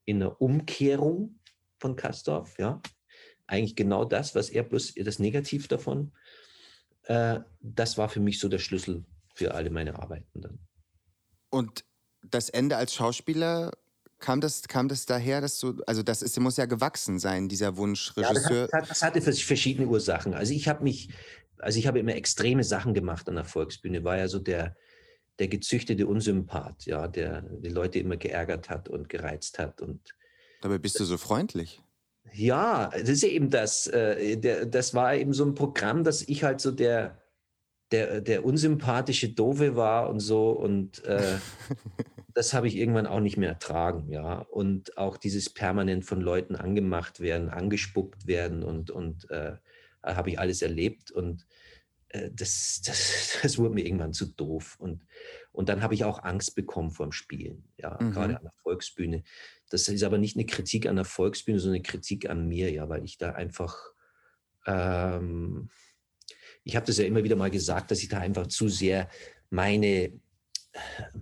in 0.06 0.24
einer 0.24 0.42
Umkehrung 0.42 1.38
von 1.80 1.98
Kastorf, 1.98 2.58
ja. 2.60 2.82
Eigentlich 3.46 3.76
genau 3.76 4.06
das, 4.06 4.36
was 4.36 4.50
er 4.50 4.64
plus 4.64 4.94
das 4.96 5.20
Negativ 5.20 5.68
davon, 5.68 6.14
äh, 7.04 7.42
das 7.60 7.98
war 7.98 8.08
für 8.08 8.22
mich 8.22 8.40
so 8.40 8.48
der 8.48 8.60
Schlüssel 8.60 9.04
für 9.36 9.54
alle 9.54 9.70
meine 9.70 10.00
Arbeiten 10.00 10.40
dann. 10.40 10.60
Und 11.50 11.84
das 12.30 12.50
Ende 12.50 12.78
als 12.78 12.94
Schauspieler, 12.94 13.72
kam 14.20 14.40
das, 14.40 14.64
kam 14.68 14.88
das 14.88 15.06
daher, 15.06 15.42
dass 15.42 15.60
du, 15.60 15.82
also 15.88 16.04
das 16.04 16.22
ist, 16.22 16.40
muss 16.40 16.58
ja 16.58 16.66
gewachsen 16.66 17.20
sein, 17.20 17.50
dieser 17.50 17.78
Wunsch, 17.78 18.16
Regisseur. 18.16 18.62
Ja, 18.62 18.68
das, 18.68 18.74
hat, 18.74 18.90
das 18.90 19.02
hatte 19.02 19.22
verschiedene 19.22 19.88
Ursachen. 19.88 20.34
Also 20.34 20.54
ich 20.54 20.68
habe 20.68 20.84
mich, 20.84 21.10
also 21.58 21.80
ich 21.80 21.88
habe 21.88 22.00
immer 22.00 22.16
extreme 22.16 22.64
Sachen 22.64 22.94
gemacht 22.94 23.28
an 23.28 23.36
der 23.36 23.46
Volksbühne, 23.46 24.04
war 24.04 24.18
ja 24.18 24.28
so 24.28 24.40
der, 24.40 24.76
der 25.40 25.48
gezüchtete 25.48 26.08
Unsympath, 26.08 26.86
ja, 26.86 27.08
der 27.08 27.42
die 27.42 27.70
Leute 27.70 28.00
immer 28.00 28.18
geärgert 28.18 28.70
hat 28.70 28.90
und 28.90 29.10
gereizt 29.10 29.60
hat. 29.60 29.82
Und 29.82 30.16
Dabei 30.62 30.78
bist 30.78 31.00
du 31.00 31.06
so 31.06 31.18
freundlich. 31.18 31.82
Ja, 32.34 32.90
das 32.90 33.10
ist 33.10 33.24
eben 33.24 33.50
das. 33.50 33.88
Äh, 33.88 34.38
der, 34.38 34.66
das 34.66 34.94
war 34.94 35.16
eben 35.16 35.34
so 35.34 35.44
ein 35.44 35.56
Programm, 35.56 36.04
dass 36.04 36.22
ich 36.22 36.44
halt 36.44 36.62
so 36.62 36.72
der, 36.72 37.21
der, 37.92 38.22
der 38.22 38.46
unsympathische 38.46 39.30
Dove 39.30 39.76
war 39.76 40.10
und 40.10 40.20
so. 40.20 40.52
Und 40.52 41.04
äh, 41.06 41.38
das 42.34 42.54
habe 42.54 42.68
ich 42.68 42.78
irgendwann 42.78 43.08
auch 43.08 43.20
nicht 43.20 43.38
mehr 43.38 43.50
ertragen, 43.50 44.10
ja. 44.10 44.40
Und 44.40 44.98
auch 44.98 45.18
dieses 45.18 45.50
permanent 45.50 46.06
von 46.06 46.22
Leuten 46.22 46.56
angemacht 46.56 47.20
werden, 47.20 47.50
angespuckt 47.50 48.28
werden 48.28 48.64
und, 48.64 48.92
und 48.92 49.30
äh, 49.30 49.54
habe 50.04 50.30
ich 50.30 50.40
alles 50.40 50.62
erlebt. 50.62 51.12
Und 51.12 51.46
äh, 52.10 52.30
das, 52.32 52.82
das, 52.86 53.40
das 53.42 53.58
wurde 53.58 53.76
mir 53.76 53.86
irgendwann 53.86 54.14
zu 54.14 54.26
doof. 54.26 54.78
Und, 54.80 55.06
und 55.52 55.70
dann 55.70 55.82
habe 55.82 55.94
ich 55.94 56.04
auch 56.06 56.24
Angst 56.24 56.56
bekommen 56.56 56.92
vorm 56.92 57.12
Spielen, 57.12 57.66
ja, 57.78 57.98
mhm. 58.00 58.12
gerade 58.12 58.38
an 58.38 58.44
der 58.44 58.54
Volksbühne. 58.64 59.24
Das 59.70 59.88
ist 59.88 60.04
aber 60.04 60.18
nicht 60.18 60.36
eine 60.36 60.46
Kritik 60.46 60.86
an 60.86 60.98
der 60.98 61.06
Volksbühne, 61.06 61.60
sondern 61.60 61.76
eine 61.76 61.84
Kritik 61.84 62.30
an 62.30 62.48
mir, 62.48 62.72
ja, 62.72 62.90
weil 62.90 63.04
ich 63.06 63.18
da 63.18 63.32
einfach 63.32 63.78
ähm, 64.66 65.70
ich 66.64 66.76
habe 66.76 66.86
das 66.86 66.98
ja 66.98 67.06
immer 67.06 67.24
wieder 67.24 67.36
mal 67.36 67.52
gesagt, 67.52 67.92
dass 67.92 68.02
ich 68.02 68.10
da 68.10 68.20
einfach 68.20 68.48
zu 68.48 68.70
sehr 68.70 69.10
meine, 69.50 70.14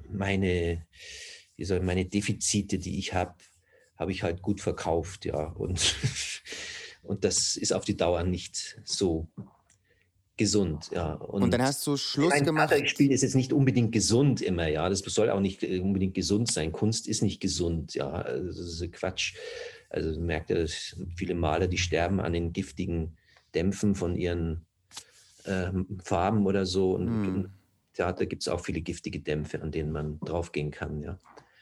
meine, 0.10 0.86
wie 1.56 1.65
soll, 1.65 1.80
meine 1.82 2.06
Defizite, 2.06 2.78
die 2.78 2.99
ich 2.99 3.13
habe, 3.13 3.36
habe 3.97 4.12
ich 4.12 4.23
halt 4.23 4.41
gut 4.41 4.62
verkauft, 4.62 5.25
ja. 5.25 5.47
Und, 5.47 5.95
und 7.04 7.23
das 7.23 7.56
ist 7.56 7.73
auf 7.73 7.86
die 7.86 7.97
Dauer 7.97 8.23
nicht 8.23 8.80
so 8.84 9.28
gesund, 10.38 10.89
ja. 10.93 11.13
Und, 11.13 11.43
und 11.43 11.52
dann 11.52 11.62
hast 11.62 11.86
du 11.86 11.97
Schluss 11.97 12.32
ein 12.32 12.45
gemacht. 12.45 12.73
Spielen 12.88 13.12
ist 13.12 13.23
jetzt 13.23 13.36
nicht 13.36 13.52
unbedingt 13.52 13.91
gesund 13.91 14.41
immer, 14.41 14.67
ja. 14.67 14.88
Das 14.89 14.99
soll 14.99 15.30
auch 15.30 15.41
nicht 15.41 15.63
äh, 15.63 15.80
unbedingt 15.80 16.13
gesund 16.13 16.52
sein. 16.52 16.71
Kunst 16.71 17.08
ist 17.08 17.21
nicht 17.21 17.41
gesund, 17.41 17.93
ja. 17.93 18.10
Also 18.10 18.47
das 18.47 18.82
ist 18.82 18.93
Quatsch. 18.93 19.36
Also 19.89 20.19
merkt 20.19 20.49
ihr, 20.49 20.67
viele 21.15 21.34
Maler, 21.34 21.67
die 21.67 21.77
sterben 21.77 22.19
an 22.19 22.33
den 22.33 22.54
giftigen 22.54 23.17
Dämpfen 23.54 23.96
von 23.96 24.15
ihren 24.15 24.65
äh, 25.50 25.71
Farben 26.04 26.45
oder 26.45 26.65
so. 26.65 26.95
Und 26.95 27.08
hm. 27.08 27.23
im 27.23 27.50
Theater 27.93 28.25
gibt 28.25 28.43
es 28.43 28.47
auch 28.47 28.62
viele 28.62 28.81
giftige 28.81 29.19
Dämpfe, 29.19 29.62
an 29.62 29.71
denen 29.71 29.91
man 29.91 30.19
draufgehen 30.21 30.71
kann, 30.71 31.02
ja. 31.02 31.17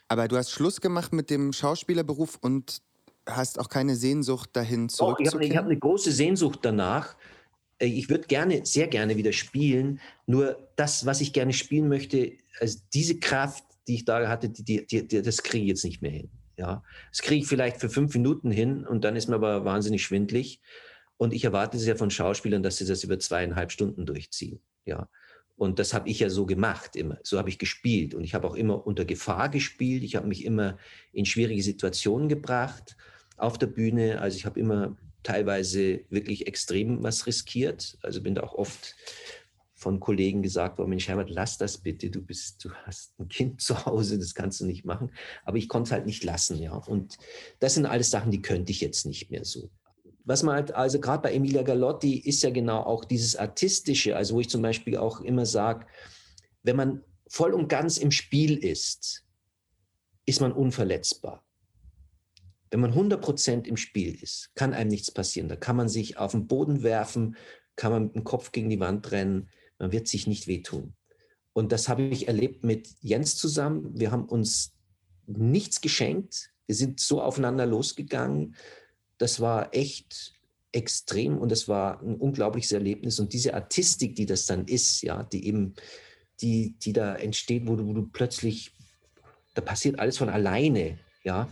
Aber 0.10 0.28
du 0.28 0.38
hast 0.38 0.52
Schluss 0.52 0.80
gemacht 0.80 1.12
mit 1.12 1.30
dem 1.30 1.52
Schauspielerberuf 1.52 2.38
und 2.40 2.82
hast 3.26 3.60
auch 3.60 3.70
keine 3.70 3.96
Sehnsucht 3.96 4.52
dahin 4.54 4.90
zurückzukehren? 4.90 5.42
ich 5.42 5.50
habe 5.50 5.58
hab 5.58 5.66
eine 5.66 5.78
große 5.78 6.12
Sehnsucht 6.12 6.60
danach. 6.62 7.16
Äh, 7.80 7.88
ich 7.88 8.10
würde 8.10 8.28
gerne, 8.28 8.66
sehr 8.66 8.88
gerne 8.88 9.18
wieder 9.18 9.34
spielen. 9.34 10.00
Nur 10.26 10.70
das, 10.76 11.06
was 11.06 11.22
ich 11.22 11.34
gerne 11.34 11.54
spielen 11.54 11.90
möchte, 11.90 12.34
also 12.60 12.80
diese 12.94 13.20
Kraft, 13.20 13.64
die 13.88 13.96
ich 13.96 14.06
da 14.06 14.28
hatte, 14.28 14.50
die, 14.50 14.86
die, 14.86 15.08
die, 15.08 15.22
das 15.22 15.44
kriege 15.44 15.64
ich 15.64 15.70
jetzt 15.70 15.86
nicht 15.86 16.02
mehr 16.02 16.12
hin. 16.12 16.30
Ja, 16.58 16.84
das 17.12 17.22
kriege 17.22 17.42
ich 17.42 17.48
vielleicht 17.48 17.80
für 17.80 17.90
fünf 17.90 18.16
Minuten 18.16 18.50
hin 18.50 18.86
und 18.86 19.04
dann 19.04 19.16
ist 19.16 19.28
mir 19.28 19.36
aber 19.36 19.64
wahnsinnig 19.64 20.04
schwindlig. 20.04 20.60
Und 21.18 21.34
ich 21.34 21.44
erwarte 21.44 21.78
es 21.78 21.86
ja 21.86 21.96
von 21.96 22.12
Schauspielern, 22.12 22.64
dass 22.64 22.78
sie 22.78 22.86
das 22.86 23.04
über 23.04 23.20
zweieinhalb 23.20 23.72
Stunden 23.72 24.06
durchziehen. 24.06 24.62
Ja. 24.86 25.10
Und 25.56 25.80
das 25.80 25.94
habe 25.94 26.08
ich 26.08 26.20
ja 26.20 26.30
so 26.30 26.46
gemacht 26.46 26.96
immer. 26.96 27.18
So 27.24 27.40
habe 27.40 27.50
ich 27.50 27.58
gespielt. 27.58 28.14
Und 28.14 28.24
ich 28.24 28.36
habe 28.36 28.48
auch 28.48 28.56
immer 28.56 28.86
unter 28.86 29.06
Gefahr 29.06 29.50
gespielt. 29.50 30.04
Ich 30.04 30.16
habe 30.16 30.28
mich 30.28 30.46
immer 30.46 30.78
in 31.12 31.26
schwierige 31.26 31.64
Situationen 31.64 32.30
gebracht 32.30 32.96
auf 33.38 33.58
der 33.58 33.68
Bühne. 33.68 34.22
Also 34.22 34.38
ich 34.38 34.46
habe 34.46 34.60
immer 34.60 34.96
teilweise 35.24 36.02
wirklich 36.10 36.46
extrem 36.46 37.02
was 37.02 37.26
riskiert. 37.26 37.98
Also 38.02 38.22
bin 38.22 38.36
da 38.36 38.44
auch 38.44 38.54
oft 38.54 38.96
von 39.74 40.00
Kollegen 40.00 40.42
gesagt 40.42 40.80
worden, 40.80 40.90
Mensch 40.90 41.08
Herbert, 41.08 41.30
lass 41.30 41.60
das 41.60 41.78
bitte, 41.78 42.10
du 42.10 42.22
bist, 42.22 42.66
du 42.66 42.72
hast 42.86 43.18
ein 43.20 43.28
Kind 43.28 43.62
zu 43.62 43.86
Hause, 43.86 44.18
das 44.18 44.34
kannst 44.34 44.60
du 44.60 44.66
nicht 44.66 44.86
machen. 44.86 45.12
Aber 45.46 45.58
ich 45.58 45.70
konnte 45.70 45.90
es 45.90 45.92
halt 45.92 46.08
nicht 46.08 46.24
lassen, 46.24 46.58
ja. 46.58 46.74
Und 46.74 47.18
das 47.60 47.76
sind 47.76 47.86
alles 47.86 48.10
Sachen, 48.10 48.32
die 48.32 48.42
könnte 48.42 48.72
ich 48.72 48.82
jetzt 48.82 49.06
nicht 49.06 49.30
mehr 49.30 49.46
so. 49.46 49.70
Was 50.28 50.44
man 50.44 50.56
halt, 50.56 50.74
also 50.74 51.00
gerade 51.00 51.24
bei 51.24 51.34
Emilia 51.34 51.64
Galotti 51.64 52.18
ist 52.18 52.44
ja 52.44 52.50
genau 52.50 52.82
auch 52.82 53.06
dieses 53.06 53.38
Artistische, 53.38 54.18
also 54.18 54.36
wo 54.36 54.42
ich 54.42 54.50
zum 54.50 54.62
Beispiel 54.62 54.98
auch 54.98 55.22
immer 55.22 55.46
sage, 55.46 55.88
wenn 56.64 56.76
man 56.76 57.02
voll 57.30 57.54
und 57.54 57.70
ganz 57.70 57.98
im 57.98 58.12
Spiel 58.12 58.58
ist, 58.58 59.26
ist 60.26 60.42
man 60.42 60.52
unverletzbar. 60.52 61.46
Wenn 62.70 62.82
man 62.82 62.94
100% 62.94 63.66
im 63.68 63.78
Spiel 63.78 64.22
ist, 64.22 64.52
kann 64.54 64.74
einem 64.74 64.90
nichts 64.90 65.12
passieren. 65.12 65.48
Da 65.48 65.56
kann 65.56 65.78
man 65.78 65.88
sich 65.88 66.18
auf 66.18 66.34
den 66.34 66.46
Boden 66.46 66.84
werfen, 66.84 67.38
kann 67.78 67.94
man 67.94 68.04
mit 68.08 68.16
dem 68.16 68.26
Kopf 68.26 68.52
gegen 68.52 68.70
die 68.70 68.82
Wand 68.82 69.10
rennen, 69.12 69.50
man 69.80 69.94
wird 69.94 70.10
sich 70.10 70.28
nicht 70.28 70.48
wehtun. 70.48 70.94
Und 71.54 71.72
das 71.72 71.88
habe 71.88 72.04
ich 72.04 72.28
erlebt 72.28 72.66
mit 72.66 72.90
Jens 73.00 73.38
zusammen. 73.38 73.98
Wir 73.98 74.12
haben 74.12 74.26
uns 74.26 74.74
nichts 75.26 75.80
geschenkt. 75.80 76.52
Wir 76.66 76.76
sind 76.76 77.00
so 77.00 77.22
aufeinander 77.22 77.66
losgegangen. 77.66 78.56
Das 79.18 79.40
war 79.40 79.74
echt 79.74 80.34
extrem 80.72 81.38
und 81.38 81.52
das 81.52 81.68
war 81.68 82.02
ein 82.02 82.16
unglaubliches 82.16 82.72
Erlebnis. 82.72 83.20
Und 83.20 83.34
diese 83.34 83.54
Artistik, 83.54 84.16
die 84.16 84.26
das 84.26 84.46
dann 84.46 84.66
ist, 84.66 85.02
ja, 85.02 85.24
die 85.24 85.48
eben, 85.48 85.74
die, 86.42 86.76
die 86.80 86.94
da 86.94 87.16
entsteht, 87.16 87.68
wo 87.68 87.76
du, 87.76 87.88
wo 87.88 87.94
du 87.94 88.08
plötzlich, 88.08 88.72
da 89.56 89.62
passiert 89.62 90.00
alles 90.00 90.18
von 90.18 90.30
alleine, 90.30 91.00
ja, 91.24 91.50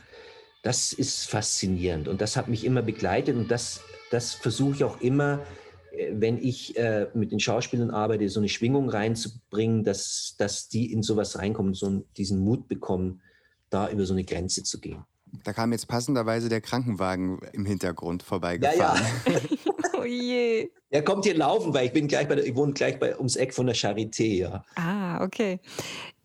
das 0.62 0.94
ist 0.94 1.28
faszinierend 1.28 2.08
und 2.08 2.22
das 2.22 2.36
hat 2.36 2.48
mich 2.48 2.66
immer 2.66 2.82
begleitet 2.82 3.36
und 3.36 3.50
das, 3.52 3.82
das 4.10 4.34
versuche 4.34 4.76
ich 4.76 4.84
auch 4.84 5.00
immer, 5.02 5.46
äh, 5.92 6.12
wenn 6.14 6.38
ich 6.38 6.78
äh, 6.78 7.08
mit 7.14 7.32
den 7.32 7.40
Schauspielern 7.40 7.92
arbeite, 7.92 8.30
so 8.30 8.40
eine 8.40 8.50
Schwingung 8.50 8.90
reinzubringen, 8.90 9.84
dass, 9.84 10.36
dass 10.38 10.68
die 10.68 10.92
in 10.92 11.04
sowas 11.04 11.38
reinkommen, 11.38 11.74
so 11.74 12.06
diesen 12.18 12.40
Mut 12.40 12.68
bekommen, 12.68 13.22
da 13.70 13.90
über 13.90 14.06
so 14.06 14.14
eine 14.14 14.24
Grenze 14.24 14.64
zu 14.64 14.80
gehen. 14.80 15.04
Da 15.44 15.54
kam 15.54 15.72
jetzt 15.72 15.88
passenderweise 15.88 16.50
der 16.50 16.62
Krankenwagen 16.62 17.40
im 17.54 17.66
Hintergrund 17.66 18.24
vorbeigefahren. 18.24 19.02
Ja, 19.26 19.32
ja. 19.34 19.40
oh 20.00 20.04
je. 20.04 20.70
Er 20.90 21.04
kommt 21.04 21.26
hier 21.26 21.36
laufen, 21.36 21.74
weil 21.74 21.88
ich 21.88 21.94
bin 21.94 22.08
gleich 22.08 22.28
bei 22.28 22.36
der, 22.36 22.46
ich 22.46 22.56
wohne 22.56 22.74
gleich 22.74 23.00
bei, 23.00 23.16
ums 23.18 23.36
Eck 23.36 23.54
von 23.54 23.66
der 23.66 23.76
Charité, 23.76 24.38
ja. 24.38 24.64
Ah, 24.76 25.24
okay. 25.24 25.60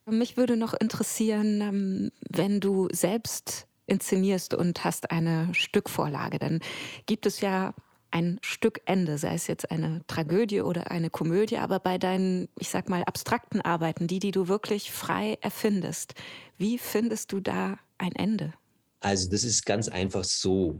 Mich 0.07 0.37
würde 0.37 0.57
noch 0.57 0.75
interessieren, 0.75 1.61
ähm, 1.61 2.11
wenn 2.29 2.61
du 2.61 2.89
selbst 2.93 3.67
inszenierst 3.87 4.55
und 4.55 4.85
hast 4.85 5.11
eine 5.11 5.53
Stückvorlage, 5.53 6.39
dann 6.39 6.61
gibt 7.07 7.27
es 7.27 7.41
ja 7.41 7.75
ein 8.11 8.39
Stückende, 8.43 9.19
sei 9.19 9.35
es 9.35 9.47
jetzt 9.47 9.71
eine 9.71 10.03
Tragödie 10.07 10.63
oder 10.63 10.91
eine 10.91 11.11
Komödie, 11.11 11.59
aber 11.59 11.79
bei 11.79 11.99
deinen, 11.99 12.49
ich 12.59 12.69
sag 12.69 12.89
mal, 12.89 13.05
abstrakten 13.05 13.61
Arbeiten, 13.61 14.07
die, 14.07 14.19
die 14.19 14.33
du 14.33 14.49
wirklich 14.49 14.91
frei 14.91 15.39
erfindest, 15.41 16.15
wie 16.59 16.79
findest 16.79 17.33
du 17.33 17.41
da 17.41 17.79
ein 17.99 18.13
Ende? 18.13 18.53
Also, 19.01 19.29
das 19.31 19.45
ist 19.45 19.67
ganz 19.67 19.89
einfach 19.89 20.25
so. 20.25 20.79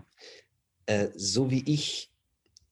Äh, 0.87 1.09
so 1.15 1.51
wie 1.51 1.63
ich 1.67 2.13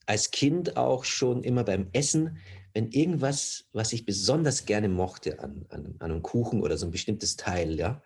als 0.07 0.31
Kind 0.31 0.77
auch 0.77 1.05
schon 1.05 1.43
immer 1.43 1.65
beim 1.65 1.89
Essen, 1.93 2.39
wenn 2.73 2.91
irgendwas, 2.91 3.67
was 3.73 3.93
ich 3.93 4.07
besonders 4.07 4.65
gerne 4.65 4.89
mochte 4.89 5.41
an, 5.41 5.67
an, 5.69 5.97
an 5.99 6.11
einem 6.11 6.23
Kuchen 6.23 6.63
oder 6.63 6.79
so 6.79 6.87
ein 6.87 6.93
bestimmtes 6.93 7.37
Teil, 7.37 7.75
ja, 7.75 8.03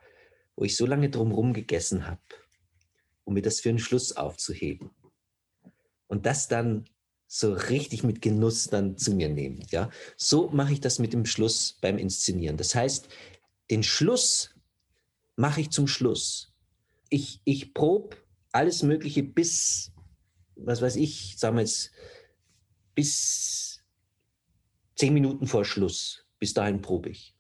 wo 0.56 0.64
ich 0.64 0.76
so 0.76 0.86
lange 0.86 1.10
drumherum 1.10 1.52
gegessen 1.52 2.06
habe, 2.06 2.20
um 3.24 3.34
mir 3.34 3.42
das 3.42 3.60
für 3.60 3.68
einen 3.68 3.78
Schluss 3.78 4.12
aufzuheben. 4.16 4.90
Und 6.06 6.26
das 6.26 6.48
dann 6.48 6.86
so 7.26 7.54
richtig 7.54 8.02
mit 8.02 8.20
Genuss 8.20 8.68
dann 8.68 8.98
zu 8.98 9.14
mir 9.14 9.28
nehmen. 9.28 9.64
Ja? 9.70 9.90
So 10.16 10.50
mache 10.50 10.74
ich 10.74 10.80
das 10.80 10.98
mit 10.98 11.12
dem 11.12 11.24
Schluss 11.24 11.78
beim 11.80 11.96
Inszenieren. 11.96 12.58
Das 12.58 12.74
heißt, 12.74 13.08
den 13.70 13.82
Schluss 13.82 14.54
mache 15.36 15.62
ich 15.62 15.70
zum 15.70 15.86
Schluss. 15.86 16.51
Ich, 17.12 17.42
ich 17.44 17.74
probe 17.74 18.16
alles 18.52 18.82
Mögliche 18.82 19.22
bis, 19.22 19.92
was 20.56 20.80
weiß 20.80 20.96
ich, 20.96 21.36
sagen 21.38 21.56
wir 21.56 21.62
jetzt, 21.62 21.90
bis 22.94 23.84
zehn 24.96 25.12
Minuten 25.12 25.46
vor 25.46 25.66
Schluss. 25.66 26.26
Bis 26.38 26.54
dahin 26.54 26.80
probe 26.80 27.10
ich. 27.10 27.34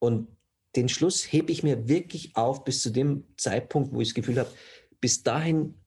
Und 0.00 0.28
den 0.74 0.88
Schluss 0.88 1.22
hebe 1.22 1.52
ich 1.52 1.62
mir 1.62 1.88
wirklich 1.88 2.34
auf 2.36 2.64
bis 2.64 2.82
zu 2.82 2.90
dem 2.90 3.24
Zeitpunkt, 3.36 3.92
wo 3.92 4.00
ich 4.00 4.08
das 4.08 4.14
Gefühl 4.14 4.40
habe, 4.40 4.52
bis 5.00 5.22
dahin 5.22 5.80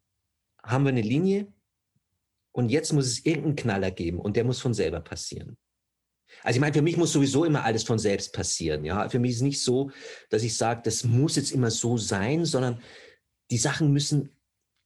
haben 0.63 0.85
wir 0.85 0.89
eine 0.89 1.01
Linie 1.01 1.51
und 2.53 2.69
jetzt 2.69 2.93
muss 2.93 3.05
es 3.05 3.25
irgendeinen 3.25 3.57
Knaller 3.57 3.91
geben 3.91 4.19
und 4.19 4.37
der 4.37 4.45
muss 4.45 4.61
von 4.61 4.73
selber 4.73 5.01
passieren. 5.01 5.57
Also 6.43 6.57
ich 6.57 6.61
meine, 6.61 6.73
für 6.73 6.81
mich 6.81 6.97
muss 6.97 7.11
sowieso 7.11 7.45
immer 7.45 7.63
alles 7.63 7.83
von 7.83 7.99
selbst 7.99 8.33
passieren. 8.33 8.85
Ja, 8.85 9.09
für 9.09 9.19
mich 9.19 9.31
ist 9.31 9.37
es 9.37 9.43
nicht 9.43 9.63
so, 9.63 9.91
dass 10.29 10.43
ich 10.43 10.55
sage, 10.55 10.81
das 10.83 11.03
muss 11.03 11.35
jetzt 11.35 11.51
immer 11.51 11.71
so 11.71 11.97
sein, 11.97 12.45
sondern 12.45 12.81
die 13.51 13.57
Sachen 13.57 13.91
müssen 13.91 14.29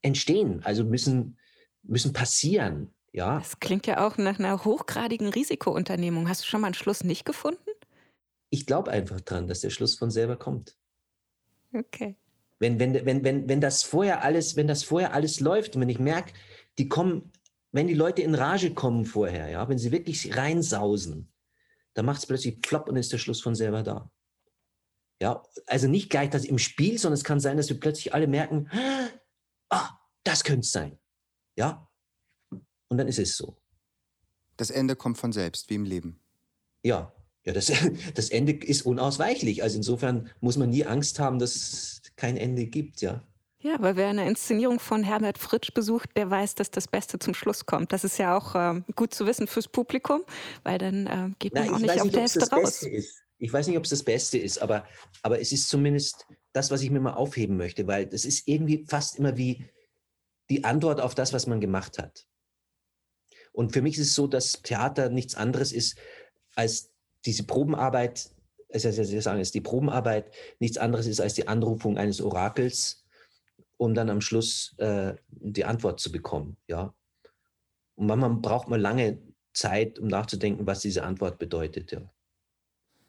entstehen, 0.01 0.61
also 0.63 0.83
müssen 0.83 1.37
müssen 1.83 2.13
passieren. 2.13 2.93
Ja. 3.11 3.39
Das 3.39 3.59
klingt 3.59 3.87
ja 3.87 4.05
auch 4.05 4.17
nach 4.17 4.39
einer 4.39 4.63
hochgradigen 4.63 5.29
Risikounternehmung. 5.29 6.29
Hast 6.29 6.43
du 6.43 6.45
schon 6.45 6.61
mal 6.61 6.67
einen 6.67 6.75
Schluss 6.75 7.03
nicht 7.03 7.25
gefunden? 7.25 7.71
ich 8.51 8.65
glaube 8.65 8.91
einfach 8.91 9.21
dran, 9.21 9.47
dass 9.47 9.61
der 9.61 9.71
Schluss 9.71 9.95
von 9.95 10.11
selber 10.11 10.35
kommt. 10.35 10.77
Okay. 11.73 12.15
Wenn, 12.59 12.79
wenn, 12.79 12.93
wenn, 13.05 13.23
wenn, 13.23 13.49
wenn 13.49 13.61
das 13.61 13.81
vorher 13.81 14.23
alles, 14.23 14.55
wenn 14.55 14.67
das 14.67 14.83
vorher 14.83 15.13
alles 15.13 15.39
läuft 15.39 15.75
und 15.75 15.81
wenn 15.81 15.89
ich 15.89 15.99
merke, 15.99 16.33
die 16.77 16.87
kommen, 16.87 17.31
wenn 17.71 17.87
die 17.87 17.95
Leute 17.95 18.21
in 18.21 18.35
Rage 18.35 18.73
kommen 18.73 19.05
vorher, 19.05 19.49
ja, 19.49 19.67
wenn 19.67 19.79
sie 19.79 19.91
wirklich 19.91 20.35
reinsausen, 20.35 21.30
dann 21.93 22.05
macht 22.05 22.19
es 22.19 22.25
plötzlich 22.25 22.61
plopp 22.61 22.87
und 22.87 22.95
ist 22.95 23.11
der 23.11 23.17
Schluss 23.17 23.41
von 23.41 23.55
selber 23.55 23.83
da. 23.83 24.11
Ja, 25.21 25.43
also 25.67 25.87
nicht 25.87 26.09
gleich 26.09 26.29
das 26.29 26.45
im 26.45 26.57
Spiel, 26.57 26.97
sondern 26.97 27.17
es 27.17 27.23
kann 27.23 27.39
sein, 27.39 27.57
dass 27.57 27.69
wir 27.69 27.79
plötzlich 27.79 28.13
alle 28.13 28.27
merken, 28.27 28.69
ah, 29.69 29.89
das 30.23 30.43
könnte 30.43 30.61
es 30.61 30.71
sein. 30.71 30.97
Ja, 31.55 31.87
und 32.89 32.97
dann 32.97 33.07
ist 33.07 33.19
es 33.19 33.37
so. 33.37 33.57
Das 34.57 34.69
Ende 34.69 34.95
kommt 34.95 35.17
von 35.17 35.31
selbst, 35.31 35.69
wie 35.69 35.75
im 35.75 35.85
Leben. 35.85 36.19
Ja, 36.83 37.13
ja, 37.43 37.53
das, 37.53 37.71
das 38.15 38.29
Ende 38.29 38.53
ist 38.53 38.83
unausweichlich. 38.83 39.63
Also 39.63 39.77
insofern 39.77 40.29
muss 40.39 40.57
man 40.57 40.69
nie 40.69 40.85
Angst 40.85 41.19
haben, 41.19 41.39
dass 41.39 41.55
es 41.55 42.01
kein 42.15 42.37
Ende 42.37 42.65
gibt, 42.67 43.01
ja. 43.01 43.23
Ja, 43.63 43.75
weil 43.79 43.95
wer 43.95 44.07
eine 44.07 44.27
Inszenierung 44.27 44.79
von 44.79 45.03
Herbert 45.03 45.37
Fritsch 45.37 45.73
besucht, 45.73 46.09
der 46.15 46.29
weiß, 46.29 46.55
dass 46.55 46.71
das 46.71 46.87
Beste 46.87 47.19
zum 47.19 47.35
Schluss 47.35 47.65
kommt. 47.67 47.93
Das 47.93 48.03
ist 48.03 48.17
ja 48.17 48.35
auch 48.35 48.55
äh, 48.55 48.81
gut 48.95 49.13
zu 49.13 49.27
wissen 49.27 49.45
fürs 49.47 49.67
Publikum, 49.67 50.23
weil 50.63 50.79
dann 50.79 51.07
äh, 51.07 51.29
geht 51.37 51.53
man 51.53 51.67
Na, 51.67 51.73
auch 51.73 51.79
nicht 51.79 51.91
auf 51.91 52.03
nicht, 52.05 52.15
der 52.15 52.21
Hälfte 52.21 52.49
raus. 52.49 52.85
Ich 53.37 53.53
weiß 53.53 53.67
nicht, 53.67 53.77
ob 53.77 53.83
es 53.83 53.89
das 53.89 54.03
Beste 54.03 54.37
ist, 54.37 54.61
aber, 54.61 54.85
aber 55.21 55.39
es 55.39 55.51
ist 55.51 55.69
zumindest 55.69 56.27
das, 56.53 56.71
was 56.71 56.81
ich 56.81 56.89
mir 56.89 56.99
mal 56.99 57.13
aufheben 57.13 57.57
möchte, 57.57 57.87
weil 57.87 58.05
das 58.05 58.25
ist 58.25 58.47
irgendwie 58.47 58.85
fast 58.87 59.17
immer 59.17 59.37
wie 59.37 59.65
die 60.49 60.63
Antwort 60.63 60.99
auf 60.99 61.15
das, 61.15 61.33
was 61.33 61.47
man 61.47 61.61
gemacht 61.61 61.97
hat. 61.97 62.27
Und 63.51 63.73
für 63.73 63.81
mich 63.81 63.97
ist 63.97 64.07
es 64.07 64.15
so, 64.15 64.27
dass 64.27 64.61
Theater 64.61 65.09
nichts 65.09 65.35
anderes 65.35 65.71
ist 65.71 65.97
als 66.55 66.91
diese 67.25 67.43
Probenarbeit, 67.43 68.29
also 68.71 68.89
ich 68.89 69.23
sagen, 69.23 69.39
ist 69.39 69.53
die 69.53 69.61
Probenarbeit 69.61 70.31
nichts 70.59 70.77
anderes 70.77 71.07
ist 71.07 71.19
als 71.19 71.33
die 71.33 71.47
Anrufung 71.47 71.97
eines 71.97 72.21
Orakels, 72.21 73.00
um 73.81 73.95
dann 73.95 74.11
am 74.11 74.21
Schluss 74.21 74.75
äh, 74.77 75.15
die 75.31 75.65
Antwort 75.65 75.99
zu 75.99 76.11
bekommen. 76.11 76.55
Ja? 76.67 76.93
Und 77.95 78.05
manchmal 78.05 78.35
braucht 78.35 78.67
man 78.67 78.79
lange 78.79 79.19
Zeit, 79.53 79.97
um 79.97 80.07
nachzudenken, 80.07 80.67
was 80.67 80.81
diese 80.81 81.03
Antwort 81.03 81.39
bedeutet. 81.39 81.91
Ja. 81.91 82.01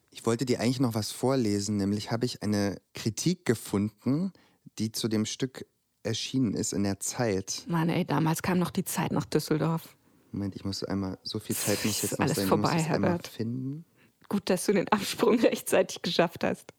Ich 0.08 0.24
wollte 0.24 0.46
dir 0.46 0.60
eigentlich 0.60 0.80
noch 0.80 0.94
was 0.94 1.12
vorlesen, 1.12 1.76
nämlich 1.76 2.10
habe 2.10 2.24
ich 2.24 2.42
eine 2.42 2.80
Kritik 2.94 3.44
gefunden, 3.44 4.32
die 4.78 4.92
zu 4.92 5.08
dem 5.08 5.26
Stück 5.26 5.66
erschienen 6.04 6.54
ist 6.54 6.72
in 6.72 6.84
der 6.84 6.98
Zeit. 7.00 7.64
Mann, 7.68 7.90
ey, 7.90 8.06
damals 8.06 8.40
kam 8.40 8.58
noch 8.58 8.70
die 8.70 8.84
Zeit 8.84 9.12
nach 9.12 9.26
Düsseldorf. 9.26 9.94
Moment, 10.32 10.56
ich 10.56 10.64
muss 10.64 10.82
einmal, 10.82 11.18
so 11.22 11.38
viel 11.38 11.54
Zeit 11.54 11.84
muss 11.84 12.00
jetzt 12.00 12.18
noch 12.18 12.28
sein, 12.28 12.48
vorbei, 12.48 12.76
ich 12.78 12.84
muss 12.84 12.94
einmal 12.94 13.18
finden. 13.30 13.84
Gut, 14.30 14.48
dass 14.48 14.64
du 14.64 14.72
den 14.72 14.88
Absprung 14.88 15.38
rechtzeitig 15.40 16.00
geschafft 16.00 16.42
hast. 16.44 16.72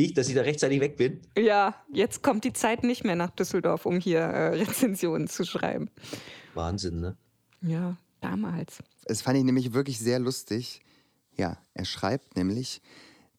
Ich, 0.00 0.14
dass 0.14 0.28
ich 0.28 0.34
da 0.34 0.40
rechtzeitig 0.40 0.80
weg 0.80 0.96
bin? 0.96 1.20
Ja, 1.36 1.74
jetzt 1.92 2.22
kommt 2.22 2.44
die 2.44 2.54
Zeit 2.54 2.84
nicht 2.84 3.04
mehr 3.04 3.16
nach 3.16 3.30
Düsseldorf, 3.30 3.84
um 3.84 4.00
hier 4.00 4.20
äh, 4.20 4.46
Rezensionen 4.54 5.28
zu 5.28 5.44
schreiben. 5.44 5.90
Wahnsinn, 6.54 7.00
ne? 7.00 7.18
Ja, 7.60 7.98
damals. 8.22 8.78
Es 9.04 9.20
fand 9.20 9.36
ich 9.36 9.44
nämlich 9.44 9.74
wirklich 9.74 9.98
sehr 9.98 10.18
lustig. 10.18 10.80
Ja, 11.36 11.58
er 11.74 11.84
schreibt 11.84 12.34
nämlich, 12.34 12.80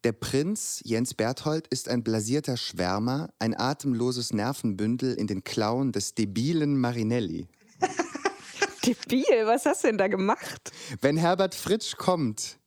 der 0.03 0.12
Prinz 0.12 0.82
Jens 0.84 1.16
Berthold 1.16 1.68
ist 1.70 1.89
ein 1.89 2.03
blasierter 2.03 2.57
Schwärmer, 2.57 3.34
ein 3.39 3.57
atemloses 3.57 4.32
Nervenbündel 4.32 5.16
in 5.16 5.26
den 5.26 5.43
Klauen 5.43 5.91
des 5.91 6.14
debilen 6.14 6.80
Marinelli. 6.80 7.47
Debil, 8.86 9.47
was 9.47 9.66
hast 9.66 9.84
du 9.84 9.88
denn 9.88 9.97
da 9.97 10.07
gemacht? 10.07 10.72
Wenn 11.01 11.18
Herbert 11.18 11.55
Fritsch 11.55 11.95
kommt, 11.97 12.59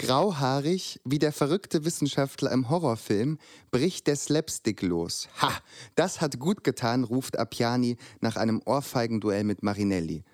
Grauhaarig 0.00 0.98
wie 1.04 1.18
der 1.18 1.30
verrückte 1.30 1.84
Wissenschaftler 1.84 2.50
im 2.52 2.70
Horrorfilm 2.70 3.36
bricht 3.70 4.06
der 4.06 4.16
Slapstick 4.16 4.80
los. 4.80 5.28
Ha, 5.42 5.52
das 5.94 6.22
hat 6.22 6.38
gut 6.38 6.64
getan, 6.64 7.04
ruft 7.04 7.38
Appiani 7.38 7.98
nach 8.20 8.36
einem 8.36 8.62
Ohrfeigenduell 8.64 9.44
mit 9.44 9.62
Marinelli. 9.62 10.24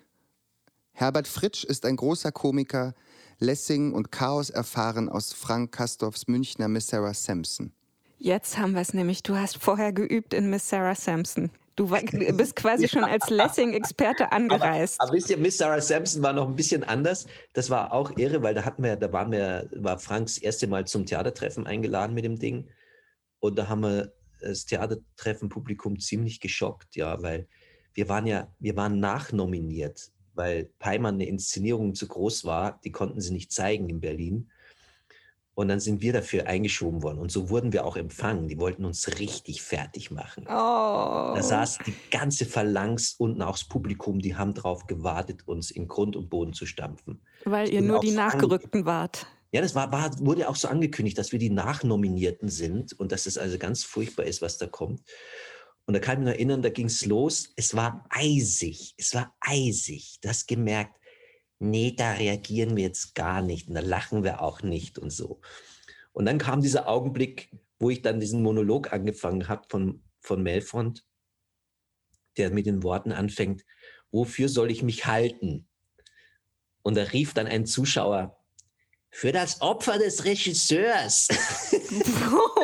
Herbert 0.93 1.27
Fritsch 1.27 1.65
ist 1.65 1.85
ein 1.85 1.97
großer 1.97 2.31
Komiker, 2.31 2.95
Lessing 3.39 3.91
und 3.91 4.09
Chaos 4.09 4.49
erfahren 4.49 5.09
aus 5.09 5.33
Frank 5.33 5.73
Kastorfs 5.73 6.27
Münchner 6.27 6.69
Miss 6.69 6.87
Sarah 6.87 7.13
Sampson. 7.13 7.73
Jetzt 8.17 8.57
haben 8.57 8.73
wir 8.73 8.81
es 8.81 8.93
nämlich. 8.93 9.21
Du 9.21 9.35
hast 9.35 9.57
vorher 9.57 9.91
geübt 9.91 10.33
in 10.33 10.49
Miss 10.49 10.69
Sarah 10.69 10.95
Sampson. 10.95 11.51
Du 12.11 12.37
bist 12.37 12.55
quasi 12.55 12.83
ja. 12.83 12.89
schon 12.89 13.03
als 13.03 13.29
Lessing-Experte 13.29 14.31
angereist. 14.31 14.99
Aber, 14.99 15.09
aber 15.09 15.17
wisst 15.17 15.29
ihr, 15.29 15.37
Miss 15.37 15.57
Sarah 15.57 15.79
Sampson 15.79 16.23
war 16.23 16.33
noch 16.33 16.47
ein 16.47 16.55
bisschen 16.55 16.83
anders. 16.83 17.27
Das 17.53 17.69
war 17.69 17.93
auch 17.93 18.17
irre, 18.17 18.41
weil 18.41 18.53
da 18.53 18.65
hatten 18.65 18.83
wir, 18.83 18.95
da 18.95 19.13
waren 19.13 19.31
wir, 19.31 19.69
war 19.75 19.99
Franks 19.99 20.37
erste 20.37 20.67
Mal 20.67 20.85
zum 20.85 21.05
Theatertreffen 21.05 21.67
eingeladen 21.67 22.13
mit 22.13 22.25
dem 22.25 22.39
Ding. 22.39 22.67
Und 23.39 23.57
da 23.57 23.69
haben 23.69 23.81
wir 23.81 24.13
das 24.41 24.65
Theatertreffen-Publikum 24.65 25.99
ziemlich 25.99 26.39
geschockt, 26.39 26.95
ja, 26.95 27.21
weil 27.21 27.47
wir 27.93 28.09
waren 28.09 28.27
ja, 28.27 28.53
wir 28.59 28.75
waren 28.75 28.99
nachnominiert, 28.99 30.11
weil 30.33 30.69
Peimann 30.79 31.15
eine 31.15 31.27
Inszenierung 31.27 31.95
zu 31.95 32.07
groß 32.07 32.45
war. 32.45 32.79
Die 32.83 32.91
konnten 32.91 33.21
sie 33.21 33.33
nicht 33.33 33.51
zeigen 33.51 33.89
in 33.89 33.99
Berlin. 33.99 34.51
Und 35.57 35.69
dann 35.69 35.79
sind 35.79 36.01
wir 36.01 36.13
dafür 36.13 36.45
eingeschoben 36.45 37.01
worden. 37.01 37.17
Und 37.17 37.31
so 37.31 37.49
wurden 37.49 37.73
wir 37.73 37.83
auch 37.83 37.97
empfangen. 37.97 38.47
Die 38.47 38.59
wollten 38.59 38.85
uns 38.85 39.17
richtig 39.17 39.63
fertig 39.63 40.11
machen. 40.11 40.43
Oh. 40.47 41.33
Da 41.33 41.41
saß 41.41 41.79
die 41.83 41.95
ganze 42.11 42.45
Phalanx 42.45 43.15
unten 43.17 43.41
auch 43.41 43.53
das 43.53 43.63
Publikum, 43.63 44.19
die 44.19 44.35
haben 44.35 44.53
darauf 44.53 44.85
gewartet, 44.85 45.47
uns 45.47 45.71
in 45.71 45.87
Grund 45.87 46.15
und 46.15 46.29
Boden 46.29 46.53
zu 46.53 46.67
stampfen. 46.67 47.21
Weil 47.43 47.73
ihr 47.73 47.81
nur 47.81 48.01
die 48.01 48.11
Nachgerückten 48.11 48.85
wart. 48.85 49.25
Ja, 49.51 49.61
das 49.61 49.73
war, 49.73 49.91
war, 49.91 50.11
wurde 50.19 50.47
auch 50.47 50.55
so 50.55 50.67
angekündigt, 50.67 51.17
dass 51.17 51.31
wir 51.31 51.39
die 51.39 51.49
Nachnominierten 51.49 52.49
sind 52.49 52.93
und 52.93 53.11
dass 53.11 53.25
es 53.25 53.39
also 53.39 53.57
ganz 53.57 53.83
furchtbar 53.83 54.25
ist, 54.27 54.43
was 54.43 54.59
da 54.59 54.67
kommt. 54.67 55.01
Und 55.87 55.95
da 55.95 55.99
kann 55.99 56.13
ich 56.13 56.19
mich 56.19 56.27
noch 56.27 56.33
erinnern, 56.33 56.61
da 56.61 56.69
ging 56.69 56.85
es 56.85 57.03
los. 57.03 57.53
Es 57.55 57.75
war 57.75 58.05
eisig. 58.11 58.93
Es 58.97 59.15
war 59.15 59.35
eisig. 59.39 60.19
Du 60.21 60.29
hast 60.29 60.45
gemerkt, 60.45 60.96
nee, 61.59 61.93
da 61.95 62.13
reagieren 62.13 62.75
wir 62.75 62.83
jetzt 62.83 63.15
gar 63.15 63.41
nicht 63.41 63.67
und 63.67 63.75
da 63.75 63.81
lachen 63.81 64.23
wir 64.23 64.41
auch 64.41 64.61
nicht 64.61 64.99
und 64.99 65.11
so. 65.11 65.41
Und 66.13 66.25
dann 66.25 66.37
kam 66.37 66.61
dieser 66.61 66.87
Augenblick, 66.87 67.51
wo 67.79 67.89
ich 67.89 68.01
dann 68.01 68.19
diesen 68.19 68.41
Monolog 68.41 68.91
angefangen 68.91 69.47
habe 69.47 69.63
von, 69.69 70.03
von 70.19 70.41
Melfond, 70.41 71.05
der 72.37 72.51
mit 72.51 72.65
den 72.65 72.83
Worten 72.83 73.11
anfängt, 73.11 73.65
wofür 74.11 74.49
soll 74.49 74.71
ich 74.71 74.83
mich 74.83 75.05
halten? 75.05 75.67
Und 76.81 76.95
da 76.95 77.03
rief 77.03 77.33
dann 77.33 77.47
ein 77.47 77.65
Zuschauer, 77.65 78.37
für 79.09 79.31
das 79.31 79.61
Opfer 79.61 79.97
des 79.97 80.25
Regisseurs. 80.25 81.27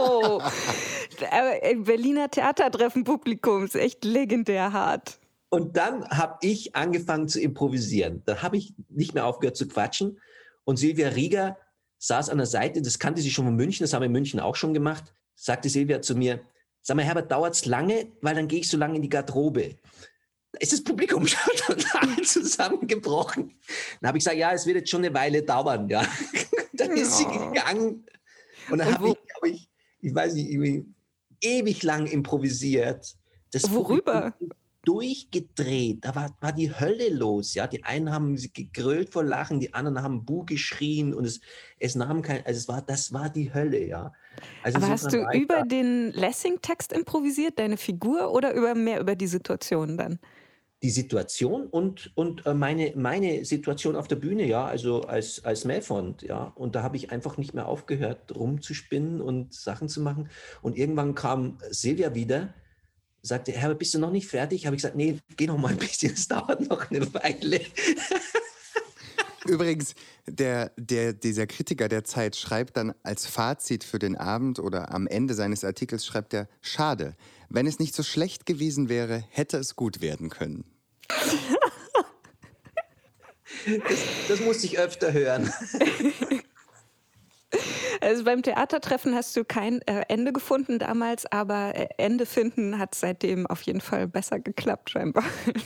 Oh, 0.05 0.41
Berliner 1.77 2.29
Theatertreffen 2.29 3.05
Publikums, 3.05 3.73
echt 3.73 4.03
legendär 4.03 4.73
hart. 4.73 5.17
Und 5.53 5.77
dann 5.77 6.09
habe 6.09 6.39
ich 6.41 6.75
angefangen 6.75 7.27
zu 7.27 7.39
improvisieren. 7.39 8.23
Da 8.25 8.41
habe 8.41 8.57
ich 8.57 8.73
nicht 8.89 9.13
mehr 9.13 9.27
aufgehört 9.27 9.55
zu 9.55 9.67
quatschen. 9.67 10.19
Und 10.63 10.77
Silvia 10.77 11.09
Rieger 11.09 11.59
saß 11.99 12.29
an 12.29 12.39
der 12.39 12.47
Seite, 12.47 12.81
das 12.81 12.97
kannte 12.97 13.21
sie 13.21 13.29
schon 13.29 13.45
von 13.45 13.55
München, 13.55 13.83
das 13.83 13.93
haben 13.93 14.01
wir 14.01 14.07
in 14.07 14.13
München 14.13 14.39
auch 14.39 14.55
schon 14.55 14.73
gemacht, 14.73 15.13
sagte 15.35 15.69
Silvia 15.69 16.01
zu 16.01 16.15
mir, 16.15 16.41
sag 16.81 16.97
mal, 16.97 17.05
Herbert, 17.05 17.31
dauert 17.31 17.53
es 17.53 17.67
lange, 17.67 18.07
weil 18.21 18.33
dann 18.33 18.47
gehe 18.47 18.61
ich 18.61 18.67
so 18.67 18.77
lange 18.77 18.95
in 18.95 19.03
die 19.03 19.09
Garderobe. 19.09 19.75
Da 20.53 20.59
ist 20.59 20.73
das 20.73 20.83
Publikum 20.83 21.27
schon 21.27 21.55
total 21.55 22.19
zusammengebrochen. 22.23 23.53
Dann 24.01 24.07
habe 24.07 24.17
ich 24.17 24.23
gesagt, 24.23 24.37
ja, 24.37 24.53
es 24.53 24.65
wird 24.65 24.77
jetzt 24.77 24.89
schon 24.89 25.05
eine 25.05 25.13
Weile 25.13 25.43
dauern. 25.43 25.87
Ja. 25.87 26.03
dann 26.73 26.97
ist 26.97 27.15
sie 27.19 27.25
gegangen. 27.25 28.07
Und 28.71 28.79
dann 28.79 28.91
habe 28.91 29.09
ich, 29.09 29.17
glaube 29.27 29.49
ich, 29.49 29.69
ich 30.01 30.15
weiß 30.15 30.33
nicht, 30.33 30.83
ewig 31.41 31.83
lang 31.83 32.07
improvisiert. 32.07 33.15
Das 33.51 33.71
Worüber? 33.71 34.31
Publikum, 34.31 34.57
durchgedreht. 34.83 36.03
Da 36.03 36.13
war, 36.13 36.35
war 36.41 36.51
die 36.51 36.77
Hölle 36.77 37.09
los. 37.09 37.53
Ja, 37.55 37.67
die 37.67 37.83
einen 37.83 38.11
haben 38.11 38.35
gegrölt 38.53 39.11
vor 39.11 39.23
Lachen, 39.23 39.59
die 39.59 39.73
anderen 39.73 40.01
haben 40.01 40.25
Bu 40.25 40.45
geschrien 40.45 41.13
und 41.13 41.25
es, 41.25 41.41
es 41.79 41.95
nahm 41.95 42.21
kein, 42.21 42.45
also 42.45 42.57
es 42.57 42.67
war, 42.67 42.81
das 42.81 43.13
war 43.13 43.29
die 43.29 43.53
Hölle, 43.53 43.85
ja. 43.85 44.11
Also 44.61 44.77
Aber 44.77 44.89
hast 44.89 45.11
du 45.13 45.25
über 45.33 45.63
den 45.63 46.11
Lessing-Text 46.11 46.91
improvisiert, 46.91 47.59
deine 47.59 47.77
Figur, 47.77 48.31
oder 48.33 48.53
über 48.53 48.75
mehr 48.75 48.99
über 48.99 49.15
die 49.15 49.27
Situation 49.27 49.97
dann? 49.97 50.19
Die 50.81 50.89
Situation 50.89 51.67
und, 51.67 52.11
und 52.15 52.45
äh, 52.45 52.53
meine, 52.53 52.91
meine 52.97 53.45
Situation 53.45 53.95
auf 53.95 54.09
der 54.09 54.17
Bühne, 54.17 54.45
ja, 54.45 54.65
also 54.65 55.01
als, 55.03 55.45
als 55.45 55.63
Melfond, 55.63 56.23
ja. 56.23 56.51
Und 56.55 56.75
da 56.75 56.83
habe 56.83 56.97
ich 56.97 57.09
einfach 57.09 57.37
nicht 57.37 57.53
mehr 57.53 57.69
aufgehört, 57.69 58.35
rumzuspinnen 58.35 59.21
und 59.21 59.53
Sachen 59.53 59.87
zu 59.87 60.01
machen. 60.01 60.29
Und 60.61 60.77
irgendwann 60.77 61.15
kam 61.15 61.57
Silvia 61.69 62.15
wieder 62.15 62.53
sagte, 63.23 63.53
Herbert, 63.53 63.79
bist 63.79 63.93
du 63.93 63.99
noch 63.99 64.11
nicht 64.11 64.27
fertig? 64.27 64.65
Habe 64.65 64.75
ich 64.75 64.81
gesagt, 64.81 64.95
nee, 64.95 65.19
geh 65.37 65.47
noch 65.47 65.57
mal 65.57 65.69
ein 65.69 65.77
bisschen, 65.77 66.13
es 66.13 66.27
dauert 66.27 66.69
noch 66.69 66.91
eine 66.91 67.11
Weile. 67.13 67.61
Übrigens, 69.45 69.95
der, 70.25 70.71
der, 70.77 71.13
dieser 71.13 71.47
Kritiker 71.47 71.89
der 71.89 72.03
Zeit 72.03 72.35
schreibt 72.35 72.77
dann 72.77 72.93
als 73.03 73.25
Fazit 73.25 73.83
für 73.83 73.99
den 73.99 74.15
Abend 74.15 74.59
oder 74.59 74.93
am 74.93 75.07
Ende 75.07 75.33
seines 75.33 75.63
Artikels 75.65 76.05
schreibt 76.05 76.33
er, 76.33 76.47
schade, 76.61 77.15
wenn 77.49 77.67
es 77.67 77.79
nicht 77.79 77.93
so 77.95 78.03
schlecht 78.03 78.45
gewesen 78.45 78.87
wäre, 78.87 79.23
hätte 79.29 79.57
es 79.57 79.75
gut 79.75 80.01
werden 80.01 80.29
können. 80.29 80.65
Das, 83.65 83.99
das 84.27 84.39
musste 84.41 84.65
ich 84.65 84.79
öfter 84.79 85.13
hören. 85.13 85.51
Also 88.03 88.25
beim 88.25 88.43
Theatertreffen 88.43 89.15
hast 89.15 89.35
du 89.37 89.45
kein 89.45 89.81
äh, 89.83 90.03
Ende 90.09 90.33
gefunden 90.33 90.77
damals, 90.77 91.25
aber 91.31 91.73
äh, 91.75 91.87
Ende 91.97 92.25
finden 92.25 92.77
hat 92.77 92.95
seitdem 92.95 93.47
auf 93.47 93.61
jeden 93.61 93.81
Fall 93.81 94.07
besser 94.07 94.39
geklappt, 94.39 94.89
scheinbar. 94.89 95.23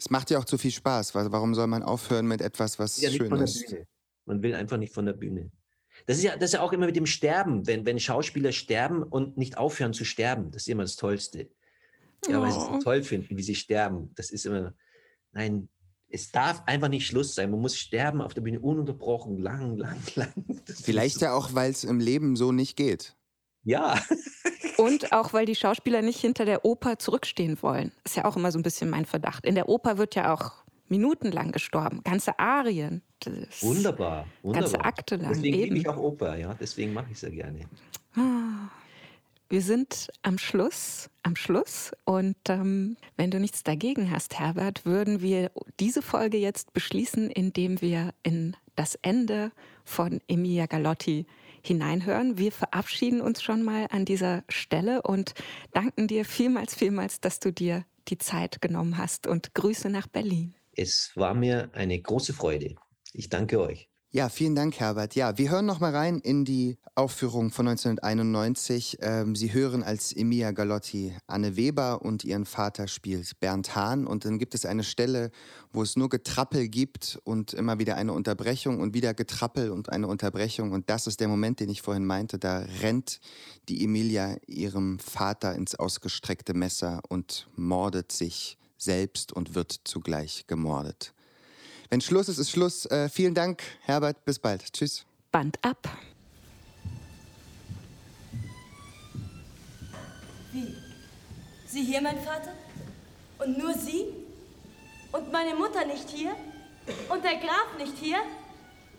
Es 0.00 0.08
macht 0.08 0.30
ja 0.30 0.38
auch 0.38 0.46
zu 0.46 0.56
viel 0.56 0.70
Spaß. 0.70 1.14
Warum 1.14 1.54
soll 1.54 1.66
man 1.66 1.82
aufhören 1.82 2.26
mit 2.26 2.40
etwas, 2.40 2.78
was 2.78 2.98
ja, 3.02 3.10
schön 3.10 3.30
ist? 3.36 3.76
Man 4.24 4.42
will 4.42 4.54
einfach 4.54 4.78
nicht 4.78 4.94
von 4.94 5.04
der 5.04 5.12
Bühne. 5.12 5.50
Das 6.06 6.16
ist 6.16 6.22
ja, 6.22 6.36
das 6.36 6.44
ist 6.44 6.54
ja 6.54 6.62
auch 6.62 6.72
immer 6.72 6.86
mit 6.86 6.96
dem 6.96 7.04
Sterben, 7.04 7.66
wenn, 7.66 7.84
wenn 7.84 8.00
Schauspieler 8.00 8.52
sterben 8.52 9.02
und 9.02 9.36
nicht 9.36 9.58
aufhören 9.58 9.92
zu 9.92 10.06
sterben. 10.06 10.52
Das 10.52 10.62
ist 10.62 10.68
immer 10.68 10.84
das 10.84 10.96
Tollste. 10.96 11.50
Ja, 12.26 12.38
oh. 12.38 12.42
weil 12.42 12.50
sie 12.50 12.58
es 12.58 12.64
so 12.64 12.72
oh. 12.72 12.78
toll 12.78 13.02
finden, 13.02 13.36
wie 13.36 13.42
sie 13.42 13.54
sterben. 13.54 14.10
Das 14.14 14.30
ist 14.30 14.46
immer, 14.46 14.72
nein, 15.32 15.68
es 16.10 16.32
darf 16.32 16.62
einfach 16.66 16.88
nicht 16.88 17.06
Schluss 17.06 17.34
sein. 17.34 17.50
Man 17.50 17.60
muss 17.60 17.76
sterben 17.76 18.20
auf 18.20 18.34
der 18.34 18.40
Bühne 18.40 18.60
ununterbrochen, 18.60 19.38
lang, 19.38 19.76
lang, 19.76 19.98
lang. 20.16 20.32
Das 20.66 20.80
Vielleicht 20.80 21.20
ja 21.20 21.32
auch, 21.32 21.54
weil 21.54 21.70
es 21.70 21.84
im 21.84 22.00
Leben 22.00 22.36
so 22.36 22.52
nicht 22.52 22.76
geht. 22.76 23.16
Ja. 23.62 24.00
Und 24.76 25.12
auch, 25.12 25.32
weil 25.32 25.46
die 25.46 25.54
Schauspieler 25.54 26.02
nicht 26.02 26.20
hinter 26.20 26.44
der 26.44 26.64
Oper 26.64 26.98
zurückstehen 26.98 27.58
wollen. 27.62 27.92
Ist 28.04 28.16
ja 28.16 28.24
auch 28.24 28.36
immer 28.36 28.50
so 28.50 28.58
ein 28.58 28.62
bisschen 28.62 28.88
mein 28.90 29.04
Verdacht. 29.04 29.44
In 29.44 29.54
der 29.54 29.68
Oper 29.68 29.98
wird 29.98 30.14
ja 30.14 30.32
auch 30.32 30.64
minutenlang 30.88 31.52
gestorben. 31.52 32.02
Ganze 32.02 32.38
Arien. 32.38 33.02
Wunderbar, 33.60 34.26
wunderbar. 34.42 34.62
Ganze 34.62 34.80
Akte 34.80 35.16
lang. 35.16 35.34
Deswegen 35.34 35.58
liebe 35.58 35.76
ich 35.76 35.88
auch 35.88 35.98
Oper, 35.98 36.36
ja. 36.36 36.54
Deswegen 36.58 36.94
mache 36.94 37.08
ich 37.10 37.16
es 37.16 37.22
ja 37.22 37.28
gerne. 37.28 37.60
Ah. 38.16 38.70
Wir 39.50 39.62
sind 39.62 40.12
am 40.22 40.38
Schluss, 40.38 41.10
am 41.24 41.34
Schluss. 41.34 41.90
Und 42.04 42.36
ähm, 42.48 42.96
wenn 43.16 43.32
du 43.32 43.40
nichts 43.40 43.64
dagegen 43.64 44.12
hast, 44.12 44.38
Herbert, 44.38 44.86
würden 44.86 45.22
wir 45.22 45.50
diese 45.80 46.02
Folge 46.02 46.38
jetzt 46.38 46.72
beschließen, 46.72 47.28
indem 47.28 47.80
wir 47.80 48.14
in 48.22 48.56
das 48.76 48.94
Ende 49.02 49.50
von 49.84 50.20
Emilia 50.28 50.66
Galotti 50.66 51.26
hineinhören. 51.64 52.38
Wir 52.38 52.52
verabschieden 52.52 53.20
uns 53.20 53.42
schon 53.42 53.64
mal 53.64 53.88
an 53.90 54.04
dieser 54.04 54.44
Stelle 54.48 55.02
und 55.02 55.34
danken 55.72 56.06
dir 56.06 56.24
vielmals, 56.24 56.76
vielmals, 56.76 57.20
dass 57.20 57.40
du 57.40 57.52
dir 57.52 57.84
die 58.06 58.18
Zeit 58.18 58.62
genommen 58.62 58.98
hast 58.98 59.26
und 59.26 59.52
Grüße 59.54 59.90
nach 59.90 60.06
Berlin. 60.06 60.54
Es 60.76 61.10
war 61.16 61.34
mir 61.34 61.70
eine 61.72 62.00
große 62.00 62.34
Freude. 62.34 62.76
Ich 63.12 63.28
danke 63.28 63.60
euch. 63.60 63.89
Ja, 64.12 64.28
vielen 64.28 64.56
Dank, 64.56 64.80
Herbert. 64.80 65.14
Ja, 65.14 65.38
wir 65.38 65.52
hören 65.52 65.66
noch 65.66 65.78
mal 65.78 65.94
rein 65.94 66.18
in 66.18 66.44
die 66.44 66.78
Aufführung 66.96 67.52
von 67.52 67.68
1991. 67.68 68.98
Ähm, 69.02 69.36
Sie 69.36 69.52
hören 69.52 69.84
als 69.84 70.12
Emilia 70.12 70.50
Galotti 70.50 71.14
Anne 71.28 71.54
Weber 71.54 72.02
und 72.02 72.24
ihren 72.24 72.44
Vater 72.44 72.88
spielt 72.88 73.38
Bernd 73.38 73.76
Hahn. 73.76 74.08
Und 74.08 74.24
dann 74.24 74.40
gibt 74.40 74.56
es 74.56 74.66
eine 74.66 74.82
Stelle, 74.82 75.30
wo 75.72 75.84
es 75.84 75.94
nur 75.94 76.08
Getrappel 76.08 76.66
gibt 76.66 77.20
und 77.22 77.52
immer 77.52 77.78
wieder 77.78 77.94
eine 77.94 78.12
Unterbrechung 78.12 78.80
und 78.80 78.94
wieder 78.94 79.14
Getrappel 79.14 79.70
und 79.70 79.90
eine 79.90 80.08
Unterbrechung. 80.08 80.72
Und 80.72 80.90
das 80.90 81.06
ist 81.06 81.20
der 81.20 81.28
Moment, 81.28 81.60
den 81.60 81.68
ich 81.68 81.80
vorhin 81.80 82.04
meinte. 82.04 82.40
Da 82.40 82.64
rennt 82.82 83.20
die 83.68 83.84
Emilia 83.84 84.38
ihrem 84.48 84.98
Vater 84.98 85.54
ins 85.54 85.76
ausgestreckte 85.76 86.52
Messer 86.52 87.00
und 87.08 87.46
mordet 87.54 88.10
sich 88.10 88.58
selbst 88.76 89.32
und 89.32 89.54
wird 89.54 89.82
zugleich 89.84 90.48
gemordet. 90.48 91.14
Wenn 91.90 92.00
Schluss 92.00 92.28
ist, 92.28 92.38
ist 92.38 92.52
Schluss. 92.52 92.86
Äh, 92.86 93.08
vielen 93.08 93.34
Dank, 93.34 93.62
Herbert. 93.82 94.24
Bis 94.24 94.38
bald. 94.38 94.72
Tschüss. 94.72 95.04
Band 95.32 95.58
ab. 95.62 95.88
Wie? 100.52 100.76
Sie 101.66 101.82
hier, 101.82 102.00
mein 102.00 102.20
Vater? 102.20 102.52
Und 103.40 103.58
nur 103.58 103.74
Sie? 103.74 104.06
Und 105.10 105.32
meine 105.32 105.56
Mutter 105.56 105.84
nicht 105.84 106.08
hier? 106.08 106.36
Und 107.08 107.24
der 107.24 107.36
Graf 107.36 107.76
nicht 107.76 107.96
hier? 107.98 108.18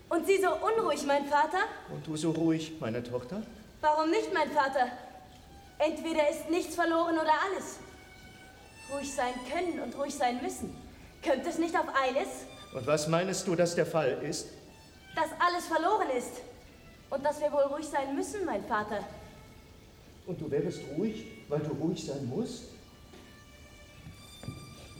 Und 0.09 0.27
Sie 0.27 0.41
so 0.41 0.49
unruhig, 0.53 1.05
mein 1.05 1.25
Vater? 1.27 1.59
Und 1.89 2.05
du 2.05 2.17
so 2.17 2.31
ruhig, 2.31 2.73
meine 2.81 3.01
Tochter? 3.01 3.41
Warum 3.79 4.09
nicht, 4.09 4.33
mein 4.33 4.51
Vater? 4.51 4.87
Entweder 5.79 6.29
ist 6.29 6.49
nichts 6.49 6.75
verloren 6.75 7.15
oder 7.17 7.31
alles. 7.49 7.77
Ruhig 8.91 9.13
sein 9.13 9.33
können 9.49 9.79
und 9.79 9.97
ruhig 9.97 10.13
sein 10.13 10.41
müssen. 10.41 10.75
Kömmt 11.23 11.47
es 11.47 11.57
nicht 11.57 11.77
auf 11.77 11.87
eines? 11.95 12.27
Und 12.73 12.87
was 12.87 13.07
meinst 13.07 13.47
du, 13.47 13.55
dass 13.55 13.75
der 13.75 13.85
Fall 13.85 14.17
ist? 14.23 14.47
Dass 15.15 15.29
alles 15.39 15.65
verloren 15.65 16.09
ist. 16.17 16.41
Und 17.09 17.25
dass 17.25 17.41
wir 17.41 17.51
wohl 17.51 17.63
ruhig 17.63 17.85
sein 17.85 18.15
müssen, 18.15 18.45
mein 18.45 18.63
Vater. 18.65 18.99
Und 20.25 20.39
du 20.39 20.49
wärst 20.49 20.79
ruhig, 20.97 21.25
weil 21.49 21.59
du 21.59 21.73
ruhig 21.73 22.05
sein 22.05 22.25
musst? 22.29 22.63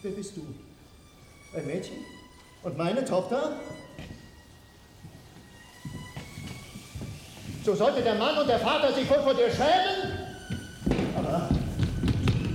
Wer 0.02 0.12
bist 0.12 0.36
du? 0.36 0.42
Ein 1.56 1.66
Mädchen? 1.66 1.98
Und 2.64 2.78
meine 2.78 3.06
Tochter? 3.06 3.54
So 7.64 7.76
sollte 7.76 8.02
der 8.02 8.16
Mann 8.16 8.38
und 8.38 8.48
der 8.48 8.60
Vater 8.60 8.92
sich 8.92 9.08
wohl 9.10 9.22
vor 9.22 9.34
dir 9.36 9.50
schämen? 9.52 10.28
Aber 11.16 11.50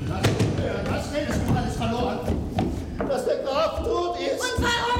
lass 0.08 0.28
uns 0.28 0.60
hören, 0.60 0.86
was 0.90 1.14
äh, 1.14 1.24
nennst 1.24 1.40
du 1.48 1.54
alles 1.54 1.76
verloren? 1.76 2.18
Dass 3.08 3.24
der 3.24 3.38
Graf 3.44 3.84
tot 3.84 4.18
ist. 4.18 4.40
Und 4.40 4.64
warum? 4.64 4.95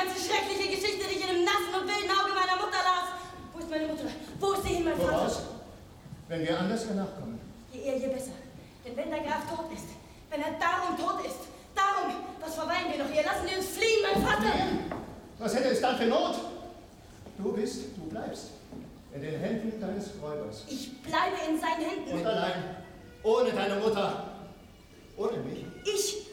ganze 0.00 0.16
schreckliche 0.16 0.68
Geschichte, 0.74 1.04
die 1.08 1.16
ich 1.18 1.24
in 1.28 1.30
dem 1.34 1.44
nassen 1.44 1.72
und 1.76 1.84
wilden 1.84 2.10
Auge 2.10 2.32
meiner 2.32 2.56
Mutter 2.56 2.80
las. 2.80 3.06
Wo 3.52 3.58
ist 3.60 3.70
meine 3.70 3.86
Mutter? 3.86 4.08
Wo 4.40 4.52
ist 4.52 4.62
sie 4.64 4.74
hin, 4.74 4.84
mein 4.84 4.96
Vater? 4.96 5.12
Woraus? 5.12 5.42
Wenn 6.28 6.40
wir 6.46 6.58
anders 6.58 6.84
nachkommen. 6.94 7.40
Je 7.72 7.80
eher, 7.80 7.98
je 7.98 8.08
besser. 8.08 8.36
Denn 8.84 8.96
wenn 8.96 9.10
der 9.10 9.20
Graf 9.20 9.44
tot 9.48 9.68
ist, 9.74 9.88
wenn 10.30 10.40
er 10.40 10.54
darum 10.56 10.96
tot 10.96 11.26
ist, 11.26 11.42
darum, 11.74 12.16
was 12.40 12.54
verweilen 12.54 12.88
wir 12.90 13.04
noch 13.04 13.10
hier? 13.10 13.24
Lassen 13.24 13.46
wir 13.48 13.58
uns 13.58 13.68
fliehen, 13.76 14.00
mein 14.02 14.22
Vater! 14.24 14.52
Was 15.38 15.54
hätte 15.54 15.68
es 15.68 15.80
dann 15.80 15.96
für 15.96 16.06
Not? 16.06 16.36
Du 17.38 17.52
bist, 17.52 17.96
du 17.96 18.02
bleibst. 18.08 18.50
In 19.12 19.22
den 19.22 19.40
Händen 19.40 19.80
deines 19.80 20.10
Räubers. 20.22 20.64
Ich 20.68 21.02
bleibe 21.02 21.36
in 21.48 21.58
seinen 21.58 21.80
Händen. 21.80 22.12
Und 22.12 22.26
allein. 22.26 22.76
Ohne 23.22 23.50
deine 23.50 23.76
Mutter. 23.76 24.30
Ohne 25.16 25.36
mich. 25.38 25.64
Ich 25.84 26.29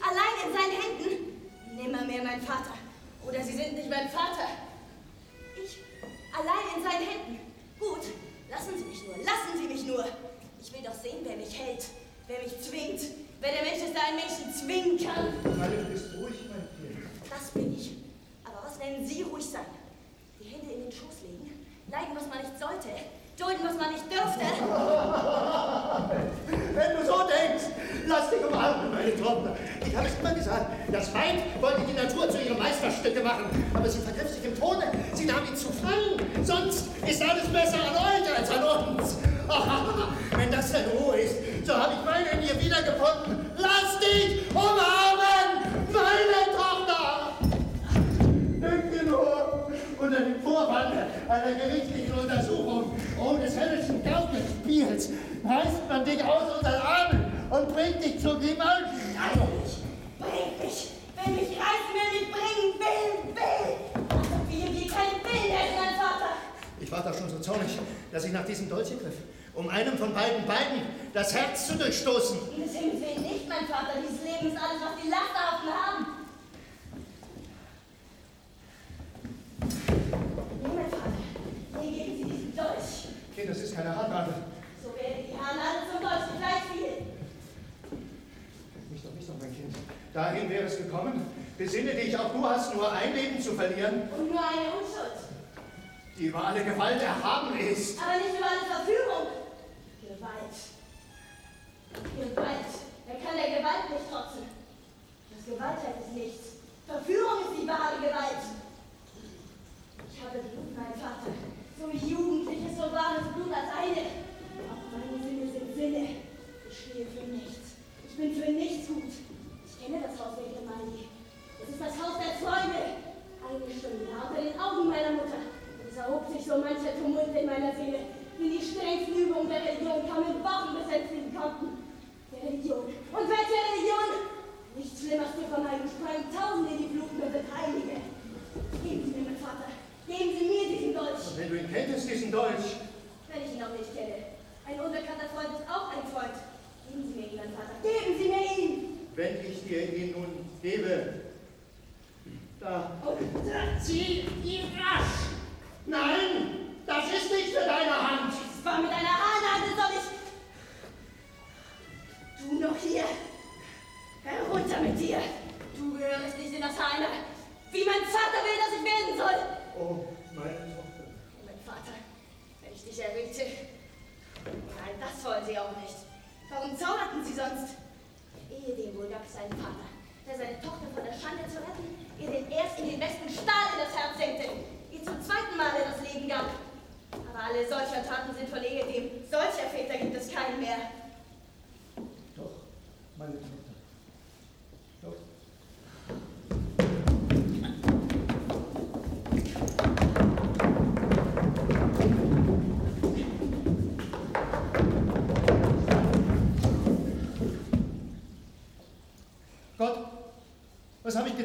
über 96.37 96.47
alle 96.47 96.63
Gewalt 96.63 97.01
erhaben 97.01 97.57
ist. 97.57 97.99
Aber 97.99 98.17
nicht 98.17 98.36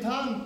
getan. 0.03 0.42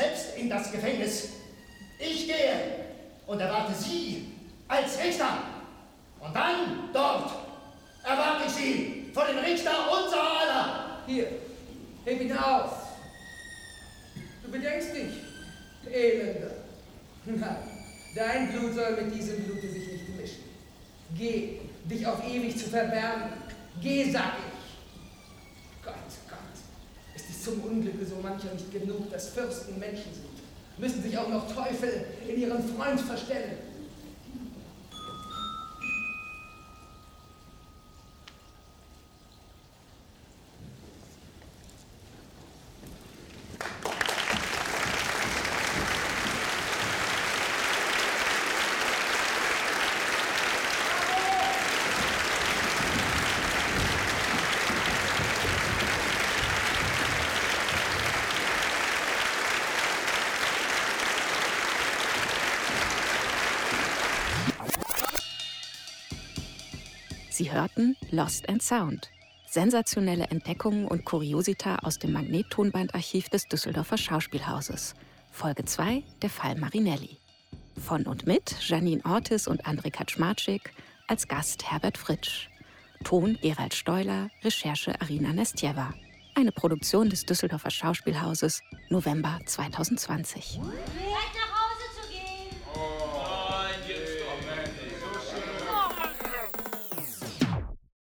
Selbst 0.00 0.36
in 0.36 0.48
das 0.48 0.72
Gefängnis. 0.72 1.28
Ich 1.98 2.26
gehe 2.26 2.86
und 3.26 3.40
erwarte 3.40 3.74
Sie 3.74 4.32
als 4.68 4.98
Richter. 4.98 5.38
Und 6.20 6.34
dann 6.34 6.88
dort 6.92 7.30
erwarte 8.02 8.44
ich 8.46 8.52
Sie 8.52 9.10
vor 9.12 9.26
dem 9.26 9.38
Richter 9.38 9.70
unserer 9.92 10.40
aller. 10.40 11.02
Hier, 11.06 11.26
heb 12.04 12.20
ihn 12.20 12.36
auf. 12.36 12.72
Du 14.42 14.50
bedenkst 14.50 14.94
dich, 14.94 15.92
Elender. 15.92 16.50
Nein, 17.26 17.56
dein 18.14 18.52
Blut 18.52 18.74
soll 18.74 19.02
mit 19.02 19.14
diesem 19.14 19.44
Blute 19.44 19.68
sich 19.68 19.86
nicht 19.86 20.08
mischen. 20.16 20.44
Geh, 21.16 21.58
dich 21.84 22.06
auf 22.06 22.26
ewig 22.26 22.56
zu 22.56 22.70
verbergen. 22.70 23.32
Geh, 23.82 24.10
sag 24.10 24.32
ich. 24.38 24.49
Zum 27.42 27.60
Unglücke 27.64 28.04
so 28.04 28.16
mancher 28.22 28.52
nicht 28.52 28.70
genug, 28.70 29.10
dass 29.10 29.30
Fürsten 29.30 29.78
Menschen 29.78 30.12
sind? 30.12 30.78
Müssen 30.78 31.02
sich 31.02 31.16
auch 31.16 31.28
noch 31.28 31.50
Teufel 31.52 32.04
in 32.28 32.40
ihren 32.40 32.62
Freund 32.76 33.00
verstellen? 33.00 33.69
Sie 67.50 67.56
hörten 67.56 67.96
Lost 68.10 68.48
and 68.48 68.62
Sound. 68.62 69.10
Sensationelle 69.48 70.24
Entdeckungen 70.24 70.86
und 70.86 71.04
Kuriosita 71.04 71.76
aus 71.82 71.98
dem 71.98 72.12
Magnettonbandarchiv 72.12 73.28
des 73.28 73.48
Düsseldorfer 73.48 73.98
Schauspielhauses. 73.98 74.94
Folge 75.32 75.64
2, 75.64 76.02
der 76.22 76.30
Fall 76.30 76.54
Marinelli. 76.56 77.18
Von 77.76 78.06
und 78.06 78.26
mit 78.26 78.54
Janine 78.60 79.04
Ortis 79.04 79.48
und 79.48 79.66
André 79.66 79.90
Kaczmarczyk, 79.90 80.72
als 81.08 81.26
Gast 81.26 81.68
Herbert 81.68 81.98
Fritsch. 81.98 82.48
Ton 83.02 83.36
Gerald 83.42 83.74
Steuler, 83.74 84.30
Recherche 84.44 85.00
Arina 85.00 85.32
Nestjeva. 85.32 85.92
Eine 86.36 86.52
Produktion 86.52 87.10
des 87.10 87.26
Düsseldorfer 87.26 87.70
Schauspielhauses, 87.70 88.62
November 88.90 89.40
2020. 89.44 90.60
Retter 90.60 91.39